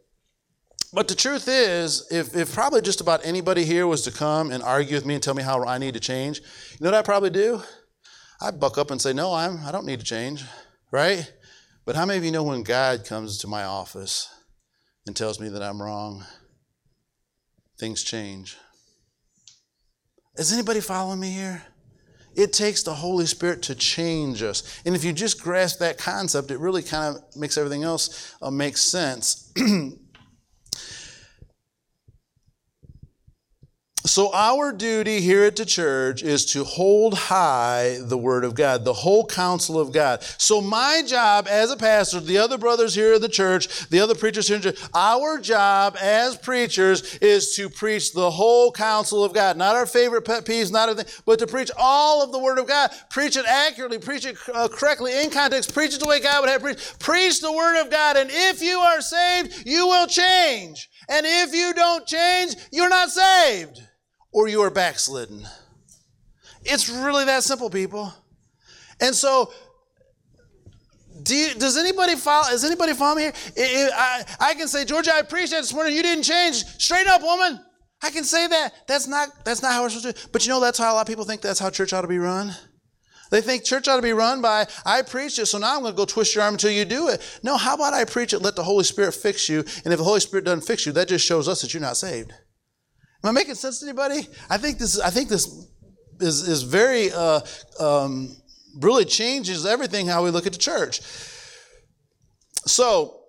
But 0.95 1.09
the 1.09 1.15
truth 1.15 1.49
is, 1.49 2.07
if, 2.09 2.33
if 2.37 2.53
probably 2.53 2.81
just 2.81 3.01
about 3.01 3.25
anybody 3.25 3.65
here 3.65 3.85
was 3.85 4.03
to 4.03 4.11
come 4.11 4.49
and 4.49 4.63
argue 4.63 4.95
with 4.95 5.05
me 5.05 5.15
and 5.15 5.21
tell 5.21 5.33
me 5.33 5.43
how 5.43 5.61
I 5.61 5.77
need 5.77 5.93
to 5.95 5.99
change, 5.99 6.39
you 6.39 6.77
know 6.79 6.89
what 6.89 6.97
I'd 6.97 7.03
probably 7.03 7.31
do? 7.31 7.61
I'd 8.41 8.61
buck 8.61 8.77
up 8.77 8.91
and 8.91 9.01
say, 9.01 9.11
No, 9.11 9.33
I'm, 9.33 9.59
I 9.65 9.73
don't 9.73 9.85
need 9.85 9.99
to 9.99 10.05
change, 10.05 10.45
right? 10.91 11.29
But 11.83 11.97
how 11.97 12.05
many 12.05 12.17
of 12.17 12.23
you 12.23 12.31
know 12.31 12.43
when 12.43 12.63
God 12.63 13.05
comes 13.05 13.39
to 13.39 13.47
my 13.47 13.65
office 13.65 14.33
and 15.05 15.13
tells 15.13 15.37
me 15.37 15.49
that 15.49 15.61
I'm 15.61 15.81
wrong, 15.81 16.23
things 17.77 18.01
change? 18.01 18.55
Is 20.37 20.53
anybody 20.53 20.79
following 20.79 21.19
me 21.19 21.31
here? 21.31 21.61
It 22.37 22.53
takes 22.53 22.83
the 22.83 22.93
Holy 22.93 23.25
Spirit 23.25 23.61
to 23.63 23.75
change 23.75 24.41
us. 24.41 24.81
And 24.85 24.95
if 24.95 25.03
you 25.03 25.11
just 25.11 25.43
grasp 25.43 25.79
that 25.79 25.97
concept, 25.97 26.51
it 26.51 26.59
really 26.59 26.83
kind 26.83 27.17
of 27.17 27.35
makes 27.35 27.57
everything 27.57 27.83
else 27.83 28.33
uh, 28.41 28.49
make 28.49 28.77
sense. 28.77 29.51
So, 34.05 34.31
our 34.35 34.71
duty 34.71 35.19
here 35.19 35.45
at 35.45 35.55
the 35.55 35.65
church 35.65 36.21
is 36.21 36.45
to 36.53 36.63
hold 36.63 37.15
high 37.15 37.97
the 37.99 38.19
Word 38.19 38.43
of 38.43 38.53
God, 38.53 38.85
the 38.85 38.93
whole 38.93 39.25
counsel 39.25 39.79
of 39.79 39.91
God. 39.91 40.21
So, 40.37 40.61
my 40.61 41.01
job 41.07 41.47
as 41.49 41.71
a 41.71 41.75
pastor, 41.77 42.19
the 42.19 42.37
other 42.37 42.59
brothers 42.59 42.93
here 42.93 43.13
at 43.15 43.21
the 43.21 43.29
church, 43.29 43.89
the 43.89 43.99
other 43.99 44.13
preachers 44.13 44.47
here 44.47 44.59
church, 44.59 44.79
our 44.93 45.39
job 45.39 45.97
as 45.99 46.37
preachers 46.37 47.15
is 47.15 47.55
to 47.55 47.67
preach 47.67 48.13
the 48.13 48.29
whole 48.29 48.71
counsel 48.71 49.23
of 49.23 49.33
God. 49.33 49.57
Not 49.57 49.75
our 49.75 49.87
favorite 49.87 50.21
pet 50.21 50.45
peeves, 50.45 50.71
not 50.71 50.87
everything, 50.87 51.11
but 51.25 51.39
to 51.39 51.47
preach 51.47 51.71
all 51.75 52.23
of 52.23 52.31
the 52.31 52.39
Word 52.39 52.59
of 52.59 52.67
God. 52.67 52.91
Preach 53.09 53.35
it 53.37 53.45
accurately, 53.47 53.97
preach 53.97 54.25
it 54.27 54.37
uh, 54.53 54.67
correctly, 54.67 55.23
in 55.23 55.31
context, 55.31 55.73
preach 55.73 55.95
it 55.95 55.99
the 55.99 56.07
way 56.07 56.19
God 56.19 56.41
would 56.41 56.49
have 56.49 56.61
preached. 56.61 56.99
Preach 56.99 57.41
the 57.41 57.51
Word 57.51 57.81
of 57.81 57.89
God, 57.89 58.17
and 58.17 58.29
if 58.31 58.61
you 58.61 58.77
are 58.77 59.01
saved, 59.01 59.65
you 59.65 59.87
will 59.87 60.05
change. 60.05 60.91
And 61.09 61.25
if 61.25 61.55
you 61.55 61.73
don't 61.73 62.05
change, 62.05 62.55
you're 62.71 62.89
not 62.89 63.09
saved 63.09 63.81
or 64.35 64.49
you 64.49 64.61
are 64.61 64.69
backslidden. 64.69 65.47
It's 66.63 66.89
really 66.89 67.23
that 67.23 67.43
simple, 67.43 67.69
people. 67.69 68.13
And 68.99 69.15
so, 69.15 69.53
do 71.23 71.33
you, 71.33 71.53
does 71.53 71.77
anybody 71.77 72.15
follow? 72.17 72.49
Is 72.49 72.65
anybody 72.65 72.93
following 72.93 73.17
me 73.17 73.23
here? 73.23 73.33
It, 73.55 73.87
it, 73.87 73.91
I, 73.95 74.25
I 74.41 74.53
can 74.55 74.67
say, 74.67 74.83
Georgia, 74.83 75.13
I 75.13 75.19
appreciate 75.19 75.61
this 75.61 75.73
morning. 75.73 75.95
You 75.95 76.03
didn't 76.03 76.25
change. 76.25 76.65
Straight 76.65 77.07
up, 77.07 77.21
woman. 77.21 77.61
I 78.03 78.11
can 78.11 78.25
say 78.25 78.45
that. 78.47 78.73
That's 78.87 79.07
not 79.07 79.29
that's 79.45 79.61
not 79.61 79.71
how 79.71 79.83
we're 79.83 79.89
supposed 79.89 80.17
to. 80.17 80.29
But 80.33 80.45
you 80.45 80.51
know, 80.51 80.59
that's 80.59 80.77
how 80.77 80.91
a 80.91 80.95
lot 80.95 81.01
of 81.01 81.07
people 81.07 81.23
think 81.23 81.39
that's 81.39 81.59
how 81.59 81.69
church 81.69 81.93
ought 81.93 82.01
to 82.01 82.09
be 82.09 82.19
run. 82.19 82.53
They 83.31 83.39
think 83.39 83.63
church 83.63 83.87
ought 83.87 83.95
to 83.95 84.01
be 84.01 84.11
run 84.11 84.41
by 84.41 84.67
I 84.85 85.01
preach 85.01 85.39
it, 85.39 85.45
so 85.45 85.59
now 85.59 85.75
I'm 85.75 85.81
going 85.81 85.93
to 85.93 85.97
go 85.97 86.05
twist 86.05 86.35
your 86.35 86.43
arm 86.43 86.55
until 86.55 86.71
you 86.71 86.83
do 86.83 87.07
it. 87.07 87.21
No, 87.41 87.55
how 87.55 87.75
about 87.75 87.93
I 87.93 88.03
preach 88.03 88.33
it? 88.33 88.39
Let 88.39 88.57
the 88.57 88.63
Holy 88.63 88.83
Spirit 88.83 89.13
fix 89.13 89.47
you, 89.47 89.59
and 89.85 89.93
if 89.93 89.97
the 89.97 90.03
Holy 90.03 90.19
Spirit 90.19 90.43
doesn't 90.43 90.67
fix 90.67 90.85
you, 90.85 90.91
that 90.91 91.07
just 91.07 91.25
shows 91.25 91.47
us 91.47 91.61
that 91.61 91.73
you're 91.73 91.81
not 91.81 91.95
saved. 91.95 92.33
Am 93.25 93.29
I 93.29 93.31
making 93.31 93.55
sense 93.55 93.79
to 93.79 93.87
anybody? 93.87 94.27
I 94.51 94.59
think 94.59 94.77
this. 94.77 94.99
I 94.99 95.09
think 95.09 95.29
this 95.29 95.67
is 96.19 96.47
is 96.47 96.61
very 96.61 97.11
uh, 97.11 97.41
um, 97.79 98.35
really 98.79 99.03
changes 99.03 99.65
everything 99.65 100.05
how 100.05 100.23
we 100.23 100.29
look 100.29 100.45
at 100.45 100.53
the 100.53 100.59
church. 100.59 101.01
So. 102.67 103.24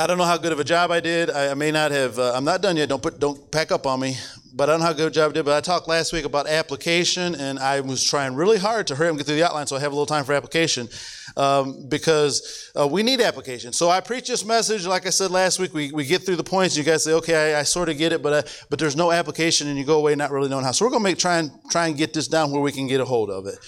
I 0.00 0.06
don't 0.06 0.16
know 0.16 0.24
how 0.24 0.36
good 0.36 0.52
of 0.52 0.60
a 0.60 0.64
job 0.64 0.92
I 0.92 1.00
did. 1.00 1.28
I, 1.28 1.50
I 1.50 1.54
may 1.54 1.72
not 1.72 1.90
have. 1.90 2.20
Uh, 2.20 2.32
I'm 2.32 2.44
not 2.44 2.62
done 2.62 2.76
yet. 2.76 2.88
Don't 2.88 3.02
put. 3.02 3.18
Don't 3.18 3.50
pack 3.50 3.72
up 3.72 3.84
on 3.84 3.98
me. 3.98 4.16
But 4.54 4.68
I 4.68 4.72
don't 4.72 4.80
know 4.80 4.86
how 4.86 4.92
good 4.92 5.08
a 5.08 5.10
job 5.10 5.30
I 5.30 5.34
did. 5.34 5.44
But 5.44 5.56
I 5.56 5.60
talked 5.60 5.88
last 5.88 6.12
week 6.12 6.24
about 6.24 6.46
application, 6.46 7.34
and 7.34 7.58
I 7.58 7.80
was 7.80 8.04
trying 8.04 8.36
really 8.36 8.58
hard 8.58 8.86
to 8.86 8.94
hurry 8.94 9.08
up 9.08 9.10
and 9.10 9.18
get 9.18 9.26
through 9.26 9.34
the 9.34 9.44
outline, 9.44 9.66
so 9.66 9.74
I 9.74 9.80
have 9.80 9.90
a 9.90 9.96
little 9.96 10.06
time 10.06 10.24
for 10.24 10.34
application 10.34 10.88
um, 11.36 11.88
because 11.88 12.70
uh, 12.78 12.86
we 12.86 13.02
need 13.02 13.20
application. 13.20 13.72
So 13.72 13.90
I 13.90 14.00
preach 14.00 14.28
this 14.28 14.44
message, 14.44 14.86
like 14.86 15.04
I 15.04 15.10
said 15.10 15.32
last 15.32 15.58
week, 15.58 15.74
we, 15.74 15.90
we 15.90 16.04
get 16.06 16.22
through 16.22 16.36
the 16.36 16.44
points. 16.44 16.76
And 16.76 16.86
You 16.86 16.92
guys 16.92 17.02
say, 17.02 17.14
okay, 17.14 17.54
I, 17.54 17.60
I 17.60 17.62
sort 17.64 17.88
of 17.88 17.98
get 17.98 18.12
it, 18.12 18.22
but 18.22 18.32
uh, 18.32 18.42
but 18.70 18.78
there's 18.78 18.94
no 18.94 19.10
application, 19.10 19.66
and 19.66 19.76
you 19.76 19.84
go 19.84 19.98
away 19.98 20.14
not 20.14 20.30
really 20.30 20.48
knowing 20.48 20.64
how. 20.64 20.70
So 20.70 20.84
we're 20.84 20.92
to 20.92 21.00
make 21.00 21.18
try 21.18 21.38
and 21.38 21.50
try 21.72 21.88
and 21.88 21.96
get 21.96 22.14
this 22.14 22.28
down 22.28 22.52
where 22.52 22.60
we 22.60 22.70
can 22.70 22.86
get 22.86 23.00
a 23.00 23.04
hold 23.04 23.30
of 23.30 23.46
it. 23.46 23.58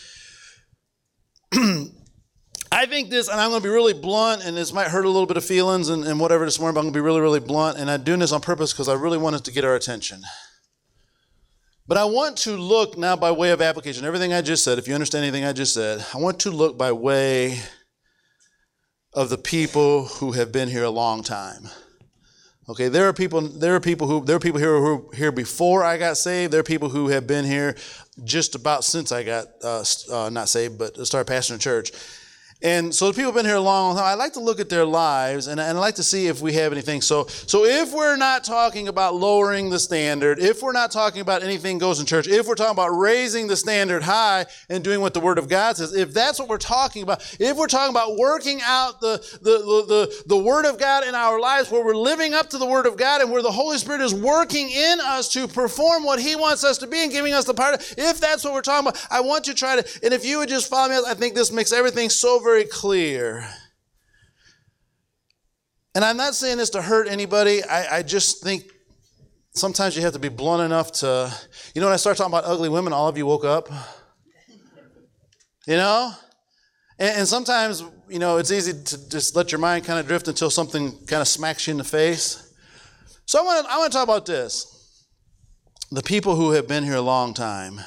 I 2.72 2.86
think 2.86 3.10
this, 3.10 3.28
and 3.28 3.40
I'm 3.40 3.50
going 3.50 3.62
to 3.62 3.68
be 3.68 3.72
really 3.72 3.92
blunt, 3.92 4.44
and 4.44 4.56
this 4.56 4.72
might 4.72 4.88
hurt 4.88 5.04
a 5.04 5.08
little 5.08 5.26
bit 5.26 5.36
of 5.36 5.44
feelings 5.44 5.88
and, 5.88 6.04
and 6.04 6.20
whatever 6.20 6.44
this 6.44 6.60
morning, 6.60 6.74
but 6.74 6.80
I'm 6.80 6.84
going 6.84 6.92
to 6.94 6.98
be 6.98 7.04
really, 7.04 7.20
really 7.20 7.40
blunt, 7.40 7.78
and 7.78 7.90
I'm 7.90 8.02
doing 8.04 8.20
this 8.20 8.32
on 8.32 8.40
purpose 8.40 8.72
because 8.72 8.88
I 8.88 8.94
really 8.94 9.18
wanted 9.18 9.44
to 9.44 9.52
get 9.52 9.64
our 9.64 9.74
attention. 9.74 10.22
But 11.88 11.98
I 11.98 12.04
want 12.04 12.36
to 12.38 12.52
look 12.52 12.96
now 12.96 13.16
by 13.16 13.32
way 13.32 13.50
of 13.50 13.60
application. 13.60 14.04
Everything 14.04 14.32
I 14.32 14.42
just 14.42 14.62
said, 14.62 14.78
if 14.78 14.86
you 14.86 14.94
understand 14.94 15.24
anything 15.24 15.44
I 15.44 15.52
just 15.52 15.74
said, 15.74 16.06
I 16.14 16.18
want 16.18 16.38
to 16.40 16.50
look 16.52 16.78
by 16.78 16.92
way 16.92 17.58
of 19.12 19.28
the 19.28 19.38
people 19.38 20.04
who 20.04 20.30
have 20.32 20.52
been 20.52 20.68
here 20.68 20.84
a 20.84 20.90
long 20.90 21.24
time. 21.24 21.68
Okay, 22.68 22.86
there 22.86 23.08
are 23.08 23.12
people. 23.12 23.40
There 23.40 23.74
are 23.74 23.80
people 23.80 24.06
who. 24.06 24.24
There 24.24 24.36
are 24.36 24.40
people 24.40 24.60
here 24.60 24.76
who 24.76 24.80
were 24.80 25.14
here 25.16 25.32
before 25.32 25.82
I 25.82 25.96
got 25.96 26.16
saved. 26.16 26.52
There 26.52 26.60
are 26.60 26.62
people 26.62 26.88
who 26.88 27.08
have 27.08 27.26
been 27.26 27.44
here 27.44 27.74
just 28.22 28.54
about 28.54 28.84
since 28.84 29.10
I 29.10 29.24
got 29.24 29.46
uh, 29.64 29.82
uh, 30.12 30.30
not 30.30 30.48
saved, 30.48 30.78
but 30.78 31.04
started 31.04 31.28
pastoring 31.28 31.60
church. 31.60 31.90
And 32.62 32.94
so 32.94 33.06
the 33.06 33.14
people 33.14 33.32
have 33.32 33.34
been 33.34 33.46
here 33.46 33.56
a 33.56 33.60
long, 33.60 33.96
time. 33.96 34.04
I 34.04 34.14
like 34.14 34.34
to 34.34 34.40
look 34.40 34.60
at 34.60 34.68
their 34.68 34.84
lives 34.84 35.46
and, 35.46 35.58
and 35.58 35.78
I 35.78 35.80
like 35.80 35.94
to 35.94 36.02
see 36.02 36.26
if 36.26 36.42
we 36.42 36.52
have 36.54 36.72
anything. 36.72 37.00
So, 37.00 37.26
so 37.26 37.64
if 37.64 37.92
we're 37.92 38.16
not 38.16 38.44
talking 38.44 38.88
about 38.88 39.14
lowering 39.14 39.70
the 39.70 39.78
standard, 39.78 40.38
if 40.38 40.62
we're 40.62 40.72
not 40.72 40.90
talking 40.90 41.22
about 41.22 41.42
anything 41.42 41.78
goes 41.78 42.00
in 42.00 42.06
church, 42.06 42.28
if 42.28 42.46
we're 42.46 42.54
talking 42.54 42.72
about 42.72 42.90
raising 42.90 43.46
the 43.46 43.56
standard 43.56 44.02
high 44.02 44.44
and 44.68 44.84
doing 44.84 45.00
what 45.00 45.14
the 45.14 45.20
Word 45.20 45.38
of 45.38 45.48
God 45.48 45.78
says, 45.78 45.94
if 45.94 46.12
that's 46.12 46.38
what 46.38 46.48
we're 46.48 46.58
talking 46.58 47.02
about, 47.02 47.22
if 47.40 47.56
we're 47.56 47.66
talking 47.66 47.94
about 47.94 48.16
working 48.16 48.60
out 48.62 49.00
the, 49.00 49.16
the, 49.40 49.58
the, 49.58 49.86
the, 49.88 50.22
the 50.26 50.36
Word 50.36 50.66
of 50.66 50.78
God 50.78 51.06
in 51.06 51.14
our 51.14 51.40
lives, 51.40 51.70
where 51.70 51.84
we're 51.84 51.96
living 51.96 52.34
up 52.34 52.50
to 52.50 52.58
the 52.58 52.66
Word 52.66 52.84
of 52.86 52.98
God 52.98 53.22
and 53.22 53.32
where 53.32 53.42
the 53.42 53.50
Holy 53.50 53.78
Spirit 53.78 54.02
is 54.02 54.12
working 54.12 54.70
in 54.70 54.98
us 55.00 55.32
to 55.32 55.48
perform 55.48 56.04
what 56.04 56.20
He 56.20 56.36
wants 56.36 56.62
us 56.62 56.76
to 56.78 56.86
be 56.86 57.02
and 57.02 57.12
giving 57.12 57.32
us 57.32 57.46
the 57.46 57.54
power, 57.54 57.78
if 57.96 58.20
that's 58.20 58.44
what 58.44 58.52
we're 58.52 58.60
talking 58.60 58.88
about, 58.88 59.06
I 59.10 59.20
want 59.20 59.46
you 59.46 59.54
to 59.54 59.58
try 59.58 59.80
to, 59.80 60.00
and 60.02 60.12
if 60.12 60.26
you 60.26 60.38
would 60.38 60.50
just 60.50 60.68
follow 60.68 60.90
me, 60.90 61.00
I 61.06 61.14
think 61.14 61.34
this 61.34 61.50
makes 61.50 61.72
everything 61.72 62.10
so 62.10 62.38
very 62.38 62.49
very 62.50 62.64
clear. 62.64 63.46
And 65.94 66.04
I'm 66.04 66.16
not 66.16 66.34
saying 66.34 66.58
this 66.58 66.70
to 66.70 66.82
hurt 66.82 67.06
anybody. 67.06 67.62
I, 67.62 67.98
I 67.98 68.02
just 68.02 68.42
think 68.42 68.64
sometimes 69.54 69.96
you 69.96 70.02
have 70.02 70.14
to 70.14 70.18
be 70.18 70.28
blunt 70.28 70.62
enough 70.62 70.90
to, 71.02 71.32
you 71.74 71.80
know, 71.80 71.86
when 71.86 71.94
I 71.94 71.96
start 71.96 72.16
talking 72.16 72.32
about 72.32 72.44
ugly 72.44 72.68
women, 72.68 72.92
all 72.92 73.06
of 73.06 73.16
you 73.16 73.24
woke 73.24 73.44
up. 73.44 73.68
You 75.68 75.76
know? 75.76 76.12
And, 76.98 77.18
and 77.18 77.28
sometimes, 77.28 77.84
you 78.08 78.18
know, 78.18 78.38
it's 78.38 78.50
easy 78.50 78.72
to 78.72 79.08
just 79.08 79.36
let 79.36 79.52
your 79.52 79.60
mind 79.60 79.84
kind 79.84 80.00
of 80.00 80.08
drift 80.08 80.26
until 80.26 80.50
something 80.50 80.90
kind 81.06 81.22
of 81.22 81.28
smacks 81.28 81.68
you 81.68 81.70
in 81.70 81.78
the 81.78 81.84
face. 81.84 82.52
So 83.26 83.38
I 83.38 83.42
want 83.42 83.64
to 83.64 83.72
I 83.72 83.78
want 83.78 83.92
to 83.92 83.96
talk 83.96 84.04
about 84.04 84.26
this. 84.26 85.06
The 85.92 86.02
people 86.02 86.34
who 86.34 86.50
have 86.50 86.66
been 86.66 86.82
here 86.82 86.96
a 86.96 87.00
long 87.00 87.32
time. 87.32 87.80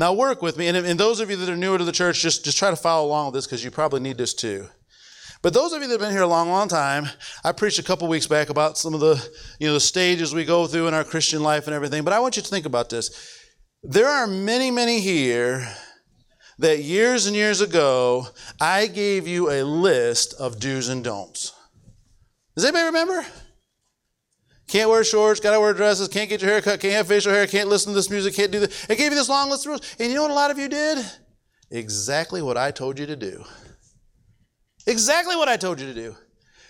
Now, 0.00 0.14
work 0.14 0.40
with 0.40 0.56
me. 0.56 0.66
And, 0.66 0.78
and 0.78 0.98
those 0.98 1.20
of 1.20 1.28
you 1.28 1.36
that 1.36 1.48
are 1.50 1.56
newer 1.56 1.76
to 1.76 1.84
the 1.84 1.92
church, 1.92 2.22
just, 2.22 2.42
just 2.42 2.56
try 2.56 2.70
to 2.70 2.76
follow 2.76 3.06
along 3.06 3.26
with 3.26 3.34
this 3.34 3.46
because 3.46 3.62
you 3.62 3.70
probably 3.70 4.00
need 4.00 4.16
this 4.16 4.32
too. 4.32 4.66
But 5.42 5.52
those 5.52 5.74
of 5.74 5.82
you 5.82 5.88
that 5.88 5.92
have 5.92 6.00
been 6.00 6.10
here 6.10 6.22
a 6.22 6.26
long, 6.26 6.48
long 6.48 6.68
time, 6.68 7.06
I 7.44 7.52
preached 7.52 7.78
a 7.78 7.82
couple 7.82 8.08
weeks 8.08 8.26
back 8.26 8.48
about 8.48 8.78
some 8.78 8.94
of 8.94 9.00
the, 9.00 9.22
you 9.58 9.66
know, 9.66 9.74
the 9.74 9.80
stages 9.80 10.34
we 10.34 10.46
go 10.46 10.66
through 10.66 10.88
in 10.88 10.94
our 10.94 11.04
Christian 11.04 11.42
life 11.42 11.66
and 11.66 11.74
everything. 11.74 12.02
But 12.02 12.14
I 12.14 12.18
want 12.20 12.36
you 12.36 12.42
to 12.42 12.48
think 12.48 12.64
about 12.64 12.88
this. 12.88 13.10
There 13.82 14.08
are 14.08 14.26
many, 14.26 14.70
many 14.70 15.00
here 15.00 15.68
that 16.58 16.78
years 16.78 17.26
and 17.26 17.36
years 17.36 17.60
ago, 17.60 18.26
I 18.58 18.86
gave 18.86 19.28
you 19.28 19.50
a 19.50 19.64
list 19.64 20.32
of 20.40 20.58
do's 20.58 20.88
and 20.88 21.04
don'ts. 21.04 21.52
Does 22.56 22.64
anybody 22.64 22.86
remember? 22.86 23.26
Can't 24.70 24.88
wear 24.88 25.02
shorts, 25.02 25.40
gotta 25.40 25.58
wear 25.58 25.74
dresses, 25.74 26.06
can't 26.06 26.28
get 26.28 26.40
your 26.40 26.48
hair 26.52 26.62
cut, 26.62 26.78
can't 26.78 26.94
have 26.94 27.08
facial 27.08 27.32
hair, 27.32 27.48
can't 27.48 27.68
listen 27.68 27.92
to 27.92 27.96
this 27.96 28.08
music, 28.08 28.34
can't 28.34 28.52
do 28.52 28.60
this. 28.60 28.86
I 28.88 28.94
gave 28.94 29.10
you 29.10 29.18
this 29.18 29.28
long 29.28 29.50
list 29.50 29.66
of 29.66 29.70
rules. 29.70 29.96
And 29.98 30.08
you 30.08 30.14
know 30.14 30.22
what 30.22 30.30
a 30.30 30.34
lot 30.34 30.52
of 30.52 30.58
you 30.58 30.68
did? 30.68 31.04
Exactly 31.72 32.40
what 32.40 32.56
I 32.56 32.70
told 32.70 32.96
you 32.96 33.06
to 33.06 33.16
do. 33.16 33.44
Exactly 34.86 35.34
what 35.34 35.48
I 35.48 35.56
told 35.56 35.80
you 35.80 35.88
to 35.88 35.94
do. 35.94 36.14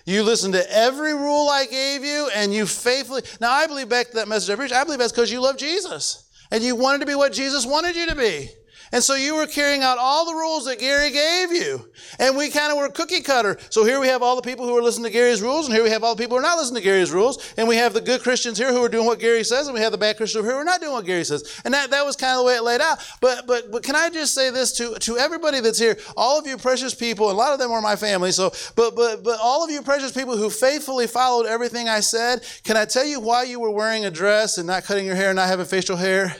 You 0.07 0.22
listened 0.22 0.55
to 0.55 0.74
every 0.74 1.12
rule 1.12 1.51
I 1.51 1.66
gave 1.66 2.03
you 2.03 2.31
and 2.35 2.55
you 2.55 2.64
faithfully. 2.64 3.20
Now, 3.39 3.53
I 3.53 3.66
believe 3.66 3.91
back 3.91 4.09
to 4.09 4.14
that 4.14 4.29
message 4.29 4.49
I 4.51 4.57
preached, 4.57 4.72
I 4.72 4.83
believe 4.85 4.99
that's 4.99 5.12
because 5.12 5.31
you 5.31 5.43
love 5.43 5.59
Jesus 5.59 6.27
and 6.51 6.64
you 6.64 6.77
wanted 6.77 7.01
to 7.01 7.07
be 7.07 7.14
what 7.14 7.35
Jesus 7.35 7.66
wanted 7.66 7.97
you 7.97 8.07
to 8.07 8.16
be. 8.16 8.49
And 8.93 9.03
so 9.05 9.14
you 9.14 9.36
were 9.36 9.47
carrying 9.47 9.82
out 9.82 9.99
all 9.99 10.26
the 10.26 10.34
rules 10.34 10.64
that 10.64 10.80
Gary 10.80 11.11
gave 11.11 11.53
you. 11.53 11.88
And 12.18 12.36
we 12.36 12.51
kind 12.51 12.72
of 12.72 12.78
were 12.78 12.88
cookie 12.88 13.20
cutter. 13.20 13.57
So 13.70 13.84
here 13.84 14.01
we 14.01 14.09
have 14.09 14.20
all 14.20 14.34
the 14.34 14.43
people 14.43 14.66
who 14.66 14.76
are 14.76 14.82
listening 14.82 15.05
to 15.05 15.12
Gary's 15.12 15.41
rules, 15.41 15.66
and 15.66 15.74
here 15.74 15.84
we 15.84 15.91
have 15.91 16.03
all 16.03 16.16
the 16.16 16.22
people 16.22 16.36
who 16.36 16.41
are 16.41 16.49
not 16.49 16.59
listening 16.59 16.82
to 16.82 16.84
Gary's 16.84 17.12
rules. 17.12 17.55
And 17.57 17.68
we 17.68 17.76
have 17.76 17.95
the 17.95 18.01
good 18.01 18.20
Christians 18.20 18.59
here 18.59 18.72
who 18.72 18.82
are 18.82 18.88
doing 18.88 19.07
what 19.07 19.20
Gary 19.20 19.45
says, 19.45 19.68
and 19.68 19.74
we 19.74 19.80
have 19.80 19.93
the 19.93 19.99
bad 19.99 20.16
Christians 20.16 20.45
here 20.45 20.53
who 20.53 20.59
are 20.59 20.64
not 20.64 20.80
doing 20.80 20.93
what 20.93 21.07
Gary 21.07 21.22
says. 21.22 21.61
And 21.64 21.72
that, 21.72 21.91
that 21.91 22.05
was 22.05 22.16
kind 22.16 22.32
of 22.32 22.38
the 22.38 22.45
way 22.47 22.57
it 22.57 22.64
laid 22.64 22.80
out. 22.80 22.99
But, 23.20 23.47
but, 23.47 23.70
but 23.70 23.84
can 23.84 23.95
I 23.95 24.11
just 24.11 24.34
say 24.34 24.51
this 24.51 24.72
to, 24.78 24.95
to 24.97 25.18
everybody 25.18 25.61
that's 25.61 25.78
here, 25.78 25.97
all 26.16 26.38
of 26.38 26.47
you 26.47 26.57
precious 26.57 26.95
people, 26.95 27.30
a 27.30 27.32
lot 27.32 27.53
of 27.53 27.61
them 27.61 27.70
are 27.70 27.80
my 27.80 27.95
family, 27.95 28.32
so, 28.32 28.53
but, 28.74 28.97
but, 28.97 29.22
but 29.22 29.38
all 29.41 29.64
of 29.64 29.70
you 29.70 29.82
precious 29.82 30.11
people 30.11 30.36
who 30.36 30.51
faithfully 30.51 31.07
followed 31.07 31.47
everything 31.47 31.88
I 31.88 32.01
said, 32.01 32.45
can 32.64 32.76
I 32.76 32.86
tell 32.86 33.05
you 33.05 33.20
why 33.20 33.45
you 33.45 33.61
were 33.61 33.70
wearing 33.70 34.05
a 34.05 34.11
dress 34.11 34.59
and 34.59 34.66
not 34.66 34.84
cutting 34.84 35.07
your 35.07 35.14
hair 35.14 35.30
and 35.30 35.36
not 35.36 35.49
having 35.49 35.66
facial 35.66 35.97
hair? 35.97 36.34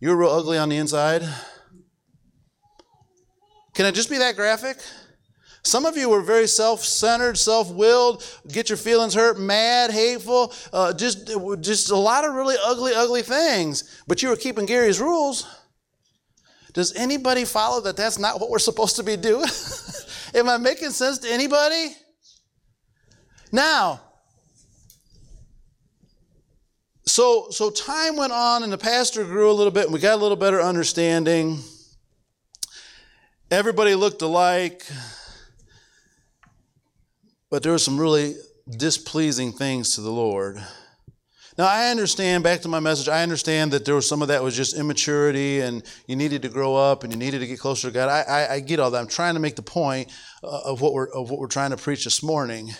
You 0.00 0.10
were 0.10 0.16
real 0.16 0.30
ugly 0.30 0.56
on 0.56 0.70
the 0.70 0.76
inside. 0.76 1.22
Can 3.74 3.86
I 3.86 3.90
just 3.90 4.08
be 4.08 4.18
that 4.18 4.36
graphic? 4.36 4.78
Some 5.64 5.86
of 5.86 5.96
you 5.96 6.10
were 6.10 6.20
very 6.20 6.46
self 6.46 6.84
centered, 6.84 7.38
self 7.38 7.72
willed, 7.72 8.24
get 8.48 8.68
your 8.68 8.76
feelings 8.76 9.14
hurt, 9.14 9.38
mad, 9.38 9.90
hateful, 9.90 10.52
uh, 10.72 10.92
just, 10.92 11.30
just 11.60 11.90
a 11.90 11.96
lot 11.96 12.24
of 12.24 12.34
really 12.34 12.56
ugly, 12.62 12.92
ugly 12.94 13.22
things. 13.22 14.02
But 14.06 14.22
you 14.22 14.28
were 14.28 14.36
keeping 14.36 14.66
Gary's 14.66 15.00
rules. 15.00 15.46
Does 16.74 16.94
anybody 16.94 17.44
follow 17.44 17.80
that 17.82 17.96
that's 17.96 18.18
not 18.18 18.40
what 18.40 18.50
we're 18.50 18.58
supposed 18.58 18.96
to 18.96 19.02
be 19.02 19.16
doing? 19.16 19.46
Am 20.34 20.48
I 20.48 20.58
making 20.58 20.90
sense 20.90 21.18
to 21.18 21.32
anybody? 21.32 21.96
Now, 23.52 24.00
so 27.06 27.46
so 27.50 27.70
time 27.70 28.16
went 28.16 28.32
on 28.32 28.64
and 28.64 28.72
the 28.72 28.78
pastor 28.78 29.24
grew 29.24 29.50
a 29.50 29.52
little 29.52 29.70
bit 29.70 29.84
and 29.84 29.94
we 29.94 30.00
got 30.00 30.14
a 30.14 30.22
little 30.22 30.36
better 30.36 30.60
understanding. 30.60 31.60
Everybody 33.54 33.94
looked 33.94 34.20
alike. 34.20 34.84
But 37.50 37.62
there 37.62 37.70
were 37.70 37.78
some 37.78 38.00
really 38.00 38.34
displeasing 38.68 39.52
things 39.52 39.94
to 39.94 40.00
the 40.00 40.10
Lord. 40.10 40.56
Now, 41.56 41.66
I 41.66 41.86
understand, 41.86 42.42
back 42.42 42.62
to 42.62 42.68
my 42.68 42.80
message, 42.80 43.08
I 43.08 43.22
understand 43.22 43.70
that 43.70 43.84
there 43.84 43.94
was 43.94 44.08
some 44.08 44.22
of 44.22 44.28
that 44.28 44.42
was 44.42 44.56
just 44.56 44.76
immaturity 44.76 45.60
and 45.60 45.84
you 46.08 46.16
needed 46.16 46.42
to 46.42 46.48
grow 46.48 46.74
up 46.74 47.04
and 47.04 47.12
you 47.12 47.18
needed 47.18 47.38
to 47.38 47.46
get 47.46 47.60
closer 47.60 47.86
to 47.86 47.94
God. 47.94 48.08
I, 48.08 48.22
I, 48.22 48.54
I 48.54 48.60
get 48.60 48.80
all 48.80 48.90
that. 48.90 48.98
I'm 48.98 49.06
trying 49.06 49.34
to 49.34 49.40
make 49.40 49.54
the 49.54 49.62
point 49.62 50.10
uh, 50.42 50.62
of 50.64 50.80
what, 50.80 50.92
we're, 50.92 51.08
of 51.10 51.30
what 51.30 51.38
we're 51.38 51.46
trying 51.46 51.70
to 51.70 51.76
preach 51.76 52.02
this 52.02 52.24
morning. 52.24 52.72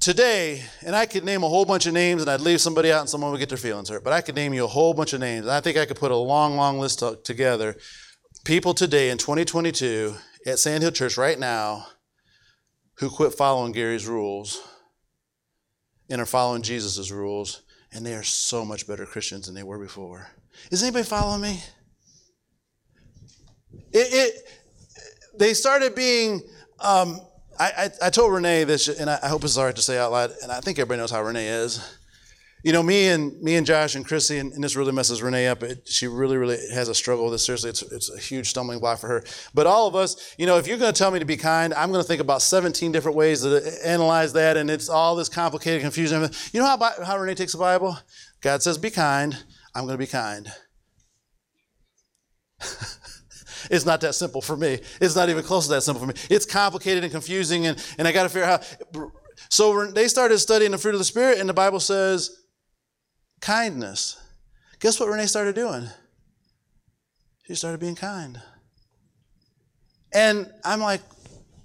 Today, 0.00 0.62
and 0.86 0.96
I 0.96 1.04
could 1.04 1.24
name 1.24 1.42
a 1.42 1.48
whole 1.50 1.66
bunch 1.66 1.84
of 1.84 1.92
names 1.92 2.22
and 2.22 2.30
I'd 2.30 2.40
leave 2.40 2.62
somebody 2.62 2.90
out 2.90 3.00
and 3.00 3.10
someone 3.10 3.30
would 3.30 3.40
get 3.40 3.50
their 3.50 3.58
feelings 3.58 3.90
hurt, 3.90 4.02
but 4.02 4.14
I 4.14 4.22
could 4.22 4.34
name 4.34 4.54
you 4.54 4.64
a 4.64 4.68
whole 4.68 4.94
bunch 4.94 5.12
of 5.12 5.20
names. 5.20 5.44
And 5.44 5.52
I 5.52 5.60
think 5.60 5.76
I 5.76 5.84
could 5.84 5.98
put 5.98 6.12
a 6.12 6.16
long, 6.16 6.56
long 6.56 6.78
list 6.78 7.02
together. 7.24 7.76
People 8.44 8.74
today 8.74 9.08
in 9.08 9.16
2022 9.16 10.14
at 10.44 10.58
Sandhill 10.58 10.90
Church 10.90 11.16
right 11.16 11.38
now 11.38 11.86
who 12.96 13.08
quit 13.08 13.32
following 13.32 13.72
Gary's 13.72 14.06
rules 14.06 14.60
and 16.10 16.20
are 16.20 16.26
following 16.26 16.60
Jesus' 16.60 17.10
rules, 17.10 17.62
and 17.90 18.04
they 18.04 18.14
are 18.14 18.22
so 18.22 18.62
much 18.62 18.86
better 18.86 19.06
Christians 19.06 19.46
than 19.46 19.54
they 19.54 19.62
were 19.62 19.78
before. 19.78 20.28
Is 20.70 20.82
anybody 20.82 21.04
following 21.06 21.40
me? 21.40 21.62
It, 23.94 24.12
it 24.12 24.48
they 25.38 25.54
started 25.54 25.94
being. 25.94 26.42
Um, 26.80 27.22
I, 27.58 27.70
I, 27.78 27.90
I, 28.08 28.10
told 28.10 28.30
Renee 28.30 28.64
this, 28.64 28.88
and 28.88 29.08
I, 29.08 29.20
I 29.22 29.28
hope 29.28 29.44
it's 29.44 29.56
all 29.56 29.64
right 29.64 29.74
to 29.74 29.80
say 29.80 29.96
out 29.96 30.12
loud, 30.12 30.32
and 30.42 30.52
I 30.52 30.60
think 30.60 30.78
everybody 30.78 31.00
knows 31.00 31.10
how 31.10 31.22
Renee 31.22 31.48
is. 31.48 31.96
You 32.64 32.72
know, 32.72 32.82
me 32.82 33.08
and 33.08 33.38
me 33.42 33.56
and 33.56 33.66
Josh 33.66 33.94
and 33.94 34.06
Chrissy, 34.06 34.38
and, 34.38 34.50
and 34.54 34.64
this 34.64 34.74
really 34.74 34.90
messes 34.90 35.22
Renee 35.22 35.48
up. 35.48 35.62
It, 35.62 35.86
she 35.86 36.06
really, 36.06 36.38
really 36.38 36.56
has 36.72 36.88
a 36.88 36.94
struggle 36.94 37.24
with 37.24 37.34
this. 37.34 37.44
Seriously, 37.44 37.68
it's, 37.68 37.82
it's 37.82 38.10
a 38.10 38.18
huge 38.18 38.48
stumbling 38.48 38.78
block 38.78 38.98
for 38.98 39.06
her. 39.06 39.24
But 39.52 39.66
all 39.66 39.86
of 39.86 39.94
us, 39.94 40.34
you 40.38 40.46
know, 40.46 40.56
if 40.56 40.66
you're 40.66 40.78
going 40.78 40.90
to 40.90 40.98
tell 40.98 41.10
me 41.10 41.18
to 41.18 41.26
be 41.26 41.36
kind, 41.36 41.74
I'm 41.74 41.90
going 41.90 42.02
to 42.02 42.08
think 42.08 42.22
about 42.22 42.40
17 42.40 42.90
different 42.90 43.18
ways 43.18 43.42
to 43.42 43.62
analyze 43.84 44.32
that, 44.32 44.56
and 44.56 44.70
it's 44.70 44.88
all 44.88 45.14
this 45.14 45.28
complicated, 45.28 45.82
confusion. 45.82 46.22
You 46.54 46.60
know 46.60 46.66
how, 46.66 46.78
how 47.04 47.18
Renee 47.18 47.34
takes 47.34 47.52
the 47.52 47.58
Bible? 47.58 47.98
God 48.40 48.62
says, 48.62 48.78
"Be 48.78 48.90
kind." 48.90 49.36
I'm 49.74 49.84
going 49.84 49.94
to 49.94 49.98
be 49.98 50.06
kind. 50.06 50.50
it's 53.70 53.84
not 53.84 54.00
that 54.02 54.14
simple 54.14 54.40
for 54.40 54.56
me. 54.56 54.78
It's 55.00 55.16
not 55.16 55.28
even 55.28 55.42
close 55.42 55.66
to 55.66 55.74
that 55.74 55.82
simple 55.82 56.00
for 56.00 56.06
me. 56.06 56.14
It's 56.30 56.46
complicated 56.46 57.02
and 57.02 57.12
confusing, 57.12 57.66
and, 57.66 57.84
and 57.98 58.06
I 58.06 58.12
got 58.12 58.22
to 58.22 58.28
figure 58.28 58.48
out 58.48 58.76
how. 58.94 59.10
So 59.50 59.86
they 59.86 60.08
started 60.08 60.38
studying 60.38 60.70
the 60.70 60.78
fruit 60.78 60.94
of 60.94 61.00
the 61.00 61.04
Spirit, 61.04 61.38
and 61.38 61.48
the 61.48 61.54
Bible 61.54 61.80
says 61.80 62.43
kindness. 63.44 64.16
Guess 64.80 64.98
what 64.98 65.10
Renee 65.10 65.26
started 65.26 65.54
doing? 65.54 65.88
She 67.46 67.54
started 67.54 67.78
being 67.78 67.94
kind. 67.94 68.40
And 70.14 70.50
I'm 70.64 70.80
like, 70.80 71.02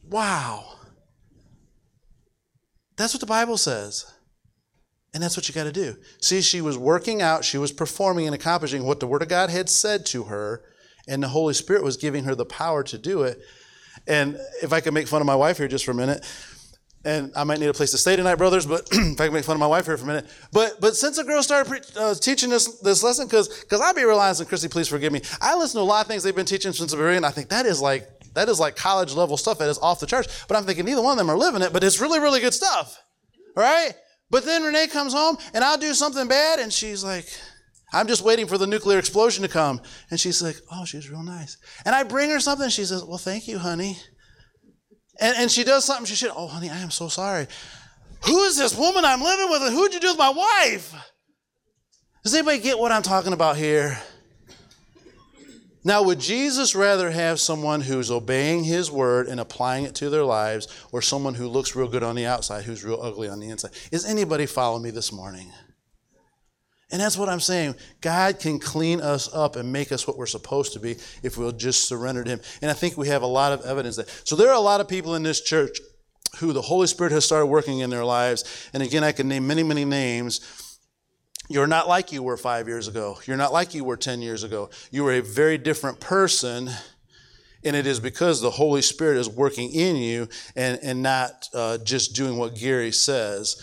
wow. 0.10 0.76
That's 2.98 3.14
what 3.14 3.22
the 3.22 3.26
Bible 3.26 3.58
says. 3.58 4.14
And 5.14 5.24
that's 5.24 5.38
what 5.38 5.48
you 5.48 5.56
got 5.56 5.64
to 5.64 5.72
do. 5.72 5.96
See, 6.22 6.42
she 6.42 6.60
was 6.60 6.78
working 6.78 7.22
out, 7.22 7.46
she 7.46 7.58
was 7.58 7.72
performing 7.72 8.26
and 8.26 8.36
accomplishing 8.36 8.84
what 8.84 9.00
the 9.00 9.08
Word 9.08 9.22
of 9.22 9.30
God 9.30 9.50
had 9.50 9.70
said 9.70 10.06
to 10.08 10.26
her, 10.26 10.62
and 11.08 11.24
the 11.24 11.30
Holy 11.30 11.54
Spirit 11.54 11.84
was 11.84 11.96
giving 11.96 12.26
her 12.26 12.36
the 12.36 12.46
power 12.46 12.84
to 12.84 12.98
do 12.98 13.24
it. 13.24 13.40
And 14.06 14.38
if 14.62 14.74
I 14.74 14.82
could 14.82 14.94
make 14.94 15.08
fun 15.08 15.22
of 15.22 15.28
my 15.28 15.36
wife 15.36 15.58
here 15.58 15.68
just 15.68 15.86
for 15.86 15.92
a 15.92 15.96
minute, 15.96 16.26
and 17.06 17.32
I 17.36 17.44
might 17.46 17.60
need 17.60 17.70
a 17.70 17.74
place 17.74 17.92
to 17.92 17.98
stay 17.98 18.16
tonight, 18.16 18.36
brothers. 18.36 18.66
But 18.66 18.88
if 18.92 19.20
I 19.20 19.26
can 19.26 19.34
make 19.34 19.46
fun 19.46 19.56
of 19.56 19.60
my 19.60 19.68
wife 19.68 19.86
here 19.86 19.98
for 19.98 20.04
a 20.04 20.08
minute, 20.08 20.26
but 20.52 20.80
but 20.82 20.96
since 20.96 21.18
the 21.18 21.24
girl 21.24 21.42
started 21.42 21.70
pre- 21.70 22.02
uh, 22.02 22.14
teaching 22.16 22.50
this 22.50 22.80
this 22.80 23.04
lesson, 23.04 23.28
because 23.28 23.48
because 23.62 23.82
I 23.82 23.94
be 23.94 24.04
realizing, 24.04 24.46
Christy, 24.48 24.68
please 24.68 24.88
forgive 24.88 25.14
me. 25.14 25.22
I 25.42 25.56
listen 25.56 25.80
to 25.80 25.84
a 25.84 25.86
lot 25.86 26.02
of 26.02 26.08
things 26.08 26.24
they've 26.24 26.36
been 26.36 26.46
teaching 26.46 26.74
since 26.74 26.92
the 26.92 26.98
beginning. 26.98 27.24
I 27.24 27.32
think 27.32 27.50
that 27.50 27.66
is 27.66 27.82
like 27.82 28.08
that 28.34 28.50
is 28.50 28.60
like 28.60 28.76
college 28.76 29.14
level 29.14 29.38
stuff 29.38 29.58
that 29.60 29.70
is 29.70 29.80
off 29.80 30.00
the 30.00 30.08
charts. 30.08 30.46
But 30.48 30.58
I'm 30.58 30.66
thinking 30.66 30.86
neither 30.86 31.02
one 31.02 31.14
of 31.14 31.18
them 31.18 31.30
are 31.30 31.38
living 31.38 31.62
it. 31.62 31.74
But 31.74 31.84
it's 31.84 32.02
really 32.02 32.20
really 32.20 32.42
good 32.42 32.54
stuff, 32.54 33.02
right? 33.56 33.94
But 34.30 34.46
then 34.46 34.64
Renee 34.64 34.88
comes 34.88 35.14
home 35.14 35.38
and 35.54 35.64
I'll 35.64 35.78
do 35.78 35.94
something 35.94 36.28
bad, 36.28 36.60
and 36.60 36.72
she's 36.72 37.04
like. 37.04 37.26
I'm 37.92 38.06
just 38.06 38.22
waiting 38.22 38.46
for 38.46 38.60
the 38.60 38.68
nuclear 38.68 39.00
explosion 39.00 39.42
to 39.42 39.50
come. 39.50 39.82
And 40.12 40.20
she's 40.20 40.44
like, 40.44 40.58
Oh, 40.72 40.86
she's 40.86 41.10
real 41.10 41.24
nice. 41.24 41.58
And 41.86 41.96
I 41.96 42.04
bring 42.04 42.30
her 42.30 42.40
something. 42.40 42.70
She 42.70 42.86
says, 42.86 43.04
Well, 43.04 43.18
thank 43.18 43.48
you, 43.48 43.58
honey. 43.58 43.98
And, 45.20 45.36
and 45.38 45.52
she 45.52 45.64
does 45.64 45.86
something. 45.86 46.06
She 46.06 46.16
said, 46.16 46.32
Oh, 46.36 46.48
honey, 46.48 46.70
I 46.70 46.80
am 46.80 46.92
so 46.92 47.08
sorry. 47.08 47.48
Who 48.26 48.44
is 48.44 48.58
this 48.58 48.78
woman 48.78 49.06
I'm 49.06 49.22
living 49.22 49.50
with? 49.50 49.62
And 49.62 49.74
who'd 49.74 49.94
you 49.94 50.00
do 50.00 50.10
with 50.10 50.18
my 50.18 50.30
wife? 50.30 50.94
Does 52.24 52.34
anybody 52.34 52.60
get 52.60 52.78
what 52.78 52.92
I'm 52.92 53.02
talking 53.02 53.34
about 53.34 53.58
here? 53.58 53.98
Now, 55.84 56.04
would 56.04 56.20
Jesus 56.20 56.76
rather 56.76 57.10
have 57.10 57.40
someone 57.40 57.80
who's 57.80 58.12
obeying 58.12 58.66
his 58.66 58.92
word 58.92 59.28
and 59.28 59.40
applying 59.40 59.86
it 59.86 59.96
to 59.96 60.10
their 60.10 60.26
lives, 60.26 60.68
or 60.92 61.02
someone 61.02 61.36
who 61.36 61.48
looks 61.48 61.76
real 61.76 61.88
good 61.88 62.04
on 62.04 62.18
the 62.18 62.26
outside, 62.26 62.66
who's 62.66 62.84
real 62.84 63.02
ugly 63.02 63.30
on 63.30 63.40
the 63.40 63.50
inside? 63.50 63.72
Is 63.92 64.06
anybody 64.06 64.46
following 64.46 64.84
me 64.84 64.92
this 64.92 65.14
morning? 65.14 65.52
And 66.92 67.00
that's 67.00 67.18
what 67.18 67.30
I'm 67.30 67.40
saying. 67.40 67.76
God 68.02 68.40
can 68.40 68.58
clean 68.58 69.00
us 69.00 69.32
up 69.34 69.56
and 69.56 69.72
make 69.72 69.92
us 69.92 70.08
what 70.08 70.18
we're 70.18 70.26
supposed 70.26 70.74
to 70.74 70.80
be 70.80 70.98
if 71.22 71.38
we'll 71.38 71.52
just 71.52 71.88
surrender 71.88 72.24
to 72.24 72.30
Him. 72.32 72.42
And 72.62 72.72
I 72.72 72.74
think 72.74 72.98
we 72.98 73.08
have 73.10 73.22
a 73.22 73.28
lot 73.28 73.52
of 73.52 73.62
evidence 73.62 73.96
that. 73.98 74.10
So 74.24 74.36
there 74.36 74.50
are 74.50 74.56
a 74.56 74.60
lot 74.60 74.82
of 74.82 74.88
people 74.88 75.14
in 75.16 75.22
this 75.22 75.42
church 75.42 75.80
who 76.38 76.52
the 76.52 76.62
Holy 76.62 76.88
Spirit 76.88 77.12
has 77.12 77.26
started 77.26 77.46
working 77.48 77.80
in 77.80 77.90
their 77.90 78.06
lives. 78.06 78.70
And 78.74 78.82
again, 78.82 79.04
I 79.04 79.12
can 79.12 79.28
name 79.28 79.46
many, 79.46 79.62
many 79.62 79.86
names. 79.86 80.42
You're 81.48 81.68
not 81.68 81.88
like 81.88 82.12
you 82.12 82.24
were 82.24 82.38
five 82.38 82.68
years 82.68 82.88
ago. 82.88 83.20
You're 83.26 83.38
not 83.38 83.52
like 83.54 83.74
you 83.74 83.84
were 83.84 83.98
10 83.98 84.22
years 84.22 84.44
ago. 84.44 84.70
You 84.92 85.08
are 85.08 85.14
a 85.14 85.22
very 85.22 85.58
different 85.58 86.00
person. 86.00 86.70
And 87.64 87.76
it 87.76 87.86
is 87.86 88.00
because 88.00 88.42
the 88.42 88.52
Holy 88.52 88.82
Spirit 88.82 89.18
is 89.18 89.28
working 89.28 89.72
in 89.72 89.96
you 89.96 90.30
and, 90.56 90.80
and 90.82 91.04
not 91.04 91.50
uh, 91.54 91.80
just 91.80 92.16
doing 92.16 92.38
what 92.38 92.56
Gary 92.56 92.92
says. 92.92 93.62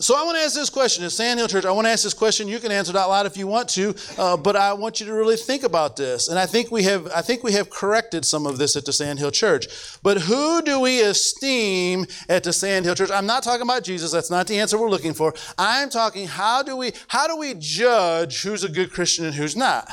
So 0.00 0.16
I 0.16 0.24
want 0.24 0.36
to 0.36 0.42
ask 0.42 0.54
this 0.54 0.70
question. 0.70 1.04
At 1.04 1.12
Sandhill 1.12 1.46
Church, 1.46 1.64
I 1.64 1.70
want 1.70 1.86
to 1.86 1.90
ask 1.90 2.02
this 2.02 2.14
question. 2.14 2.48
You 2.48 2.58
can 2.58 2.72
answer 2.72 2.90
it 2.90 2.96
out 2.96 3.08
loud 3.08 3.26
if 3.26 3.36
you 3.36 3.46
want 3.46 3.68
to, 3.70 3.94
uh, 4.18 4.36
but 4.36 4.56
I 4.56 4.72
want 4.72 4.98
you 4.98 5.06
to 5.06 5.14
really 5.14 5.36
think 5.36 5.62
about 5.62 5.96
this. 5.96 6.26
And 6.26 6.36
I 6.36 6.46
think 6.46 6.72
we 6.72 6.82
have, 6.82 7.06
I 7.14 7.22
think 7.22 7.44
we 7.44 7.52
have 7.52 7.70
corrected 7.70 8.24
some 8.24 8.44
of 8.44 8.58
this 8.58 8.74
at 8.74 8.84
the 8.84 8.92
Sandhill 8.92 9.30
Church. 9.30 9.68
But 10.02 10.22
who 10.22 10.62
do 10.62 10.80
we 10.80 11.00
esteem 11.00 12.06
at 12.28 12.42
the 12.42 12.52
Sandhill 12.52 12.96
Church? 12.96 13.10
I'm 13.12 13.26
not 13.26 13.44
talking 13.44 13.62
about 13.62 13.84
Jesus. 13.84 14.10
That's 14.10 14.32
not 14.32 14.48
the 14.48 14.58
answer 14.58 14.78
we're 14.78 14.90
looking 14.90 15.14
for. 15.14 15.32
I'm 15.56 15.90
talking 15.90 16.26
how 16.26 16.64
do 16.64 16.76
we, 16.76 16.92
how 17.06 17.28
do 17.28 17.36
we 17.36 17.54
judge 17.54 18.42
who's 18.42 18.64
a 18.64 18.68
good 18.68 18.92
Christian 18.92 19.24
and 19.26 19.34
who's 19.34 19.54
not? 19.54 19.88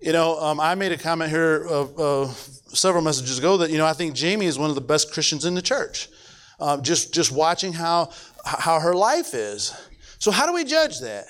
You 0.00 0.12
know, 0.12 0.38
um, 0.40 0.58
I 0.58 0.74
made 0.74 0.92
a 0.92 0.98
comment 0.98 1.30
here 1.30 1.66
uh, 1.68 1.82
uh, 1.82 2.26
several 2.72 3.04
messages 3.04 3.38
ago 3.38 3.56
that 3.58 3.70
you 3.70 3.78
know 3.78 3.86
I 3.86 3.92
think 3.94 4.14
Jamie 4.14 4.46
is 4.46 4.58
one 4.58 4.68
of 4.68 4.76
the 4.76 4.80
best 4.80 5.12
Christians 5.12 5.44
in 5.44 5.54
the 5.54 5.62
church 5.62 6.08
um, 6.58 6.82
just, 6.82 7.14
just 7.14 7.32
watching 7.32 7.72
how, 7.72 8.10
how 8.44 8.80
her 8.80 8.94
life 8.94 9.34
is. 9.34 9.74
So, 10.18 10.30
how 10.30 10.46
do 10.46 10.52
we 10.52 10.64
judge 10.64 11.00
that? 11.00 11.26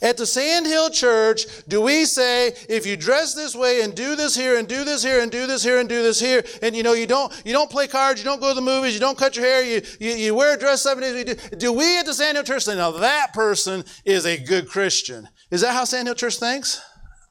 At 0.00 0.16
the 0.16 0.26
Sandhill 0.26 0.90
Church, 0.90 1.44
do 1.68 1.80
we 1.80 2.04
say 2.04 2.54
if 2.68 2.86
you 2.86 2.96
dress 2.96 3.34
this 3.34 3.54
way 3.54 3.82
and 3.82 3.94
do 3.94 4.14
this 4.16 4.34
here 4.34 4.56
and 4.56 4.66
do 4.66 4.84
this 4.84 5.02
here 5.02 5.20
and 5.20 5.30
do 5.30 5.46
this 5.46 5.62
here 5.62 5.78
and 5.78 5.88
do 5.88 6.02
this 6.02 6.20
here, 6.20 6.42
and 6.62 6.74
you 6.74 6.82
know 6.82 6.92
you 6.92 7.06
don't 7.06 7.32
you 7.44 7.52
don't 7.52 7.70
play 7.70 7.88
cards, 7.88 8.20
you 8.20 8.24
don't 8.24 8.40
go 8.40 8.48
to 8.50 8.54
the 8.54 8.60
movies, 8.60 8.94
you 8.94 9.00
don't 9.00 9.18
cut 9.18 9.36
your 9.36 9.44
hair, 9.44 9.64
you 9.64 9.82
you, 10.00 10.12
you 10.12 10.34
wear 10.34 10.54
a 10.54 10.58
dress 10.58 10.82
seven 10.82 11.02
days. 11.02 11.24
Do, 11.24 11.56
do 11.56 11.72
we 11.72 11.98
at 11.98 12.06
the 12.06 12.14
Sandhill 12.14 12.44
Church 12.44 12.62
say 12.62 12.76
now 12.76 12.92
that 12.92 13.32
person 13.34 13.84
is 14.04 14.24
a 14.24 14.38
good 14.38 14.68
Christian? 14.68 15.28
Is 15.50 15.60
that 15.60 15.74
how 15.74 15.84
Sandhill 15.84 16.14
Church 16.14 16.36
thinks? 16.36 16.80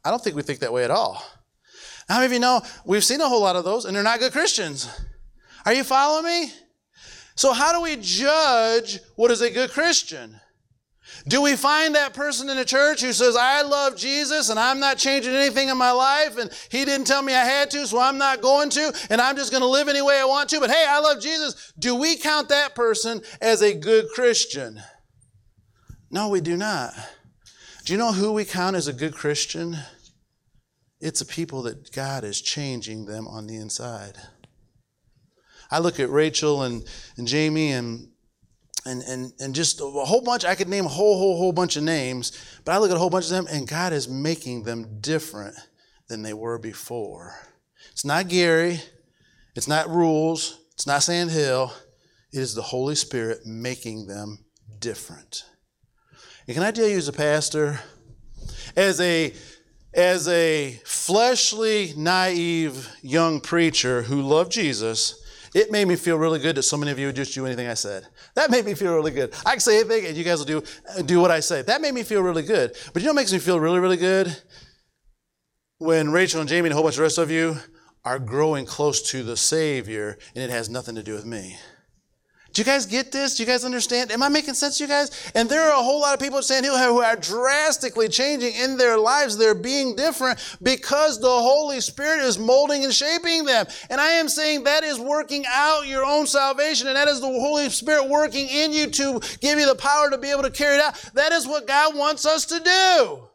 I 0.03 0.11
don't 0.11 0.21
think 0.23 0.35
we 0.35 0.41
think 0.41 0.59
that 0.59 0.73
way 0.73 0.83
at 0.83 0.91
all. 0.91 1.23
How 2.09 2.15
many 2.15 2.25
of 2.25 2.33
you 2.33 2.39
know 2.39 2.61
we've 2.85 3.03
seen 3.03 3.21
a 3.21 3.29
whole 3.29 3.41
lot 3.41 3.55
of 3.55 3.63
those 3.63 3.85
and 3.85 3.95
they're 3.95 4.03
not 4.03 4.19
good 4.19 4.33
Christians? 4.33 4.89
Are 5.65 5.73
you 5.73 5.83
following 5.83 6.25
me? 6.25 6.51
So, 7.35 7.53
how 7.53 7.73
do 7.73 7.81
we 7.81 7.97
judge 7.99 8.99
what 9.15 9.31
is 9.31 9.41
a 9.41 9.49
good 9.49 9.71
Christian? 9.71 10.39
Do 11.27 11.41
we 11.41 11.55
find 11.55 11.95
that 11.95 12.13
person 12.13 12.49
in 12.49 12.57
the 12.57 12.65
church 12.65 13.01
who 13.01 13.13
says, 13.13 13.35
I 13.35 13.61
love 13.61 13.95
Jesus 13.95 14.49
and 14.49 14.59
I'm 14.59 14.79
not 14.79 14.97
changing 14.97 15.33
anything 15.33 15.69
in 15.69 15.77
my 15.77 15.91
life 15.91 16.37
and 16.37 16.51
he 16.69 16.85
didn't 16.85 17.05
tell 17.05 17.21
me 17.21 17.33
I 17.33 17.43
had 17.43 17.69
to, 17.71 17.85
so 17.85 17.99
I'm 17.99 18.17
not 18.17 18.41
going 18.41 18.69
to, 18.71 18.93
and 19.09 19.21
I'm 19.21 19.35
just 19.35 19.51
going 19.51 19.61
to 19.61 19.67
live 19.67 19.87
any 19.87 20.01
way 20.01 20.19
I 20.19 20.25
want 20.25 20.49
to, 20.49 20.59
but 20.59 20.71
hey, 20.71 20.85
I 20.87 20.99
love 20.99 21.21
Jesus. 21.21 21.73
Do 21.77 21.95
we 21.95 22.17
count 22.17 22.49
that 22.49 22.75
person 22.75 23.21
as 23.39 23.61
a 23.61 23.73
good 23.73 24.07
Christian? 24.15 24.81
No, 26.09 26.29
we 26.29 26.41
do 26.41 26.57
not. 26.57 26.93
Do 27.85 27.93
you 27.93 27.99
know 27.99 28.13
who 28.13 28.33
we 28.33 28.45
count 28.45 28.75
as 28.75 28.87
a 28.87 28.93
good 28.93 29.13
Christian? 29.13 29.77
It's 30.99 31.21
a 31.21 31.25
people 31.25 31.63
that 31.63 31.91
God 31.91 32.23
is 32.23 32.41
changing 32.41 33.05
them 33.05 33.27
on 33.27 33.47
the 33.47 33.55
inside. 33.55 34.17
I 35.71 35.79
look 35.79 35.99
at 35.99 36.09
Rachel 36.09 36.63
and, 36.63 36.83
and 37.17 37.27
Jamie 37.27 37.71
and 37.71 38.07
and, 38.85 39.03
and, 39.03 39.31
and 39.39 39.53
just 39.53 39.79
a 39.79 39.83
whole 39.83 40.23
bunch, 40.23 40.43
I 40.43 40.55
could 40.55 40.67
name 40.67 40.85
a 40.85 40.89
whole, 40.89 41.17
whole, 41.17 41.37
whole 41.37 41.53
bunch 41.53 41.75
of 41.75 41.83
names, 41.83 42.31
but 42.65 42.73
I 42.73 42.79
look 42.79 42.89
at 42.89 42.97
a 42.97 42.99
whole 42.99 43.11
bunch 43.11 43.25
of 43.25 43.31
them, 43.31 43.47
and 43.51 43.67
God 43.67 43.93
is 43.93 44.09
making 44.09 44.63
them 44.63 44.99
different 45.01 45.55
than 46.07 46.23
they 46.23 46.33
were 46.33 46.57
before. 46.57 47.35
It's 47.91 48.03
not 48.03 48.27
Gary, 48.27 48.81
it's 49.55 49.67
not 49.67 49.89
rules, 49.89 50.59
it's 50.73 50.87
not 50.87 51.03
Sandhill, 51.03 51.71
it 52.33 52.39
is 52.39 52.55
the 52.55 52.61
Holy 52.61 52.95
Spirit 52.95 53.45
making 53.45 54.07
them 54.07 54.45
different. 54.79 55.45
And 56.47 56.55
can 56.55 56.63
I 56.63 56.71
tell 56.71 56.87
you, 56.87 56.97
as 56.97 57.07
a 57.07 57.13
pastor, 57.13 57.79
as 58.75 58.99
a 58.99 59.33
as 59.93 60.27
a 60.29 60.79
fleshly, 60.85 61.93
naive 61.97 62.89
young 63.01 63.41
preacher 63.41 64.03
who 64.03 64.21
loved 64.21 64.51
Jesus, 64.51 65.20
it 65.53 65.71
made 65.71 65.87
me 65.87 65.95
feel 65.95 66.17
really 66.17 66.39
good 66.39 66.55
that 66.55 66.63
so 66.63 66.77
many 66.77 66.91
of 66.91 66.99
you 66.99 67.07
would 67.07 67.15
just 67.15 67.33
do 67.33 67.45
anything 67.45 67.67
I 67.67 67.73
said. 67.73 68.07
That 68.35 68.49
made 68.51 68.65
me 68.65 68.73
feel 68.73 68.93
really 68.93 69.11
good. 69.11 69.33
I 69.45 69.51
can 69.51 69.59
say 69.59 69.79
anything 69.79 70.05
and 70.05 70.15
you 70.15 70.23
guys 70.23 70.39
will 70.39 70.45
do, 70.45 70.63
uh, 70.97 71.01
do 71.01 71.19
what 71.19 71.31
I 71.31 71.41
say. 71.41 71.61
That 71.61 71.81
made 71.81 71.93
me 71.93 72.03
feel 72.03 72.21
really 72.21 72.43
good. 72.43 72.75
But 72.93 73.01
you 73.01 73.07
know 73.07 73.13
what 73.13 73.21
makes 73.21 73.33
me 73.33 73.39
feel 73.39 73.59
really, 73.59 73.79
really 73.79 73.97
good? 73.97 74.35
When 75.79 76.11
Rachel 76.11 76.39
and 76.39 76.49
Jamie 76.49 76.67
and 76.67 76.73
a 76.73 76.75
whole 76.75 76.83
bunch 76.83 76.93
of 76.93 76.97
the 76.97 77.03
rest 77.03 77.17
of 77.17 77.31
you 77.31 77.57
are 78.05 78.19
growing 78.19 78.65
close 78.65 79.01
to 79.11 79.23
the 79.23 79.35
Savior 79.35 80.17
and 80.35 80.43
it 80.43 80.49
has 80.49 80.69
nothing 80.69 80.95
to 80.95 81.03
do 81.03 81.13
with 81.13 81.25
me. 81.25 81.57
Do 82.53 82.61
you 82.61 82.65
guys 82.65 82.85
get 82.85 83.11
this? 83.11 83.35
Do 83.35 83.43
you 83.43 83.47
guys 83.47 83.63
understand? 83.63 84.11
Am 84.11 84.21
I 84.21 84.27
making 84.27 84.55
sense 84.55 84.77
to 84.77 84.83
you 84.83 84.87
guys? 84.89 85.31
And 85.35 85.49
there 85.49 85.61
are 85.69 85.79
a 85.79 85.83
whole 85.83 86.01
lot 86.01 86.13
of 86.13 86.19
people 86.19 86.39
at 86.39 86.43
Sandhill 86.43 86.77
who 86.77 87.01
are 87.01 87.15
drastically 87.15 88.09
changing 88.09 88.53
in 88.55 88.77
their 88.77 88.97
lives. 88.97 89.37
They're 89.37 89.55
being 89.55 89.95
different 89.95 90.57
because 90.61 91.19
the 91.19 91.29
Holy 91.29 91.79
Spirit 91.79 92.23
is 92.23 92.37
molding 92.37 92.83
and 92.83 92.93
shaping 92.93 93.45
them. 93.45 93.67
And 93.89 94.01
I 94.01 94.11
am 94.11 94.27
saying 94.27 94.65
that 94.65 94.83
is 94.83 94.99
working 94.99 95.45
out 95.47 95.87
your 95.87 96.05
own 96.05 96.27
salvation, 96.27 96.87
and 96.87 96.97
that 96.97 97.07
is 97.07 97.21
the 97.21 97.27
Holy 97.27 97.69
Spirit 97.69 98.09
working 98.09 98.47
in 98.47 98.73
you 98.73 98.87
to 98.87 99.21
give 99.39 99.57
you 99.57 99.65
the 99.65 99.75
power 99.75 100.09
to 100.09 100.17
be 100.17 100.29
able 100.29 100.43
to 100.43 100.51
carry 100.51 100.75
it 100.75 100.81
out. 100.81 100.95
That 101.13 101.31
is 101.31 101.47
what 101.47 101.67
God 101.67 101.95
wants 101.95 102.25
us 102.25 102.45
to 102.47 102.59
do 102.59 103.30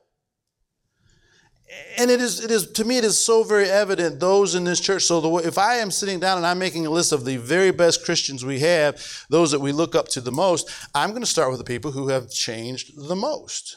and 1.99 2.11
it 2.11 2.21
is, 2.21 2.45
it 2.45 2.51
is 2.51 2.71
to 2.73 2.85
me 2.85 2.97
it 2.97 3.05
is 3.05 3.19
so 3.19 3.43
very 3.43 3.69
evident 3.69 4.21
those 4.21 4.55
in 4.55 4.65
this 4.65 4.81
church 4.81 5.03
so 5.03 5.21
the, 5.21 5.49
if 5.49 5.59
i 5.59 5.77
am 5.77 5.91
sitting 5.91 6.21
down 6.21 6.37
and 6.37 6.47
i'm 6.47 6.59
making 6.59 6.87
a 6.87 6.91
list 6.91 7.11
of 7.13 7.25
the 7.25 7.37
very 7.39 7.73
best 7.73 8.05
christians 8.05 8.45
we 8.45 8.61
have 8.61 9.25
those 9.31 9.51
that 9.51 9.61
we 9.61 9.73
look 9.73 9.95
up 9.97 10.07
to 10.07 10.21
the 10.21 10.31
most 10.31 10.71
i'm 10.95 11.11
going 11.11 11.23
to 11.23 11.27
start 11.27 11.51
with 11.51 11.59
the 11.59 11.65
people 11.65 11.91
who 11.91 12.09
have 12.09 12.31
changed 12.31 12.93
the 13.09 13.17
most 13.17 13.77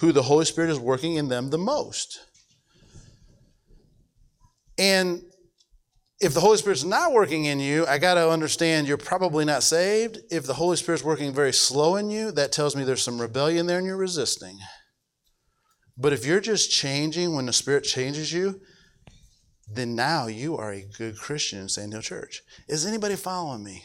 who 0.00 0.12
the 0.12 0.22
holy 0.22 0.46
spirit 0.46 0.70
is 0.70 0.78
working 0.78 1.16
in 1.16 1.28
them 1.28 1.50
the 1.50 1.58
most. 1.58 2.20
And 4.78 5.22
if 6.20 6.32
the 6.32 6.40
holy 6.40 6.56
spirit's 6.56 6.84
not 6.84 7.12
working 7.12 7.44
in 7.46 7.60
you 7.60 7.86
i 7.86 7.98
got 7.98 8.14
to 8.14 8.30
understand 8.30 8.88
you're 8.88 8.96
probably 8.96 9.44
not 9.44 9.62
saved. 9.62 10.18
If 10.30 10.46
the 10.46 10.54
holy 10.54 10.76
spirit's 10.76 11.04
working 11.04 11.34
very 11.34 11.52
slow 11.52 11.96
in 11.96 12.10
you 12.10 12.32
that 12.32 12.50
tells 12.50 12.74
me 12.74 12.84
there's 12.84 13.02
some 13.02 13.20
rebellion 13.20 13.66
there 13.66 13.78
and 13.78 13.86
you're 13.86 13.96
resisting 13.96 14.58
but 16.00 16.12
if 16.12 16.24
you're 16.24 16.40
just 16.40 16.70
changing 16.70 17.34
when 17.34 17.46
the 17.46 17.52
Spirit 17.52 17.84
changes 17.84 18.32
you, 18.32 18.60
then 19.72 19.94
now 19.94 20.26
you 20.26 20.56
are 20.56 20.72
a 20.72 20.84
good 20.98 21.16
Christian 21.18 21.60
in 21.60 21.68
Sandhill 21.68 22.00
Church. 22.00 22.42
Is 22.68 22.86
anybody 22.86 23.16
following 23.16 23.62
me? 23.62 23.84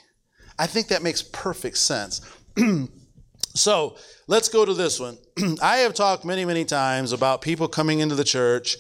I 0.57 0.65
think 0.67 0.87
that 0.87 1.03
makes 1.03 1.21
perfect 1.21 1.77
sense. 1.77 2.21
so 3.53 3.97
let's 4.27 4.49
go 4.49 4.65
to 4.65 4.73
this 4.73 4.99
one. 4.99 5.17
I 5.61 5.77
have 5.77 5.93
talked 5.93 6.25
many, 6.25 6.45
many 6.45 6.65
times 6.65 7.11
about 7.11 7.41
people 7.41 7.67
coming 7.67 7.99
into 7.99 8.15
the 8.15 8.23
church 8.23 8.77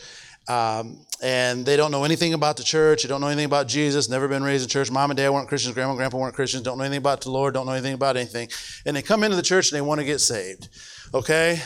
um, 0.47 1.05
and 1.23 1.65
they 1.65 1.75
don't 1.75 1.91
know 1.91 2.03
anything 2.03 2.33
about 2.33 2.57
the 2.57 2.63
church. 2.63 3.03
They 3.03 3.09
don't 3.09 3.21
know 3.21 3.27
anything 3.27 3.45
about 3.45 3.67
Jesus. 3.67 4.09
Never 4.09 4.27
been 4.27 4.43
raised 4.43 4.63
in 4.63 4.69
church. 4.69 4.91
Mom 4.91 5.09
and 5.09 5.17
dad 5.17 5.29
weren't 5.29 5.47
Christians. 5.47 5.73
Grandma 5.73 5.91
and 5.91 5.97
grandpa 5.97 6.17
weren't 6.17 6.35
Christians. 6.35 6.63
Don't 6.63 6.77
know 6.77 6.83
anything 6.83 6.99
about 6.99 7.21
the 7.21 7.31
Lord. 7.31 7.53
Don't 7.53 7.65
know 7.65 7.71
anything 7.71 7.93
about 7.93 8.15
anything. 8.15 8.49
And 8.85 8.95
they 8.95 9.01
come 9.01 9.23
into 9.23 9.35
the 9.35 9.41
church 9.41 9.71
and 9.71 9.77
they 9.77 9.81
want 9.81 9.99
to 9.99 10.05
get 10.05 10.19
saved. 10.19 10.69
Okay? 11.13 11.61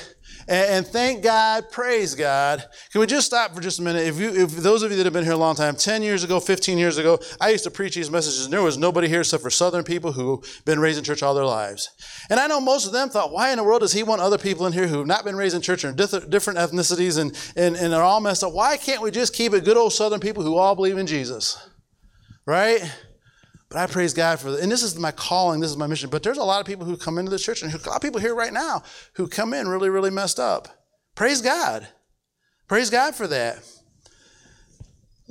And, 0.49 0.87
thank 0.87 1.21
God, 1.21 1.69
praise 1.69 2.15
God. 2.15 2.65
Can 2.91 3.01
we 3.01 3.05
just 3.05 3.27
stop 3.27 3.53
for 3.53 3.61
just 3.61 3.77
a 3.77 3.83
minute? 3.83 4.07
If 4.07 4.19
you, 4.19 4.29
if 4.29 4.49
those 4.49 4.81
of 4.81 4.89
you 4.89 4.97
that 4.97 5.05
have 5.05 5.13
been 5.13 5.23
here 5.23 5.33
a 5.33 5.37
long 5.37 5.55
time, 5.55 5.75
10 5.75 6.01
years 6.01 6.23
ago, 6.23 6.39
15 6.39 6.79
years 6.79 6.97
ago, 6.97 7.19
I 7.39 7.49
used 7.49 7.65
to 7.65 7.71
preach 7.71 7.93
these 7.93 8.09
messages 8.09 8.45
and 8.45 8.53
there 8.53 8.63
was 8.63 8.75
nobody 8.75 9.07
here 9.07 9.19
except 9.19 9.43
for 9.43 9.51
Southern 9.51 9.83
people 9.83 10.11
who've 10.11 10.61
been 10.65 10.79
raised 10.79 10.97
in 10.97 11.03
church 11.03 11.21
all 11.21 11.35
their 11.35 11.45
lives. 11.45 11.91
And 12.31 12.39
I 12.39 12.47
know 12.47 12.59
most 12.59 12.87
of 12.87 12.93
them 12.93 13.09
thought, 13.09 13.31
why 13.31 13.51
in 13.51 13.57
the 13.57 13.63
world 13.63 13.81
does 13.81 13.93
he 13.93 14.01
want 14.01 14.21
other 14.21 14.39
people 14.39 14.65
in 14.65 14.73
here 14.73 14.87
who've 14.87 15.05
not 15.05 15.23
been 15.23 15.35
raised 15.35 15.55
in 15.55 15.61
church 15.61 15.83
and 15.83 15.95
different 15.95 16.57
ethnicities 16.57 17.19
and, 17.19 17.37
and, 17.55 17.75
and 17.75 17.93
are 17.93 18.01
all 18.01 18.19
messed 18.19 18.43
up? 18.43 18.51
Why 18.51 18.75
can't 18.77 19.03
we 19.03 19.11
just 19.11 19.35
keep 19.35 19.53
it 19.53 19.63
good 19.63 19.77
old 19.77 19.93
Southern 19.93 20.19
people 20.19 20.41
who 20.41 20.55
all 20.57 20.73
believe 20.73 20.97
in 20.97 21.05
Jesus? 21.05 21.63
Right? 22.47 22.81
But 23.69 23.77
I 23.77 23.85
praise 23.85 24.13
God 24.13 24.39
for, 24.39 24.59
and 24.59 24.71
this 24.71 24.81
is 24.81 24.97
my 24.97 25.11
calling, 25.11 25.59
this 25.59 25.69
is 25.69 25.77
my 25.77 25.85
mission. 25.85 26.09
But 26.09 26.23
there's 26.23 26.39
a 26.39 26.43
lot 26.43 26.59
of 26.59 26.65
people 26.65 26.85
who 26.85 26.97
come 26.97 27.19
into 27.19 27.29
the 27.29 27.37
church, 27.37 27.61
and 27.61 27.71
a 27.71 27.77
lot 27.87 27.97
of 27.97 28.01
people 28.01 28.19
here 28.19 28.33
right 28.33 28.51
now 28.51 28.81
who 29.13 29.27
come 29.27 29.53
in 29.53 29.67
really, 29.67 29.89
really 29.89 30.09
messed 30.09 30.39
up. 30.39 30.67
Praise 31.15 31.41
God. 31.41 31.87
Praise 32.67 32.89
God 32.89 33.13
for 33.15 33.27
that. 33.27 33.63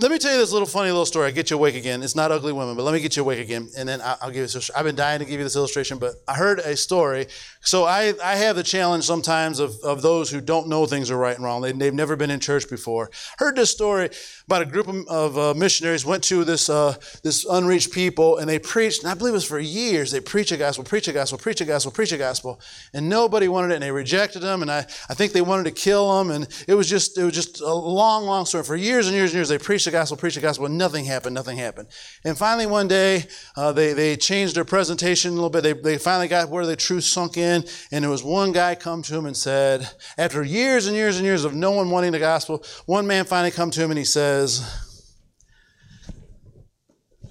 Let 0.01 0.13
me 0.13 0.19
tell 0.19 0.31
you 0.31 0.39
this 0.39 0.53
little 0.53 0.69
funny 0.69 0.91
little 0.91 1.07
story. 1.07 1.27
I 1.27 1.33
get 1.33 1.51
you 1.51 1.57
awake 1.57 1.75
again. 1.75 2.05
It's 2.05 2.15
not 2.15 2.31
ugly 2.31 2.53
women, 2.53 2.77
but 2.77 2.85
let 2.85 2.95
me 2.95 3.01
get 3.01 3.17
you 3.17 3.23
awake 3.23 3.41
again, 3.41 3.69
and 3.77 3.89
then 3.89 4.01
I'll, 4.01 4.29
give 4.29 4.37
you 4.37 4.43
this. 4.43 4.71
I've 4.71 4.85
been 4.85 4.95
dying 4.95 5.19
to 5.19 5.25
give 5.25 5.41
you 5.41 5.45
this 5.45 5.57
illustration, 5.57 5.99
but 5.99 6.15
I 6.29 6.35
heard 6.35 6.61
a 6.61 6.77
story. 6.77 7.27
So 7.63 7.83
I, 7.83 8.15
I 8.23 8.37
have 8.37 8.55
the 8.55 8.63
challenge 8.63 9.03
sometimes 9.03 9.59
of, 9.59 9.75
of 9.83 10.01
those 10.01 10.31
who 10.31 10.41
don't 10.41 10.69
know 10.69 10.87
things 10.87 11.11
are 11.11 11.17
right 11.17 11.35
and 11.35 11.45
wrong. 11.45 11.63
They, 11.63 11.73
they've 11.73 11.93
never 11.93 12.15
been 12.15 12.31
in 12.31 12.39
church 12.39 12.71
before. 12.71 13.11
Heard 13.39 13.57
this 13.57 13.73
story 13.73 14.11
about 14.47 14.63
a 14.63 14.67
group 14.67 14.87
of, 14.87 15.09
of 15.09 15.37
uh, 15.37 15.55
missionaries 15.55 16.07
went 16.07 16.23
to 16.25 16.45
this 16.45 16.71
uh, 16.71 16.95
this 17.25 17.45
unreached 17.45 17.93
people, 17.93 18.39
and 18.39 18.49
they 18.49 18.61
preached. 18.61 19.03
And 19.03 19.11
I 19.11 19.15
believe 19.15 19.33
it 19.33 19.43
was 19.43 19.47
for 19.47 19.59
years. 19.59 20.13
They 20.13 20.21
preach 20.21 20.53
a 20.53 20.57
gospel, 20.57 20.85
preach 20.85 21.09
a 21.09 21.13
gospel, 21.13 21.39
preach 21.39 21.61
a 21.61 21.65
gospel, 21.65 21.91
preach 21.91 22.13
a 22.13 22.19
gospel, 22.19 22.61
and 22.95 23.09
nobody 23.09 23.49
wanted 23.49 23.73
it, 23.73 23.75
and 23.75 23.83
they 23.83 23.91
rejected 23.91 24.43
them. 24.43 24.63
And 24.63 24.71
I, 24.71 24.87
I 25.09 25.15
think 25.15 25.33
they 25.33 25.43
wanted 25.43 25.65
to 25.65 25.73
kill 25.73 26.19
them, 26.19 26.31
and 26.31 26.47
it 26.69 26.75
was 26.75 26.89
just 26.89 27.19
it 27.19 27.25
was 27.25 27.35
just 27.35 27.61
a 27.61 27.75
long, 27.75 28.27
long 28.27 28.47
story. 28.47 28.63
For 28.63 28.77
years 28.77 29.09
and 29.09 29.17
years 29.17 29.31
and 29.31 29.39
years, 29.39 29.49
they 29.49 29.59
preached 29.59 29.88
the 29.89 29.99
gospel, 29.99 30.17
preach 30.17 30.35
the 30.35 30.41
gospel, 30.41 30.69
nothing 30.69 31.05
happened, 31.05 31.35
nothing 31.35 31.59
happened. 31.59 31.89
And 32.25 32.37
finally, 32.37 32.67
one 32.67 32.89
day, 32.89 33.25
uh, 33.57 33.73
they, 33.73 33.93
they 33.93 34.17
changed 34.17 34.55
their 34.55 34.65
presentation 34.65 35.33
a 35.33 35.35
little 35.35 35.51
bit. 35.51 35.63
They, 35.63 35.73
they 35.73 35.99
finally 35.99 36.29
got 36.29 36.49
where 36.49 36.67
the 36.67 36.77
truth 36.77 37.05
sunk 37.05 37.37
in, 37.37 37.65
and 37.91 38.05
there 38.05 38.11
was 38.11 38.23
one 38.23 38.53
guy 38.53 38.75
come 38.75 39.03
to 39.03 39.17
him 39.17 39.27
and 39.27 39.37
said, 39.37 39.89
after 40.17 40.43
years 40.45 40.87
and 40.87 40.95
years 40.95 41.17
and 41.17 41.25
years 41.25 41.45
of 41.45 41.55
no 41.55 41.73
one 41.73 41.91
wanting 41.91 42.13
the 42.13 42.19
gospel, 42.19 42.65
one 42.87 43.07
man 43.07 43.25
finally 43.25 43.51
come 43.51 43.71
to 43.71 43.83
him 43.83 43.91
and 43.91 43.99
he 43.99 44.05
says, 44.05 44.63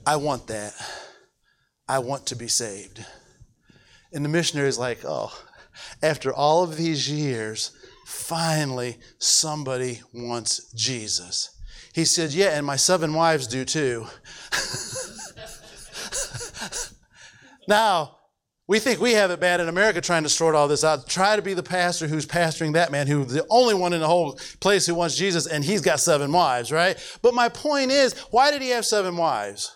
I 0.05 0.15
want 0.15 0.47
that. 0.47 0.73
I 1.87 1.99
want 1.99 2.27
to 2.27 2.35
be 2.35 2.47
saved. 2.47 3.05
And 4.13 4.23
the 4.23 4.29
missionary 4.29 4.69
is 4.69 4.79
like, 4.79 4.99
oh, 5.03 5.37
after 6.01 6.33
all 6.33 6.63
of 6.63 6.77
these 6.77 7.09
years, 7.09 7.71
finally 8.05 8.97
somebody 9.19 10.01
wants 10.13 10.71
Jesus. 10.73 11.56
He 11.97 12.05
said, 12.05 12.31
Yeah, 12.31 12.55
and 12.55 12.63
my 12.63 12.75
seven 12.75 13.15
wives 13.15 13.47
do 13.47 13.65
too. 13.65 14.05
now, 17.67 18.19
we 18.67 18.77
think 18.77 19.01
we 19.01 19.13
have 19.13 19.31
it 19.31 19.39
bad 19.39 19.61
in 19.61 19.67
America 19.67 19.99
trying 19.99 20.21
to 20.21 20.29
sort 20.29 20.53
all 20.53 20.67
this 20.67 20.83
out. 20.83 21.09
Try 21.09 21.35
to 21.35 21.41
be 21.41 21.55
the 21.55 21.63
pastor 21.63 22.05
who's 22.05 22.27
pastoring 22.27 22.73
that 22.73 22.91
man 22.91 23.07
who's 23.07 23.33
the 23.33 23.47
only 23.49 23.73
one 23.73 23.93
in 23.93 24.01
the 24.01 24.07
whole 24.07 24.39
place 24.59 24.85
who 24.85 24.93
wants 24.93 25.15
Jesus 25.15 25.47
and 25.47 25.65
he's 25.65 25.81
got 25.81 25.99
seven 25.99 26.31
wives, 26.31 26.71
right? 26.71 27.03
But 27.23 27.33
my 27.33 27.49
point 27.49 27.89
is, 27.89 28.13
why 28.29 28.51
did 28.51 28.61
he 28.61 28.69
have 28.69 28.85
seven 28.85 29.17
wives? 29.17 29.75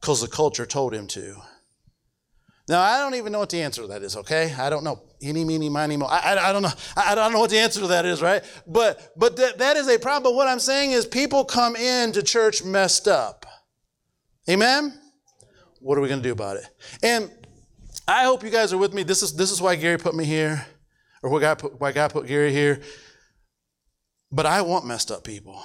Because 0.00 0.20
the 0.20 0.28
culture 0.28 0.66
told 0.66 0.94
him 0.94 1.08
to. 1.08 1.34
Now, 2.68 2.80
I 2.80 2.98
don't 2.98 3.14
even 3.14 3.30
know 3.32 3.38
what 3.38 3.50
the 3.50 3.62
answer 3.62 3.82
to 3.82 3.88
that 3.88 4.02
is, 4.02 4.16
okay? 4.16 4.52
I 4.58 4.70
don't 4.70 4.82
know. 4.82 5.00
Eeny, 5.22 5.44
meeny, 5.44 5.68
miny, 5.68 5.96
mo. 5.96 6.06
I, 6.06 6.34
I, 6.34 6.48
I 6.48 6.52
don't 6.52 6.62
know. 6.62 6.72
I, 6.96 7.12
I, 7.12 7.14
don't 7.14 7.32
know 7.32 7.38
what 7.38 7.50
the 7.50 7.58
answer 7.58 7.80
to 7.80 7.86
that 7.88 8.04
is, 8.04 8.20
right? 8.20 8.42
But, 8.66 9.12
but 9.16 9.36
that, 9.36 9.58
that 9.58 9.76
is 9.76 9.88
a 9.88 9.98
problem. 9.98 10.24
But 10.24 10.34
what 10.36 10.48
I'm 10.48 10.58
saying 10.58 10.90
is 10.90 11.06
people 11.06 11.44
come 11.44 11.76
into 11.76 12.24
church 12.24 12.64
messed 12.64 13.06
up. 13.06 13.46
Amen? 14.50 14.98
What 15.80 15.96
are 15.96 16.00
we 16.00 16.08
going 16.08 16.20
to 16.20 16.28
do 16.28 16.32
about 16.32 16.56
it? 16.56 16.64
And 17.04 17.30
I 18.08 18.24
hope 18.24 18.42
you 18.42 18.50
guys 18.50 18.72
are 18.72 18.78
with 18.78 18.92
me. 18.92 19.04
This 19.04 19.22
is, 19.22 19.34
this 19.34 19.52
is 19.52 19.62
why 19.62 19.76
Gary 19.76 19.98
put 19.98 20.14
me 20.14 20.24
here, 20.24 20.66
or 21.22 21.30
why 21.30 21.40
God, 21.40 21.58
put, 21.58 21.80
why 21.80 21.92
God 21.92 22.12
put 22.12 22.26
Gary 22.26 22.52
here. 22.52 22.80
But 24.32 24.44
I 24.44 24.62
want 24.62 24.84
messed 24.84 25.12
up 25.12 25.22
people. 25.22 25.62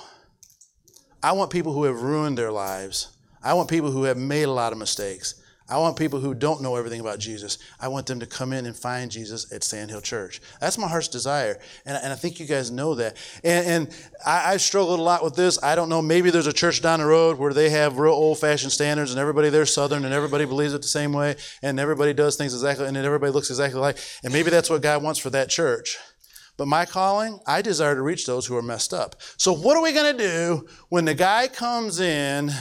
I 1.23 1.31
want 1.31 1.49
people 1.49 1.73
who 1.73 1.85
have 1.85 2.01
ruined 2.01 2.37
their 2.37 2.51
lives. 2.51 3.09
I 3.43 3.55
want 3.55 3.69
people 3.69 3.91
who 3.91 4.03
have 4.03 4.17
made 4.17 4.43
a 4.43 4.51
lot 4.51 4.71
of 4.71 4.77
mistakes. 4.77 5.40
I 5.71 5.77
want 5.77 5.95
people 5.95 6.19
who 6.19 6.33
don't 6.33 6.61
know 6.61 6.75
everything 6.75 6.99
about 6.99 7.17
Jesus. 7.17 7.57
I 7.79 7.87
want 7.87 8.05
them 8.05 8.19
to 8.19 8.25
come 8.25 8.51
in 8.51 8.65
and 8.65 8.75
find 8.75 9.09
Jesus 9.09 9.53
at 9.53 9.63
Sandhill 9.63 10.01
Church. 10.01 10.41
That's 10.59 10.77
my 10.77 10.89
heart's 10.89 11.07
desire. 11.07 11.61
And, 11.85 11.97
and 12.03 12.11
I 12.11 12.17
think 12.17 12.41
you 12.41 12.45
guys 12.45 12.69
know 12.71 12.93
that. 12.95 13.15
And, 13.41 13.65
and 13.65 13.95
I, 14.25 14.51
I've 14.51 14.61
struggled 14.61 14.99
a 14.99 15.01
lot 15.01 15.23
with 15.23 15.33
this. 15.35 15.63
I 15.63 15.75
don't 15.75 15.87
know. 15.87 16.01
Maybe 16.01 16.29
there's 16.29 16.45
a 16.45 16.51
church 16.51 16.81
down 16.81 16.99
the 16.99 17.05
road 17.05 17.39
where 17.39 17.53
they 17.53 17.69
have 17.69 17.99
real 17.99 18.11
old 18.11 18.37
fashioned 18.37 18.73
standards 18.73 19.11
and 19.11 19.19
everybody 19.19 19.47
there 19.47 19.65
Southern 19.65 20.03
and 20.03 20.13
everybody 20.13 20.43
believes 20.43 20.73
it 20.73 20.81
the 20.81 20.89
same 20.89 21.13
way 21.13 21.37
and 21.61 21.79
everybody 21.79 22.11
does 22.11 22.35
things 22.35 22.53
exactly 22.53 22.85
and 22.85 22.97
everybody 22.97 23.31
looks 23.31 23.49
exactly 23.49 23.79
like. 23.79 23.97
And 24.25 24.33
maybe 24.33 24.49
that's 24.49 24.69
what 24.69 24.81
God 24.81 25.01
wants 25.01 25.21
for 25.21 25.29
that 25.29 25.47
church. 25.47 25.97
But 26.57 26.67
my 26.67 26.85
calling, 26.85 27.39
I 27.47 27.61
desire 27.61 27.95
to 27.95 28.01
reach 28.01 28.25
those 28.25 28.45
who 28.45 28.57
are 28.57 28.61
messed 28.61 28.93
up. 28.93 29.15
So, 29.37 29.53
what 29.53 29.77
are 29.77 29.81
we 29.81 29.93
going 29.93 30.17
to 30.17 30.21
do 30.21 30.67
when 30.89 31.05
the 31.05 31.15
guy 31.15 31.47
comes 31.47 32.01
in 32.01 32.51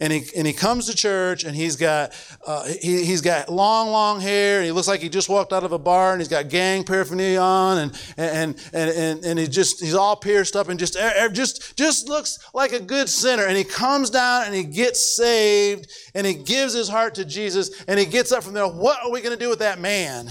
and 0.00 0.12
he, 0.12 0.24
and 0.34 0.46
he 0.46 0.52
comes 0.52 0.86
to 0.86 0.96
church 0.96 1.44
and 1.44 1.54
he's 1.54 1.76
got, 1.76 2.12
uh, 2.46 2.64
he, 2.64 3.04
he's 3.04 3.20
got 3.20 3.50
long, 3.50 3.90
long 3.90 4.20
hair 4.20 4.56
and 4.56 4.64
he 4.64 4.72
looks 4.72 4.88
like 4.88 5.00
he 5.00 5.08
just 5.08 5.28
walked 5.28 5.52
out 5.52 5.62
of 5.62 5.72
a 5.72 5.78
bar 5.78 6.12
and 6.12 6.20
he's 6.20 6.28
got 6.28 6.48
gang 6.48 6.84
paraphernalia 6.84 7.38
on 7.38 7.78
and, 7.78 8.02
and, 8.16 8.56
and, 8.72 8.90
and, 8.90 9.24
and 9.24 9.38
he 9.38 9.46
just, 9.46 9.80
he's 9.80 9.94
all 9.94 10.16
pierced 10.16 10.56
up 10.56 10.68
and 10.68 10.78
just, 10.78 10.96
just, 11.32 11.76
just 11.76 12.08
looks 12.08 12.38
like 12.54 12.72
a 12.72 12.80
good 12.80 13.08
sinner. 13.08 13.44
And 13.44 13.56
he 13.56 13.64
comes 13.64 14.10
down 14.10 14.46
and 14.46 14.54
he 14.54 14.64
gets 14.64 15.16
saved 15.16 15.90
and 16.14 16.26
he 16.26 16.34
gives 16.34 16.72
his 16.72 16.88
heart 16.88 17.14
to 17.16 17.24
Jesus 17.24 17.84
and 17.86 18.00
he 18.00 18.06
gets 18.06 18.32
up 18.32 18.42
from 18.42 18.54
there. 18.54 18.66
What 18.66 19.04
are 19.04 19.10
we 19.10 19.20
going 19.20 19.36
to 19.36 19.42
do 19.42 19.50
with 19.50 19.58
that 19.58 19.78
man? 19.78 20.30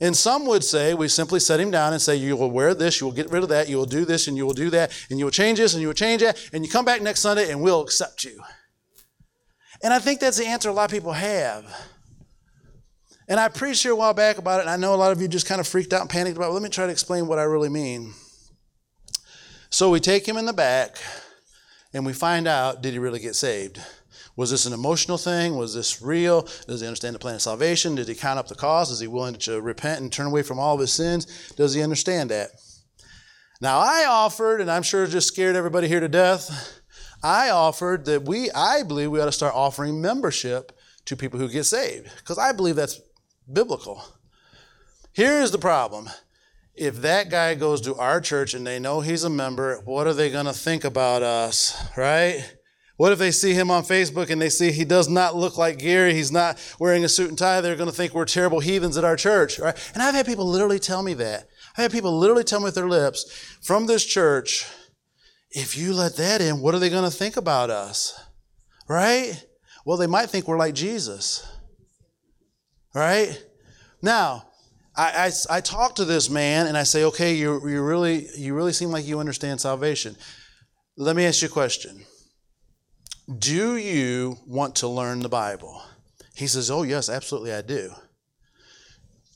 And 0.00 0.16
some 0.16 0.46
would 0.46 0.62
say, 0.62 0.94
we 0.94 1.08
simply 1.08 1.40
set 1.40 1.58
him 1.58 1.72
down 1.72 1.92
and 1.92 2.00
say, 2.00 2.14
You 2.14 2.36
will 2.36 2.50
wear 2.50 2.72
this, 2.72 3.00
you 3.00 3.06
will 3.06 3.14
get 3.14 3.30
rid 3.30 3.42
of 3.42 3.48
that, 3.48 3.68
you 3.68 3.76
will 3.76 3.84
do 3.84 4.04
this, 4.04 4.28
and 4.28 4.36
you 4.36 4.46
will 4.46 4.54
do 4.54 4.70
that, 4.70 4.92
and 5.10 5.18
you 5.18 5.24
will 5.24 5.32
change 5.32 5.58
this, 5.58 5.74
and 5.74 5.80
you 5.80 5.88
will 5.88 5.94
change 5.94 6.22
that, 6.22 6.38
and 6.52 6.64
you 6.64 6.70
come 6.70 6.84
back 6.84 7.02
next 7.02 7.20
Sunday, 7.20 7.50
and 7.50 7.60
we'll 7.60 7.80
accept 7.80 8.24
you. 8.24 8.40
And 9.82 9.92
I 9.92 9.98
think 9.98 10.20
that's 10.20 10.36
the 10.36 10.46
answer 10.46 10.68
a 10.68 10.72
lot 10.72 10.84
of 10.84 10.90
people 10.90 11.12
have. 11.12 11.64
And 13.28 13.38
I 13.38 13.48
preached 13.48 13.82
here 13.82 13.92
a 13.92 13.96
while 13.96 14.14
back 14.14 14.38
about 14.38 14.60
it, 14.60 14.62
and 14.62 14.70
I 14.70 14.76
know 14.76 14.94
a 14.94 14.96
lot 14.96 15.12
of 15.12 15.20
you 15.20 15.28
just 15.28 15.46
kind 15.46 15.60
of 15.60 15.66
freaked 15.66 15.92
out 15.92 16.00
and 16.00 16.10
panicked 16.10 16.36
about 16.36 16.50
it. 16.50 16.54
Let 16.54 16.62
me 16.62 16.68
try 16.68 16.86
to 16.86 16.92
explain 16.92 17.26
what 17.26 17.38
I 17.38 17.42
really 17.42 17.68
mean. 17.68 18.14
So 19.70 19.90
we 19.90 20.00
take 20.00 20.26
him 20.26 20.36
in 20.36 20.46
the 20.46 20.52
back, 20.52 20.96
and 21.92 22.06
we 22.06 22.12
find 22.12 22.46
out 22.46 22.82
did 22.82 22.92
he 22.92 22.98
really 22.98 23.20
get 23.20 23.34
saved? 23.34 23.80
Was 24.38 24.52
this 24.52 24.66
an 24.66 24.72
emotional 24.72 25.18
thing? 25.18 25.56
Was 25.56 25.74
this 25.74 26.00
real? 26.00 26.42
Does 26.68 26.80
he 26.80 26.86
understand 26.86 27.16
the 27.16 27.18
plan 27.18 27.34
of 27.34 27.42
salvation? 27.42 27.96
Did 27.96 28.06
he 28.06 28.14
count 28.14 28.38
up 28.38 28.46
the 28.46 28.54
cost? 28.54 28.92
Is 28.92 29.00
he 29.00 29.08
willing 29.08 29.34
to 29.34 29.60
repent 29.60 30.00
and 30.00 30.12
turn 30.12 30.28
away 30.28 30.42
from 30.42 30.60
all 30.60 30.74
of 30.74 30.80
his 30.80 30.92
sins? 30.92 31.26
Does 31.56 31.74
he 31.74 31.82
understand 31.82 32.30
that? 32.30 32.50
Now, 33.60 33.80
I 33.80 34.06
offered, 34.08 34.60
and 34.60 34.70
I'm 34.70 34.84
sure 34.84 35.08
just 35.08 35.26
scared 35.26 35.56
everybody 35.56 35.88
here 35.88 35.98
to 35.98 36.08
death. 36.08 36.80
I 37.20 37.50
offered 37.50 38.04
that 38.04 38.26
we, 38.26 38.48
I 38.52 38.84
believe 38.84 39.10
we 39.10 39.20
ought 39.20 39.24
to 39.24 39.32
start 39.32 39.56
offering 39.56 40.00
membership 40.00 40.70
to 41.06 41.16
people 41.16 41.40
who 41.40 41.48
get 41.48 41.64
saved, 41.64 42.08
because 42.18 42.38
I 42.38 42.52
believe 42.52 42.76
that's 42.76 43.00
biblical. 43.52 44.04
Here's 45.12 45.50
the 45.50 45.58
problem 45.58 46.10
if 46.76 47.02
that 47.02 47.28
guy 47.28 47.56
goes 47.56 47.80
to 47.80 47.96
our 47.96 48.20
church 48.20 48.54
and 48.54 48.64
they 48.64 48.78
know 48.78 49.00
he's 49.00 49.24
a 49.24 49.30
member, 49.30 49.80
what 49.84 50.06
are 50.06 50.14
they 50.14 50.30
going 50.30 50.46
to 50.46 50.52
think 50.52 50.84
about 50.84 51.24
us, 51.24 51.76
right? 51.96 52.54
What 52.98 53.12
if 53.12 53.20
they 53.20 53.30
see 53.30 53.54
him 53.54 53.70
on 53.70 53.84
Facebook 53.84 54.28
and 54.28 54.42
they 54.42 54.48
see 54.48 54.72
he 54.72 54.84
does 54.84 55.08
not 55.08 55.36
look 55.36 55.56
like 55.56 55.78
Gary? 55.78 56.14
He's 56.14 56.32
not 56.32 56.58
wearing 56.80 57.04
a 57.04 57.08
suit 57.08 57.28
and 57.28 57.38
tie. 57.38 57.60
They're 57.60 57.76
going 57.76 57.88
to 57.88 57.94
think 57.94 58.12
we're 58.12 58.24
terrible 58.24 58.58
heathens 58.58 58.98
at 58.98 59.04
our 59.04 59.14
church, 59.14 59.60
right? 59.60 59.92
And 59.94 60.02
I've 60.02 60.16
had 60.16 60.26
people 60.26 60.44
literally 60.44 60.80
tell 60.80 61.04
me 61.04 61.14
that. 61.14 61.48
I've 61.76 61.84
had 61.84 61.92
people 61.92 62.18
literally 62.18 62.42
tell 62.42 62.58
me 62.58 62.64
with 62.64 62.74
their 62.74 62.88
lips 62.88 63.30
from 63.62 63.86
this 63.86 64.04
church, 64.04 64.66
if 65.52 65.78
you 65.78 65.94
let 65.94 66.16
that 66.16 66.40
in, 66.40 66.60
what 66.60 66.74
are 66.74 66.80
they 66.80 66.90
going 66.90 67.08
to 67.08 67.16
think 67.16 67.36
about 67.36 67.70
us? 67.70 68.20
Right? 68.88 69.46
Well, 69.86 69.96
they 69.96 70.08
might 70.08 70.28
think 70.28 70.48
we're 70.48 70.58
like 70.58 70.74
Jesus. 70.74 71.46
Right? 72.96 73.40
Now, 74.02 74.48
I, 74.96 75.30
I, 75.50 75.58
I 75.58 75.60
talk 75.60 75.94
to 75.94 76.04
this 76.04 76.28
man 76.28 76.66
and 76.66 76.76
I 76.76 76.82
say, 76.82 77.04
okay, 77.04 77.34
you, 77.34 77.64
you, 77.68 77.80
really, 77.80 78.26
you 78.36 78.54
really 78.54 78.72
seem 78.72 78.90
like 78.90 79.06
you 79.06 79.20
understand 79.20 79.60
salvation. 79.60 80.16
Let 80.96 81.14
me 81.14 81.26
ask 81.26 81.42
you 81.42 81.48
a 81.48 81.52
question. 81.52 82.04
Do 83.36 83.76
you 83.76 84.38
want 84.46 84.76
to 84.76 84.88
learn 84.88 85.20
the 85.20 85.28
Bible? 85.28 85.82
He 86.34 86.46
says, 86.46 86.70
Oh, 86.70 86.82
yes, 86.82 87.10
absolutely, 87.10 87.52
I 87.52 87.60
do. 87.60 87.92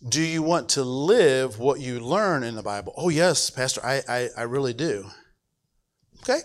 Do 0.08 0.22
you 0.22 0.42
want 0.42 0.70
to 0.70 0.82
live 0.82 1.58
what 1.58 1.78
you 1.78 2.00
learn 2.00 2.42
in 2.42 2.54
the 2.54 2.62
Bible? 2.62 2.94
Oh, 2.96 3.08
yes, 3.08 3.50
Pastor, 3.50 3.80
I, 3.84 4.02
I, 4.08 4.28
I 4.36 4.42
really 4.42 4.72
do. 4.72 5.06
Okay. 6.22 6.40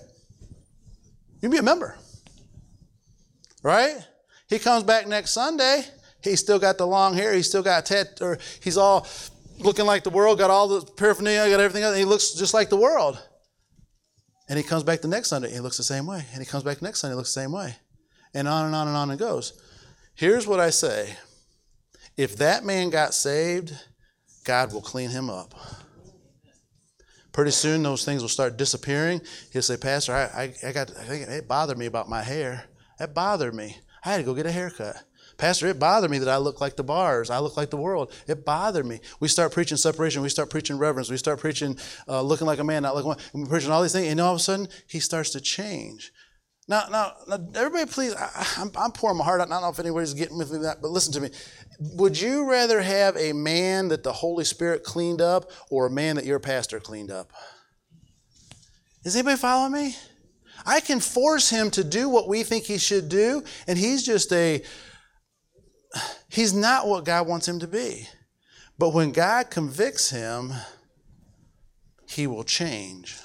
You 1.41 1.49
be 1.49 1.57
a 1.57 1.63
member. 1.63 1.97
Right? 3.63 3.95
He 4.49 4.59
comes 4.59 4.83
back 4.83 5.07
next 5.07 5.31
Sunday. 5.31 5.85
He's 6.21 6.39
still 6.39 6.59
got 6.59 6.77
the 6.77 6.87
long 6.87 7.13
hair. 7.13 7.33
He's 7.33 7.47
still 7.47 7.63
got 7.63 7.85
tat, 7.85 8.19
or 8.21 8.37
he's 8.61 8.77
all 8.77 9.07
looking 9.59 9.85
like 9.85 10.03
the 10.03 10.09
world, 10.09 10.37
got 10.37 10.49
all 10.49 10.67
the 10.67 10.81
paraphernalia, 10.81 11.51
got 11.51 11.61
everything 11.61 11.83
else. 11.83 11.97
He 11.97 12.05
looks 12.05 12.31
just 12.31 12.53
like 12.53 12.69
the 12.69 12.77
world. 12.77 13.21
And 14.49 14.57
he 14.57 14.63
comes 14.63 14.83
back 14.83 15.01
the 15.01 15.07
next 15.07 15.29
Sunday, 15.29 15.47
and 15.47 15.55
he 15.55 15.61
looks 15.61 15.77
the 15.77 15.83
same 15.83 16.05
way. 16.05 16.25
And 16.31 16.41
he 16.41 16.45
comes 16.45 16.63
back 16.63 16.81
next 16.81 16.99
Sunday, 16.99 17.13
he 17.13 17.17
looks 17.17 17.33
the 17.33 17.41
same 17.41 17.51
way. 17.51 17.75
And 18.33 18.47
on 18.47 18.65
and 18.65 18.75
on 18.75 18.87
and 18.87 18.95
on 18.95 19.11
it 19.11 19.17
goes. 19.17 19.53
Here's 20.15 20.47
what 20.47 20.59
I 20.59 20.69
say 20.69 21.15
if 22.15 22.37
that 22.37 22.65
man 22.65 22.89
got 22.89 23.13
saved, 23.13 23.73
God 24.43 24.73
will 24.73 24.81
clean 24.81 25.09
him 25.09 25.29
up. 25.29 25.53
Pretty 27.31 27.51
soon, 27.51 27.83
those 27.83 28.03
things 28.03 28.23
will 28.23 28.29
start 28.29 28.57
disappearing. 28.57 29.21
He'll 29.53 29.61
say, 29.61 29.77
Pastor, 29.77 30.13
I, 30.13 30.23
I, 30.23 30.69
I 30.69 30.71
got, 30.71 30.89
I 30.97 31.03
think 31.03 31.27
it 31.27 31.47
bothered 31.47 31.77
me 31.77 31.85
about 31.85 32.09
my 32.09 32.23
hair. 32.23 32.63
That 32.97 33.13
bothered 33.13 33.53
me. 33.53 33.77
I 34.03 34.11
had 34.11 34.17
to 34.17 34.23
go 34.23 34.33
get 34.33 34.47
a 34.47 34.51
haircut. 34.51 35.03
Pastor, 35.37 35.67
it 35.67 35.79
bothered 35.79 36.09
me 36.09 36.17
that 36.17 36.29
I 36.29 36.37
look 36.37 36.59
like 36.59 36.75
the 36.75 36.83
bars. 36.83 37.29
I 37.29 37.39
look 37.39 37.57
like 37.57 37.69
the 37.69 37.77
world. 37.77 38.11
It 38.27 38.43
bothered 38.43 38.85
me. 38.85 38.99
We 39.19 39.27
start 39.27 39.51
preaching 39.51 39.77
separation. 39.77 40.23
We 40.23 40.29
start 40.29 40.49
preaching 40.49 40.77
reverence. 40.77 41.11
We 41.11 41.17
start 41.17 41.39
preaching 41.39 41.77
uh, 42.07 42.21
looking 42.21 42.47
like 42.47 42.59
a 42.59 42.63
man, 42.63 42.83
not 42.83 42.95
like 42.95 43.05
one. 43.05 43.17
we're 43.33 43.45
preaching 43.45 43.71
all 43.71 43.83
these 43.83 43.93
things, 43.93 44.07
and 44.07 44.19
all 44.19 44.33
of 44.33 44.39
a 44.39 44.43
sudden, 44.43 44.67
he 44.87 44.99
starts 44.99 45.29
to 45.31 45.41
change. 45.41 46.11
Now, 46.67 46.85
now, 46.91 47.13
now 47.27 47.37
everybody, 47.55 47.89
please, 47.89 48.13
I, 48.13 48.67
am 48.77 48.91
pouring 48.91 49.17
my 49.17 49.23
heart 49.23 49.39
out. 49.39 49.47
I 49.47 49.51
don't 49.51 49.61
know 49.61 49.69
if 49.69 49.79
anybody's 49.79 50.13
getting 50.13 50.37
with 50.37 50.51
me 50.51 50.59
that, 50.59 50.81
but 50.81 50.91
listen 50.91 51.13
to 51.13 51.21
me. 51.21 51.29
Would 51.79 52.19
you 52.19 52.49
rather 52.49 52.81
have 52.81 53.15
a 53.15 53.31
man 53.31 53.87
that 53.89 54.03
the 54.03 54.11
Holy 54.11 54.43
Spirit 54.43 54.83
cleaned 54.83 55.21
up 55.21 55.51
or 55.69 55.85
a 55.85 55.91
man 55.91 56.17
that 56.17 56.25
your 56.25 56.39
pastor 56.39 56.79
cleaned 56.79 57.11
up? 57.11 57.31
Is 59.05 59.15
anybody 59.15 59.37
following 59.37 59.71
me? 59.71 59.95
I 60.65 60.81
can 60.81 60.99
force 60.99 61.49
him 61.49 61.71
to 61.71 61.83
do 61.83 62.09
what 62.09 62.27
we 62.27 62.43
think 62.43 62.65
he 62.65 62.77
should 62.77 63.07
do, 63.07 63.43
and 63.67 63.77
he's 63.77 64.03
just 64.03 64.33
a 64.33 64.61
he's 66.29 66.53
not 66.53 66.87
what 66.87 67.05
God 67.05 67.27
wants 67.27 67.47
him 67.47 67.59
to 67.59 67.67
be. 67.67 68.07
But 68.77 68.93
when 68.93 69.11
God 69.11 69.49
convicts 69.49 70.09
him, 70.09 70.53
he 72.07 72.27
will 72.27 72.43
change. 72.43 73.17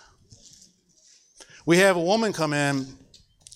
We 1.67 1.79
have 1.79 1.97
a 1.97 2.01
woman 2.01 2.33
come 2.33 2.53
in. 2.53 2.87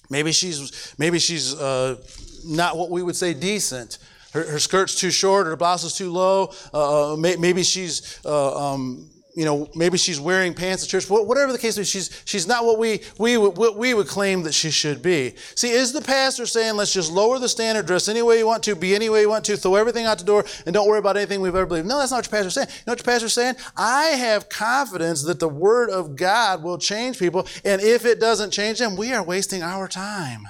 Maybe 0.08 0.30
she's 0.32 0.94
maybe 0.98 1.18
she's 1.18 1.54
uh, 1.54 1.96
not 2.44 2.76
what 2.76 2.90
we 2.90 3.02
would 3.02 3.16
say 3.16 3.34
decent. 3.34 3.98
Her, 4.32 4.44
her, 4.52 4.58
skirt's 4.58 4.94
too 4.94 5.10
short, 5.10 5.46
her 5.46 5.56
blouse 5.56 5.82
is 5.82 5.94
too 5.94 6.12
low. 6.12 6.52
Uh, 6.72 7.14
uh 7.14 7.16
maybe 7.16 7.62
she's 7.62 8.20
uh, 8.24 8.72
um, 8.72 9.10
you 9.36 9.44
know, 9.44 9.68
maybe 9.74 9.98
she's 9.98 10.18
wearing 10.18 10.54
pants 10.54 10.82
at 10.82 10.88
church, 10.88 11.10
whatever 11.10 11.52
the 11.52 11.58
case 11.58 11.76
is, 11.76 11.86
she's, 11.86 12.22
she's 12.24 12.46
not 12.46 12.64
what 12.64 12.78
we, 12.78 13.02
we, 13.18 13.36
what 13.36 13.76
we 13.76 13.92
would 13.92 14.08
claim 14.08 14.42
that 14.44 14.54
she 14.54 14.70
should 14.70 15.02
be. 15.02 15.34
See, 15.54 15.68
is 15.68 15.92
the 15.92 16.00
pastor 16.00 16.46
saying, 16.46 16.76
let's 16.76 16.94
just 16.94 17.12
lower 17.12 17.38
the 17.38 17.48
standard, 17.48 17.84
dress 17.84 18.08
any 18.08 18.22
way 18.22 18.38
you 18.38 18.46
want 18.46 18.62
to, 18.62 18.74
be 18.74 18.94
any 18.94 19.10
way 19.10 19.20
you 19.20 19.28
want 19.28 19.44
to, 19.44 19.56
throw 19.58 19.74
everything 19.74 20.06
out 20.06 20.18
the 20.18 20.24
door, 20.24 20.46
and 20.64 20.72
don't 20.72 20.88
worry 20.88 21.00
about 21.00 21.18
anything 21.18 21.42
we've 21.42 21.54
ever 21.54 21.66
believed? 21.66 21.86
No, 21.86 21.98
that's 21.98 22.12
not 22.12 22.16
what 22.16 22.26
your 22.26 22.30
pastor's 22.30 22.54
saying. 22.54 22.68
You 22.68 22.82
know 22.86 22.92
what 22.92 22.98
your 23.00 23.12
pastor's 23.12 23.34
saying? 23.34 23.56
I 23.76 24.04
have 24.04 24.48
confidence 24.48 25.22
that 25.24 25.38
the 25.38 25.50
Word 25.50 25.90
of 25.90 26.16
God 26.16 26.62
will 26.62 26.78
change 26.78 27.18
people, 27.18 27.46
and 27.62 27.82
if 27.82 28.06
it 28.06 28.18
doesn't 28.18 28.52
change 28.52 28.78
them, 28.78 28.96
we 28.96 29.12
are 29.12 29.22
wasting 29.22 29.62
our 29.62 29.86
time. 29.86 30.46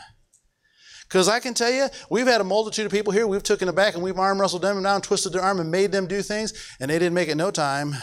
Because 1.08 1.28
I 1.28 1.40
can 1.40 1.54
tell 1.54 1.72
you, 1.72 1.88
we've 2.08 2.26
had 2.26 2.40
a 2.40 2.44
multitude 2.44 2.86
of 2.86 2.92
people 2.92 3.12
here, 3.12 3.26
we've 3.26 3.42
taken 3.42 3.68
it 3.68 3.74
back 3.74 3.94
and 3.94 4.02
we've 4.02 4.18
arm 4.18 4.40
wrestled 4.40 4.62
them 4.62 4.82
down, 4.82 5.02
twisted 5.02 5.32
their 5.32 5.42
arm, 5.42 5.60
and 5.60 5.70
made 5.70 5.92
them 5.92 6.06
do 6.06 6.22
things, 6.22 6.52
and 6.80 6.90
they 6.90 6.98
didn't 6.98 7.14
make 7.14 7.28
it 7.28 7.36
no 7.36 7.50
time. 7.50 7.94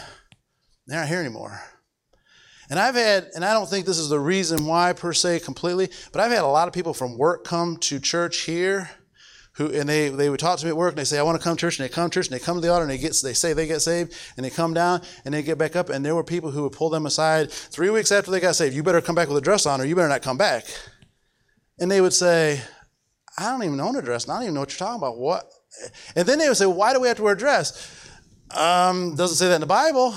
They're 0.88 0.99
not 0.99 1.07
here 1.07 1.19
anymore. 1.19 1.59
And 2.69 2.79
I've 2.79 2.95
had, 2.95 3.27
and 3.36 3.43
I 3.43 3.53
don't 3.53 3.69
think 3.69 3.86
this 3.86 3.99
is 3.99 4.09
the 4.09 4.19
reason 4.19 4.65
why 4.65 4.93
per 4.93 5.13
se 5.13 5.41
completely, 5.41 5.89
but 6.11 6.21
I've 6.21 6.31
had 6.31 6.43
a 6.43 6.47
lot 6.47 6.67
of 6.67 6.73
people 6.73 6.93
from 6.93 7.17
work 7.17 7.43
come 7.43 7.77
to 7.77 7.99
church 7.99 8.41
here 8.41 8.89
who 9.55 9.71
and 9.71 9.88
they, 9.88 10.09
they 10.09 10.29
would 10.29 10.39
talk 10.39 10.57
to 10.57 10.65
me 10.65 10.69
at 10.69 10.77
work 10.77 10.93
and 10.93 10.97
they 10.97 11.03
say, 11.03 11.19
I 11.19 11.23
want 11.23 11.39
to 11.39 11.43
come 11.43 11.55
to 11.55 11.61
church, 11.61 11.77
and 11.77 11.88
they 11.88 11.93
come 11.93 12.09
to 12.09 12.13
church 12.13 12.27
and 12.27 12.36
they 12.36 12.43
come 12.43 12.57
to 12.57 12.61
the 12.61 12.71
altar 12.71 12.84
and 12.84 12.91
they 12.91 12.97
get 12.97 13.15
they 13.23 13.34
say 13.34 13.53
they 13.53 13.67
get 13.67 13.81
saved 13.81 14.13
and 14.36 14.45
they 14.45 14.49
come 14.49 14.73
down 14.73 15.01
and 15.25 15.34
they 15.34 15.43
get 15.43 15.59
back 15.59 15.75
up 15.75 15.89
and 15.89 16.03
there 16.03 16.15
were 16.15 16.23
people 16.23 16.49
who 16.49 16.63
would 16.63 16.71
pull 16.71 16.89
them 16.89 17.05
aside 17.05 17.51
three 17.51 17.91
weeks 17.91 18.11
after 18.11 18.31
they 18.31 18.39
got 18.39 18.55
saved, 18.55 18.75
you 18.75 18.81
better 18.81 19.01
come 19.01 19.13
back 19.13 19.27
with 19.27 19.38
a 19.38 19.41
dress 19.41 19.65
on 19.65 19.79
or 19.79 19.86
you 19.86 19.95
better 19.95 20.09
not 20.09 20.23
come 20.23 20.38
back. 20.38 20.65
And 21.79 21.91
they 21.91 22.01
would 22.01 22.13
say, 22.13 22.61
I 23.38 23.51
don't 23.51 23.63
even 23.63 23.79
own 23.79 23.95
a 23.95 24.01
dress, 24.01 24.23
and 24.23 24.31
I 24.31 24.36
don't 24.36 24.43
even 24.43 24.53
know 24.55 24.61
what 24.61 24.71
you're 24.71 24.88
talking 24.88 24.99
about. 24.99 25.17
What? 25.17 25.45
And 26.15 26.27
then 26.27 26.39
they 26.39 26.47
would 26.47 26.57
say, 26.57 26.65
Why 26.65 26.93
do 26.93 26.99
we 26.99 27.07
have 27.07 27.17
to 27.17 27.23
wear 27.23 27.34
a 27.34 27.38
dress? 27.38 28.09
Um, 28.51 29.15
doesn't 29.15 29.38
say 29.38 29.49
that 29.49 29.55
in 29.55 29.61
the 29.61 29.67
Bible 29.67 30.15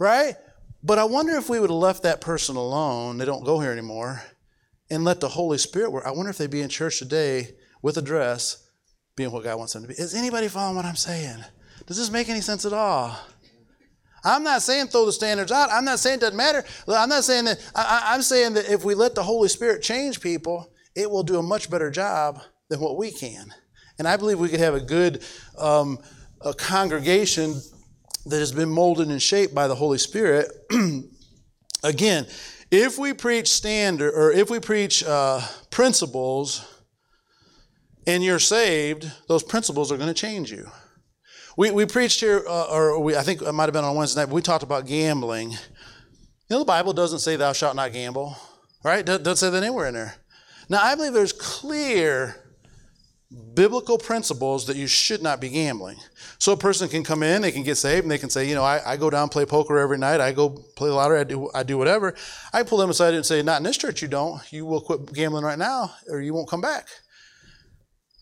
right? 0.00 0.34
But 0.82 0.98
I 0.98 1.04
wonder 1.04 1.36
if 1.36 1.48
we 1.48 1.60
would 1.60 1.70
have 1.70 1.78
left 1.78 2.02
that 2.02 2.20
person 2.20 2.56
alone, 2.56 3.18
they 3.18 3.26
don't 3.26 3.44
go 3.44 3.60
here 3.60 3.70
anymore, 3.70 4.22
and 4.90 5.04
let 5.04 5.20
the 5.20 5.28
Holy 5.28 5.58
Spirit 5.58 5.92
work. 5.92 6.06
I 6.06 6.10
wonder 6.10 6.30
if 6.30 6.38
they'd 6.38 6.50
be 6.50 6.62
in 6.62 6.70
church 6.70 6.98
today 6.98 7.50
with 7.82 7.98
a 7.98 8.02
dress, 8.02 8.66
being 9.14 9.30
what 9.30 9.44
God 9.44 9.58
wants 9.58 9.74
them 9.74 9.82
to 9.82 9.88
be. 9.88 9.94
Is 9.94 10.14
anybody 10.14 10.48
following 10.48 10.76
what 10.76 10.86
I'm 10.86 10.96
saying? 10.96 11.44
Does 11.86 11.98
this 11.98 12.10
make 12.10 12.28
any 12.28 12.40
sense 12.40 12.64
at 12.64 12.72
all? 12.72 13.16
I'm 14.24 14.42
not 14.42 14.62
saying 14.62 14.88
throw 14.88 15.06
the 15.06 15.12
standards 15.12 15.52
out. 15.52 15.70
I'm 15.70 15.84
not 15.84 15.98
saying 15.98 16.16
it 16.16 16.20
doesn't 16.20 16.36
matter. 16.36 16.64
I'm 16.88 17.08
not 17.08 17.24
saying 17.24 17.44
that. 17.46 17.60
I, 17.74 18.14
am 18.14 18.22
saying 18.22 18.54
that 18.54 18.70
if 18.70 18.84
we 18.84 18.94
let 18.94 19.14
the 19.14 19.22
Holy 19.22 19.48
Spirit 19.48 19.82
change 19.82 20.20
people, 20.20 20.72
it 20.94 21.10
will 21.10 21.22
do 21.22 21.38
a 21.38 21.42
much 21.42 21.70
better 21.70 21.90
job 21.90 22.40
than 22.68 22.80
what 22.80 22.96
we 22.96 23.10
can. 23.10 23.46
And 23.98 24.06
I 24.08 24.16
believe 24.16 24.38
we 24.38 24.48
could 24.48 24.60
have 24.60 24.74
a 24.74 24.80
good 24.80 25.22
um, 25.58 25.98
a 26.42 26.52
congregation 26.52 27.60
that 28.30 28.38
has 28.38 28.52
been 28.52 28.70
molded 28.70 29.08
and 29.08 29.20
shaped 29.20 29.54
by 29.54 29.68
the 29.68 29.74
Holy 29.74 29.98
Spirit. 29.98 30.50
Again, 31.82 32.26
if 32.70 32.98
we 32.98 33.12
preach 33.12 33.48
standard 33.48 34.12
or 34.14 34.30
if 34.32 34.50
we 34.50 34.60
preach 34.60 35.02
uh, 35.04 35.40
principles 35.70 36.64
and 38.06 38.22
you're 38.22 38.38
saved, 38.38 39.10
those 39.28 39.42
principles 39.42 39.90
are 39.90 39.96
going 39.96 40.08
to 40.08 40.14
change 40.14 40.50
you. 40.50 40.70
We, 41.56 41.70
we 41.72 41.84
preached 41.84 42.20
here, 42.20 42.44
uh, 42.48 42.66
or 42.70 43.00
we, 43.00 43.16
I 43.16 43.22
think 43.22 43.42
it 43.42 43.52
might 43.52 43.64
have 43.64 43.72
been 43.72 43.84
on 43.84 43.96
Wednesday 43.96 44.20
night, 44.20 44.26
but 44.26 44.34
we 44.34 44.42
talked 44.42 44.62
about 44.62 44.86
gambling. 44.86 45.50
You 45.50 45.58
know, 46.48 46.58
the 46.60 46.64
Bible 46.64 46.92
doesn't 46.92 47.18
say 47.18 47.36
thou 47.36 47.52
shalt 47.52 47.76
not 47.76 47.92
gamble, 47.92 48.36
right? 48.84 49.04
Doesn't 49.04 49.36
say 49.36 49.50
that 49.50 49.62
anywhere 49.62 49.88
in 49.88 49.94
there. 49.94 50.14
Now, 50.68 50.82
I 50.82 50.94
believe 50.94 51.12
there's 51.12 51.32
clear 51.32 52.49
biblical 53.54 53.96
principles 53.96 54.66
that 54.66 54.76
you 54.76 54.88
should 54.88 55.22
not 55.22 55.40
be 55.40 55.48
gambling. 55.48 55.96
So 56.38 56.52
a 56.52 56.56
person 56.56 56.88
can 56.88 57.04
come 57.04 57.22
in, 57.22 57.42
they 57.42 57.52
can 57.52 57.62
get 57.62 57.76
saved, 57.76 58.02
and 58.02 58.10
they 58.10 58.18
can 58.18 58.30
say, 58.30 58.48
you 58.48 58.54
know, 58.54 58.64
I, 58.64 58.80
I 58.84 58.96
go 58.96 59.08
down 59.08 59.28
play 59.28 59.46
poker 59.46 59.78
every 59.78 59.98
night, 59.98 60.20
I 60.20 60.32
go 60.32 60.50
play 60.50 60.90
lottery, 60.90 61.20
I 61.20 61.24
do, 61.24 61.50
I 61.54 61.62
do 61.62 61.78
whatever. 61.78 62.16
I 62.52 62.64
pull 62.64 62.78
them 62.78 62.90
aside 62.90 63.14
and 63.14 63.24
say, 63.24 63.42
not 63.42 63.58
in 63.58 63.62
this 63.62 63.76
church, 63.76 64.02
you 64.02 64.08
don't. 64.08 64.40
You 64.52 64.66
will 64.66 64.80
quit 64.80 65.12
gambling 65.12 65.44
right 65.44 65.58
now, 65.58 65.92
or 66.08 66.20
you 66.20 66.34
won't 66.34 66.48
come 66.48 66.60
back. 66.60 66.88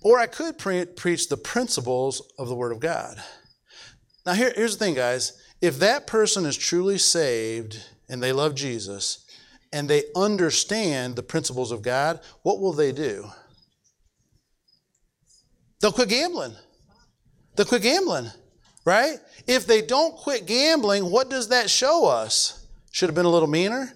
Or 0.02 0.18
I 0.18 0.26
could 0.26 0.58
pre- 0.58 0.84
preach 0.84 1.28
the 1.28 1.36
principles 1.36 2.20
of 2.38 2.48
the 2.48 2.54
Word 2.54 2.72
of 2.72 2.80
God. 2.80 3.22
Now, 4.26 4.34
here, 4.34 4.52
here's 4.54 4.76
the 4.76 4.84
thing, 4.84 4.94
guys. 4.94 5.40
If 5.60 5.78
that 5.78 6.06
person 6.06 6.44
is 6.44 6.56
truly 6.56 6.98
saved 6.98 7.82
and 8.08 8.22
they 8.22 8.32
love 8.32 8.54
Jesus 8.54 9.24
and 9.72 9.88
they 9.88 10.04
understand 10.14 11.16
the 11.16 11.22
principles 11.22 11.72
of 11.72 11.82
God, 11.82 12.20
what 12.42 12.60
will 12.60 12.72
they 12.72 12.92
do? 12.92 13.30
They'll 15.80 15.92
quit 15.92 16.08
gambling. 16.08 16.54
They'll 17.54 17.66
quit 17.66 17.82
gambling, 17.82 18.30
right? 18.84 19.16
If 19.46 19.66
they 19.66 19.82
don't 19.82 20.16
quit 20.16 20.46
gambling, 20.46 21.10
what 21.10 21.30
does 21.30 21.48
that 21.48 21.70
show 21.70 22.06
us? 22.06 22.66
Should 22.90 23.08
have 23.08 23.14
been 23.14 23.26
a 23.26 23.30
little 23.30 23.48
meaner? 23.48 23.92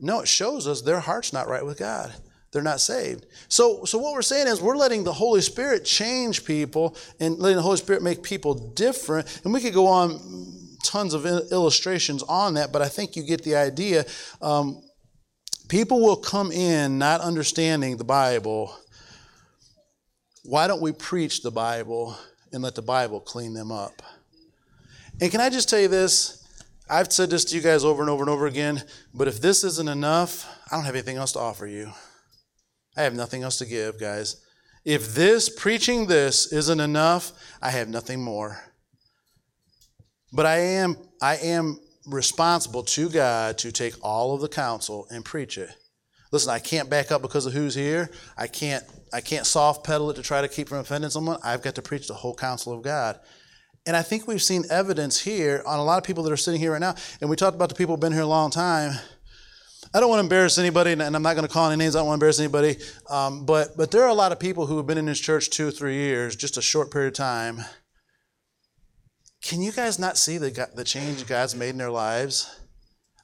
No, 0.00 0.20
it 0.20 0.28
shows 0.28 0.66
us 0.66 0.82
their 0.82 1.00
heart's 1.00 1.32
not 1.32 1.48
right 1.48 1.64
with 1.64 1.78
God. 1.78 2.12
They're 2.52 2.62
not 2.62 2.80
saved. 2.80 3.26
So, 3.48 3.84
so 3.84 3.98
what 3.98 4.14
we're 4.14 4.22
saying 4.22 4.46
is 4.46 4.62
we're 4.62 4.76
letting 4.76 5.04
the 5.04 5.12
Holy 5.12 5.40
Spirit 5.42 5.84
change 5.84 6.44
people 6.44 6.96
and 7.20 7.38
letting 7.38 7.56
the 7.56 7.62
Holy 7.62 7.76
Spirit 7.76 8.02
make 8.02 8.22
people 8.22 8.54
different. 8.54 9.42
And 9.44 9.52
we 9.52 9.60
could 9.60 9.74
go 9.74 9.86
on 9.86 10.68
tons 10.82 11.12
of 11.12 11.26
illustrations 11.26 12.22
on 12.22 12.54
that, 12.54 12.72
but 12.72 12.80
I 12.80 12.88
think 12.88 13.16
you 13.16 13.24
get 13.24 13.42
the 13.42 13.56
idea. 13.56 14.04
Um, 14.40 14.80
people 15.68 16.00
will 16.00 16.16
come 16.16 16.52
in 16.52 16.98
not 16.98 17.20
understanding 17.20 17.96
the 17.96 18.04
Bible 18.04 18.74
why 20.46 20.66
don't 20.66 20.80
we 20.80 20.92
preach 20.92 21.42
the 21.42 21.50
Bible 21.50 22.16
and 22.52 22.62
let 22.62 22.74
the 22.74 22.82
Bible 22.82 23.20
clean 23.20 23.52
them 23.52 23.72
up? 23.72 24.02
And 25.20 25.30
can 25.30 25.40
I 25.40 25.50
just 25.50 25.68
tell 25.68 25.80
you 25.80 25.88
this? 25.88 26.44
I've 26.88 27.12
said 27.12 27.30
this 27.30 27.44
to 27.46 27.56
you 27.56 27.62
guys 27.62 27.84
over 27.84 28.00
and 28.00 28.10
over 28.10 28.22
and 28.22 28.30
over 28.30 28.46
again, 28.46 28.82
but 29.12 29.26
if 29.26 29.40
this 29.40 29.64
isn't 29.64 29.88
enough, 29.88 30.46
I 30.70 30.76
don't 30.76 30.84
have 30.84 30.94
anything 30.94 31.16
else 31.16 31.32
to 31.32 31.40
offer 31.40 31.66
you. 31.66 31.90
I 32.96 33.02
have 33.02 33.14
nothing 33.14 33.42
else 33.42 33.58
to 33.58 33.66
give, 33.66 33.98
guys. 33.98 34.40
If 34.84 35.14
this, 35.14 35.48
preaching 35.48 36.06
this, 36.06 36.52
isn't 36.52 36.78
enough, 36.78 37.32
I 37.60 37.70
have 37.70 37.88
nothing 37.88 38.22
more. 38.22 38.56
But 40.32 40.46
I 40.46 40.58
am, 40.58 40.96
I 41.20 41.36
am 41.36 41.80
responsible 42.06 42.84
to 42.84 43.08
God 43.08 43.58
to 43.58 43.72
take 43.72 43.94
all 44.00 44.34
of 44.34 44.40
the 44.40 44.48
counsel 44.48 45.08
and 45.10 45.24
preach 45.24 45.58
it. 45.58 45.70
Listen, 46.30 46.50
I 46.50 46.60
can't 46.60 46.88
back 46.88 47.10
up 47.10 47.22
because 47.22 47.46
of 47.46 47.52
who's 47.52 47.74
here. 47.74 48.10
I 48.36 48.46
can't 48.46 48.84
I 49.16 49.22
can't 49.22 49.46
soft 49.46 49.82
pedal 49.82 50.10
it 50.10 50.14
to 50.16 50.22
try 50.22 50.42
to 50.42 50.48
keep 50.48 50.68
from 50.68 50.76
offending 50.76 51.08
someone. 51.08 51.38
I've 51.42 51.62
got 51.62 51.74
to 51.76 51.82
preach 51.82 52.06
the 52.06 52.12
whole 52.12 52.34
counsel 52.34 52.74
of 52.74 52.82
God. 52.82 53.18
And 53.86 53.96
I 53.96 54.02
think 54.02 54.28
we've 54.28 54.42
seen 54.42 54.64
evidence 54.68 55.18
here 55.18 55.62
on 55.64 55.78
a 55.78 55.84
lot 55.84 55.96
of 55.96 56.04
people 56.04 56.22
that 56.24 56.32
are 56.32 56.36
sitting 56.36 56.60
here 56.60 56.72
right 56.72 56.80
now. 56.82 56.96
And 57.22 57.30
we 57.30 57.36
talked 57.36 57.54
about 57.54 57.70
the 57.70 57.74
people 57.74 57.94
who've 57.94 58.00
been 58.00 58.12
here 58.12 58.20
a 58.20 58.26
long 58.26 58.50
time. 58.50 58.92
I 59.94 60.00
don't 60.00 60.10
want 60.10 60.18
to 60.18 60.24
embarrass 60.24 60.58
anybody, 60.58 60.92
and 60.92 61.00
I'm 61.00 61.22
not 61.22 61.34
going 61.34 61.46
to 61.46 61.52
call 61.52 61.70
any 61.70 61.82
names. 61.82 61.96
I 61.96 62.00
don't 62.00 62.08
want 62.08 62.20
to 62.20 62.26
embarrass 62.26 62.40
anybody. 62.40 62.76
Um, 63.08 63.46
but 63.46 63.74
but 63.74 63.90
there 63.90 64.02
are 64.02 64.10
a 64.10 64.14
lot 64.14 64.32
of 64.32 64.38
people 64.38 64.66
who 64.66 64.76
have 64.76 64.86
been 64.86 64.98
in 64.98 65.06
this 65.06 65.20
church 65.20 65.48
two 65.48 65.68
or 65.68 65.70
three 65.70 65.94
years, 65.94 66.36
just 66.36 66.58
a 66.58 66.62
short 66.62 66.90
period 66.90 67.08
of 67.08 67.14
time. 67.14 67.64
Can 69.40 69.62
you 69.62 69.72
guys 69.72 69.98
not 69.98 70.18
see 70.18 70.36
the 70.36 70.68
the 70.74 70.84
change 70.84 71.26
God's 71.26 71.54
made 71.54 71.70
in 71.70 71.78
their 71.78 71.90
lives? 71.90 72.54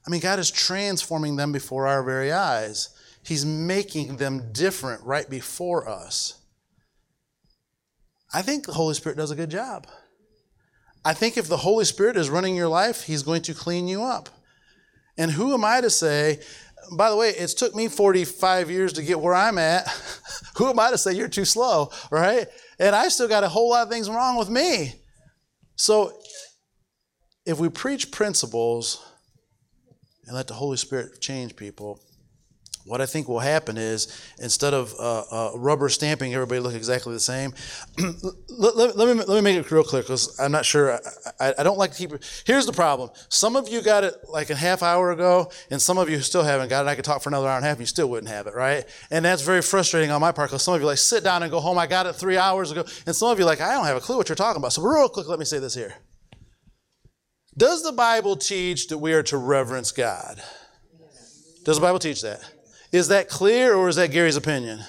I 0.06 0.10
mean, 0.10 0.22
God 0.22 0.38
is 0.38 0.50
transforming 0.50 1.36
them 1.36 1.52
before 1.52 1.86
our 1.86 2.02
very 2.02 2.32
eyes. 2.32 2.88
He's 3.24 3.44
making 3.44 4.16
them 4.16 4.52
different 4.52 5.04
right 5.04 5.28
before 5.28 5.88
us. 5.88 6.40
I 8.34 8.42
think 8.42 8.66
the 8.66 8.72
Holy 8.72 8.94
Spirit 8.94 9.18
does 9.18 9.30
a 9.30 9.36
good 9.36 9.50
job. 9.50 9.86
I 11.04 11.14
think 11.14 11.36
if 11.36 11.48
the 11.48 11.58
Holy 11.58 11.84
Spirit 11.84 12.16
is 12.16 12.30
running 12.30 12.56
your 12.56 12.68
life, 12.68 13.04
He's 13.04 13.22
going 13.22 13.42
to 13.42 13.54
clean 13.54 13.88
you 13.88 14.02
up. 14.02 14.28
And 15.18 15.30
who 15.30 15.52
am 15.52 15.64
I 15.64 15.80
to 15.80 15.90
say, 15.90 16.40
by 16.96 17.10
the 17.10 17.16
way, 17.16 17.30
it's 17.30 17.54
took 17.54 17.74
me 17.74 17.88
45 17.88 18.70
years 18.70 18.92
to 18.94 19.02
get 19.02 19.20
where 19.20 19.34
I'm 19.34 19.58
at. 19.58 19.88
who 20.56 20.68
am 20.68 20.78
I 20.78 20.90
to 20.90 20.98
say 20.98 21.12
you're 21.12 21.28
too 21.28 21.44
slow, 21.44 21.90
right? 22.10 22.46
And 22.78 22.94
I 22.94 23.08
still 23.08 23.28
got 23.28 23.44
a 23.44 23.48
whole 23.48 23.70
lot 23.70 23.84
of 23.84 23.90
things 23.90 24.08
wrong 24.08 24.36
with 24.36 24.48
me. 24.48 24.94
So 25.76 26.18
if 27.44 27.58
we 27.58 27.68
preach 27.68 28.10
principles 28.10 29.04
and 30.26 30.34
let 30.34 30.48
the 30.48 30.54
Holy 30.54 30.76
Spirit 30.76 31.20
change 31.20 31.56
people, 31.56 32.00
what 32.84 33.00
I 33.00 33.06
think 33.06 33.28
will 33.28 33.40
happen 33.40 33.76
is 33.76 34.08
instead 34.40 34.74
of 34.74 34.92
uh, 34.98 35.22
uh, 35.30 35.50
rubber 35.54 35.88
stamping 35.88 36.34
everybody 36.34 36.60
look 36.60 36.74
exactly 36.74 37.12
the 37.12 37.20
same, 37.20 37.54
let, 38.48 38.76
let, 38.76 38.96
let, 38.96 39.16
me, 39.16 39.24
let 39.24 39.28
me 39.28 39.40
make 39.40 39.56
it 39.56 39.70
real 39.70 39.84
clear 39.84 40.02
because 40.02 40.38
I'm 40.40 40.50
not 40.50 40.64
sure. 40.64 40.94
I, 40.94 40.98
I, 41.38 41.54
I, 41.58 41.62
don't 41.62 41.78
like 41.78 41.92
to 41.92 41.96
keep. 41.96 42.12
Here's 42.44 42.66
the 42.66 42.72
problem. 42.72 43.10
Some 43.28 43.54
of 43.54 43.68
you 43.68 43.82
got 43.82 44.02
it 44.02 44.14
like 44.28 44.50
a 44.50 44.56
half 44.56 44.82
hour 44.82 45.12
ago, 45.12 45.50
and 45.70 45.80
some 45.80 45.96
of 45.96 46.10
you 46.10 46.20
still 46.20 46.42
haven't 46.42 46.68
got 46.68 46.84
it. 46.86 46.88
I 46.88 46.96
could 46.96 47.04
talk 47.04 47.22
for 47.22 47.30
another 47.30 47.48
hour 47.48 47.56
and 47.56 47.64
a 47.64 47.68
half, 47.68 47.76
and 47.76 47.82
you 47.82 47.86
still 47.86 48.10
wouldn't 48.10 48.32
have 48.32 48.46
it, 48.48 48.54
right? 48.54 48.84
And 49.10 49.24
that's 49.24 49.42
very 49.42 49.62
frustrating 49.62 50.10
on 50.10 50.20
my 50.20 50.32
part 50.32 50.50
because 50.50 50.62
some 50.62 50.74
of 50.74 50.80
you 50.80 50.86
like 50.86 50.98
sit 50.98 51.22
down 51.22 51.42
and 51.42 51.52
go 51.52 51.60
home. 51.60 51.78
I 51.78 51.86
got 51.86 52.06
it 52.06 52.14
three 52.14 52.36
hours 52.36 52.72
ago, 52.72 52.84
and 53.06 53.14
some 53.14 53.30
of 53.30 53.38
you 53.38 53.44
like 53.44 53.60
I 53.60 53.74
don't 53.74 53.86
have 53.86 53.96
a 53.96 54.00
clue 54.00 54.16
what 54.16 54.28
you're 54.28 54.36
talking 54.36 54.60
about. 54.60 54.72
So 54.72 54.82
real 54.82 55.08
quick, 55.08 55.28
let 55.28 55.38
me 55.38 55.44
say 55.44 55.60
this 55.60 55.74
here. 55.74 55.94
Does 57.56 57.82
the 57.82 57.92
Bible 57.92 58.36
teach 58.36 58.88
that 58.88 58.98
we 58.98 59.12
are 59.12 59.22
to 59.24 59.36
reverence 59.36 59.92
God? 59.92 60.42
Does 61.64 61.76
the 61.76 61.82
Bible 61.82 61.98
teach 61.98 62.22
that? 62.22 62.40
Is 62.92 63.08
that 63.08 63.28
clear 63.28 63.74
or 63.74 63.88
is 63.88 63.96
that 63.96 64.10
Gary's 64.10 64.36
opinion? 64.36 64.80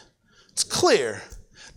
It's 0.51 0.64
clear. 0.64 1.24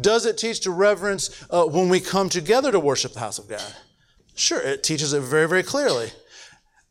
Does 0.01 0.27
it 0.27 0.37
teach 0.37 0.61
to 0.61 0.71
reverence 0.71 1.45
uh, 1.51 1.65
when 1.65 1.89
we 1.89 2.01
come 2.01 2.29
together 2.29 2.71
to 2.73 2.81
worship 2.81 3.13
the 3.13 3.21
house 3.21 3.39
of 3.39 3.49
God? 3.49 3.75
Sure, 4.35 4.61
it 4.61 4.83
teaches 4.83 5.13
it 5.13 5.21
very, 5.21 5.49
very 5.49 5.63
clearly. 5.63 6.11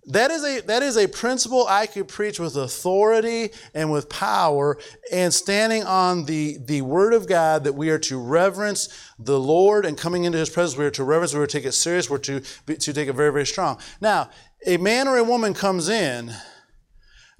That 0.07 0.29
is 0.29 0.43
a 0.43 0.61
that 0.61 0.83
is 0.83 0.97
a 0.97 1.07
principle 1.07 1.65
I 1.67 1.87
could 1.87 2.07
preach 2.07 2.39
with 2.39 2.55
authority 2.55 3.49
and 3.73 3.91
with 3.91 4.07
power 4.07 4.77
and 5.11 5.33
standing 5.33 5.83
on 5.83 6.25
the 6.25 6.57
the 6.63 6.83
word 6.83 7.13
of 7.13 7.27
God 7.27 7.63
that 7.63 7.73
we 7.73 7.89
are 7.89 7.97
to 7.99 8.19
reverence 8.19 8.87
the 9.17 9.39
Lord 9.39 9.83
and 9.83 9.97
coming 9.97 10.25
into 10.25 10.37
his 10.37 10.51
presence 10.51 10.77
we 10.77 10.85
are 10.85 10.91
to 10.91 11.03
reverence 11.03 11.33
we 11.33 11.39
are 11.39 11.47
to 11.47 11.57
take 11.57 11.65
it 11.65 11.71
serious 11.71 12.07
we're 12.07 12.19
to 12.19 12.39
to 12.39 12.93
take 12.93 13.07
it 13.07 13.13
very 13.13 13.31
very 13.31 13.47
strong. 13.47 13.79
Now, 13.99 14.29
a 14.67 14.77
man 14.77 15.07
or 15.07 15.17
a 15.17 15.23
woman 15.23 15.55
comes 15.55 15.89
in 15.89 16.31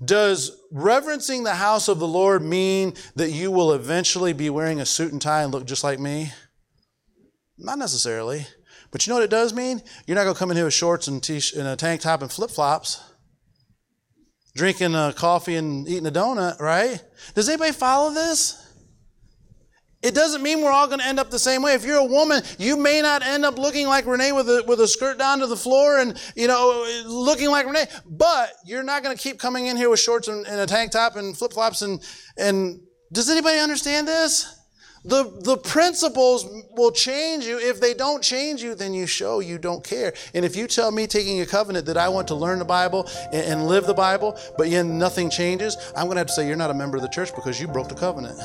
does 0.04 0.62
reverencing 0.72 1.44
the 1.44 1.56
house 1.56 1.88
of 1.88 2.00
the 2.00 2.08
Lord 2.08 2.42
mean 2.42 2.94
that 3.16 3.32
you 3.32 3.52
will 3.52 3.74
eventually 3.74 4.34
be 4.34 4.50
wearing 4.50 4.82
a 4.82 4.86
suit 4.86 5.12
and 5.12 5.22
tie 5.22 5.44
and 5.44 5.54
look 5.54 5.66
just 5.66 5.84
like 5.84 6.00
me? 6.00 6.34
Not 7.58 7.80
necessarily. 7.80 8.46
But 8.92 9.06
you 9.06 9.12
know 9.12 9.16
what 9.16 9.24
it 9.24 9.30
does 9.30 9.54
mean? 9.54 9.82
You're 10.06 10.16
not 10.16 10.24
going 10.24 10.36
to 10.36 10.40
come 10.40 10.52
in 10.52 10.58
here 10.58 10.66
with 10.66 10.74
shorts 10.74 11.08
and, 11.08 11.22
t- 11.24 11.42
and 11.58 11.68
a 11.68 11.76
tank 11.76 12.02
top 12.02 12.22
and 12.22 12.32
flip 12.32 12.50
flops, 12.50 13.02
drinking 14.56 14.96
a 14.96 15.14
coffee 15.16 15.56
and 15.56 15.88
eating 15.88 16.08
a 16.08 16.12
donut, 16.12 16.60
right? 16.60 17.02
Does 17.34 17.48
anybody 17.50 17.72
follow 17.72 18.14
this? 18.14 18.65
It 20.06 20.14
doesn't 20.14 20.44
mean 20.44 20.62
we're 20.62 20.72
all 20.72 20.86
going 20.86 21.00
to 21.00 21.06
end 21.06 21.20
up 21.20 21.32
the 21.32 21.40
same 21.40 21.64
way. 21.64 21.74
If 21.74 21.84
you're 21.84 21.98
a 21.98 22.06
woman, 22.06 22.44
you 22.60 22.78
may 22.78 23.02
not 23.02 23.24
end 23.24 23.44
up 23.44 23.58
looking 23.58 23.88
like 23.88 24.06
Renee 24.06 24.34
with 24.34 24.48
a, 24.48 24.64
with 24.68 24.80
a 24.80 24.88
skirt 24.88 25.18
down 25.18 25.40
to 25.40 25.48
the 25.48 25.58
floor 25.58 25.98
and, 25.98 26.16
you 26.36 26.48
know, 26.48 26.88
looking 27.08 27.50
like 27.50 27.66
Renee, 27.66 27.88
but 28.06 28.52
you're 28.64 28.84
not 28.84 29.02
going 29.02 29.18
to 29.18 29.22
keep 29.22 29.40
coming 29.40 29.66
in 29.66 29.76
here 29.76 29.90
with 29.90 30.00
shorts 30.00 30.28
and, 30.28 30.46
and 30.46 30.62
a 30.62 30.68
tank 30.68 30.92
top 30.92 31.16
and 31.16 31.36
flip 31.36 31.54
flops 31.54 31.82
and, 31.82 32.04
and 32.38 32.82
does 33.12 33.32
anybody 33.32 33.58
understand 33.58 34.08
this? 34.08 34.60
The, 35.06 35.24
the 35.42 35.58
principles 35.58 36.46
will 36.78 36.92
change 36.92 37.46
you. 37.46 37.58
If 37.58 37.82
they 37.82 37.96
don't 37.96 38.22
change 38.22 38.62
you, 38.62 38.76
then 38.76 38.94
you 38.94 39.08
show 39.08 39.40
you 39.40 39.58
don't 39.58 39.84
care. 39.84 40.14
And 40.36 40.46
if 40.46 40.56
you 40.56 40.68
tell 40.68 40.92
me 40.92 41.08
taking 41.08 41.42
a 41.42 41.48
covenant 41.48 41.88
that 41.88 41.98
I 41.98 42.10
want 42.10 42.28
to 42.28 42.36
learn 42.36 42.60
the 42.60 42.66
Bible 42.66 43.10
and, 43.32 43.46
and 43.46 43.68
live 43.68 43.88
the 43.88 43.94
Bible, 43.96 44.38
but 44.56 44.70
yet 44.70 44.86
nothing 44.86 45.32
changes, 45.32 45.78
I'm 45.96 46.06
going 46.06 46.16
to 46.16 46.20
have 46.20 46.28
to 46.28 46.34
say 46.34 46.48
you're 46.48 46.56
not 46.56 46.70
a 46.70 46.76
member 46.76 46.96
of 46.96 47.02
the 47.02 47.10
church 47.10 47.34
because 47.34 47.60
you 47.60 47.68
broke 47.68 47.90
the 47.90 47.96
covenant. 47.96 48.40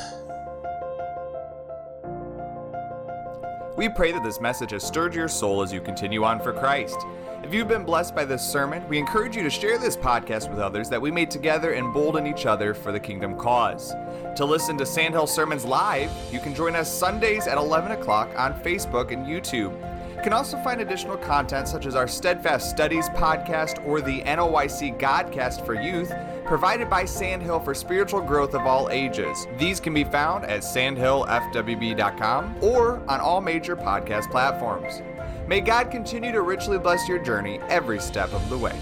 We 3.77 3.87
pray 3.87 4.11
that 4.11 4.23
this 4.23 4.41
message 4.41 4.71
has 4.71 4.83
stirred 4.83 5.15
your 5.15 5.29
soul 5.29 5.61
as 5.61 5.71
you 5.71 5.79
continue 5.79 6.25
on 6.25 6.41
for 6.41 6.51
Christ. 6.51 6.97
If 7.41 7.53
you've 7.53 7.69
been 7.69 7.85
blessed 7.85 8.13
by 8.13 8.25
this 8.25 8.41
sermon, 8.43 8.85
we 8.89 8.97
encourage 8.97 9.37
you 9.37 9.43
to 9.43 9.49
share 9.49 9.77
this 9.77 9.95
podcast 9.95 10.49
with 10.49 10.59
others 10.59 10.89
that 10.89 11.01
we 11.01 11.09
may 11.09 11.25
together 11.25 11.73
embolden 11.73 12.27
each 12.27 12.45
other 12.45 12.73
for 12.73 12.91
the 12.91 12.99
kingdom 12.99 13.37
cause. 13.37 13.93
To 14.35 14.43
listen 14.43 14.77
to 14.77 14.85
Sandhill 14.85 15.25
Sermons 15.25 15.63
live, 15.63 16.11
you 16.33 16.39
can 16.39 16.53
join 16.53 16.75
us 16.75 16.93
Sundays 16.93 17.47
at 17.47 17.57
11 17.57 17.93
o'clock 17.93 18.29
on 18.37 18.53
Facebook 18.61 19.11
and 19.11 19.25
YouTube. 19.25 19.71
You 20.17 20.21
can 20.21 20.33
also 20.33 20.57
find 20.57 20.81
additional 20.81 21.17
content 21.17 21.69
such 21.69 21.85
as 21.85 21.95
our 21.95 22.09
Steadfast 22.09 22.69
Studies 22.69 23.07
podcast 23.09 23.83
or 23.87 24.01
the 24.01 24.21
NOYC 24.21 24.99
Godcast 24.99 25.65
for 25.65 25.81
Youth, 25.81 26.11
provided 26.51 26.89
by 26.89 27.05
Sandhill 27.05 27.61
for 27.61 27.73
spiritual 27.73 28.19
growth 28.19 28.53
of 28.53 28.67
all 28.67 28.89
ages. 28.89 29.47
These 29.57 29.79
can 29.79 29.93
be 29.93 30.03
found 30.03 30.43
at 30.43 30.63
sandhillfwb.com 30.63 32.55
or 32.61 33.01
on 33.07 33.21
all 33.21 33.39
major 33.39 33.77
podcast 33.77 34.29
platforms. 34.29 35.01
May 35.47 35.61
God 35.61 35.89
continue 35.89 36.33
to 36.33 36.41
richly 36.41 36.77
bless 36.77 37.07
your 37.07 37.19
journey 37.19 37.61
every 37.69 38.01
step 38.01 38.33
of 38.33 38.49
the 38.49 38.57
way. 38.57 38.77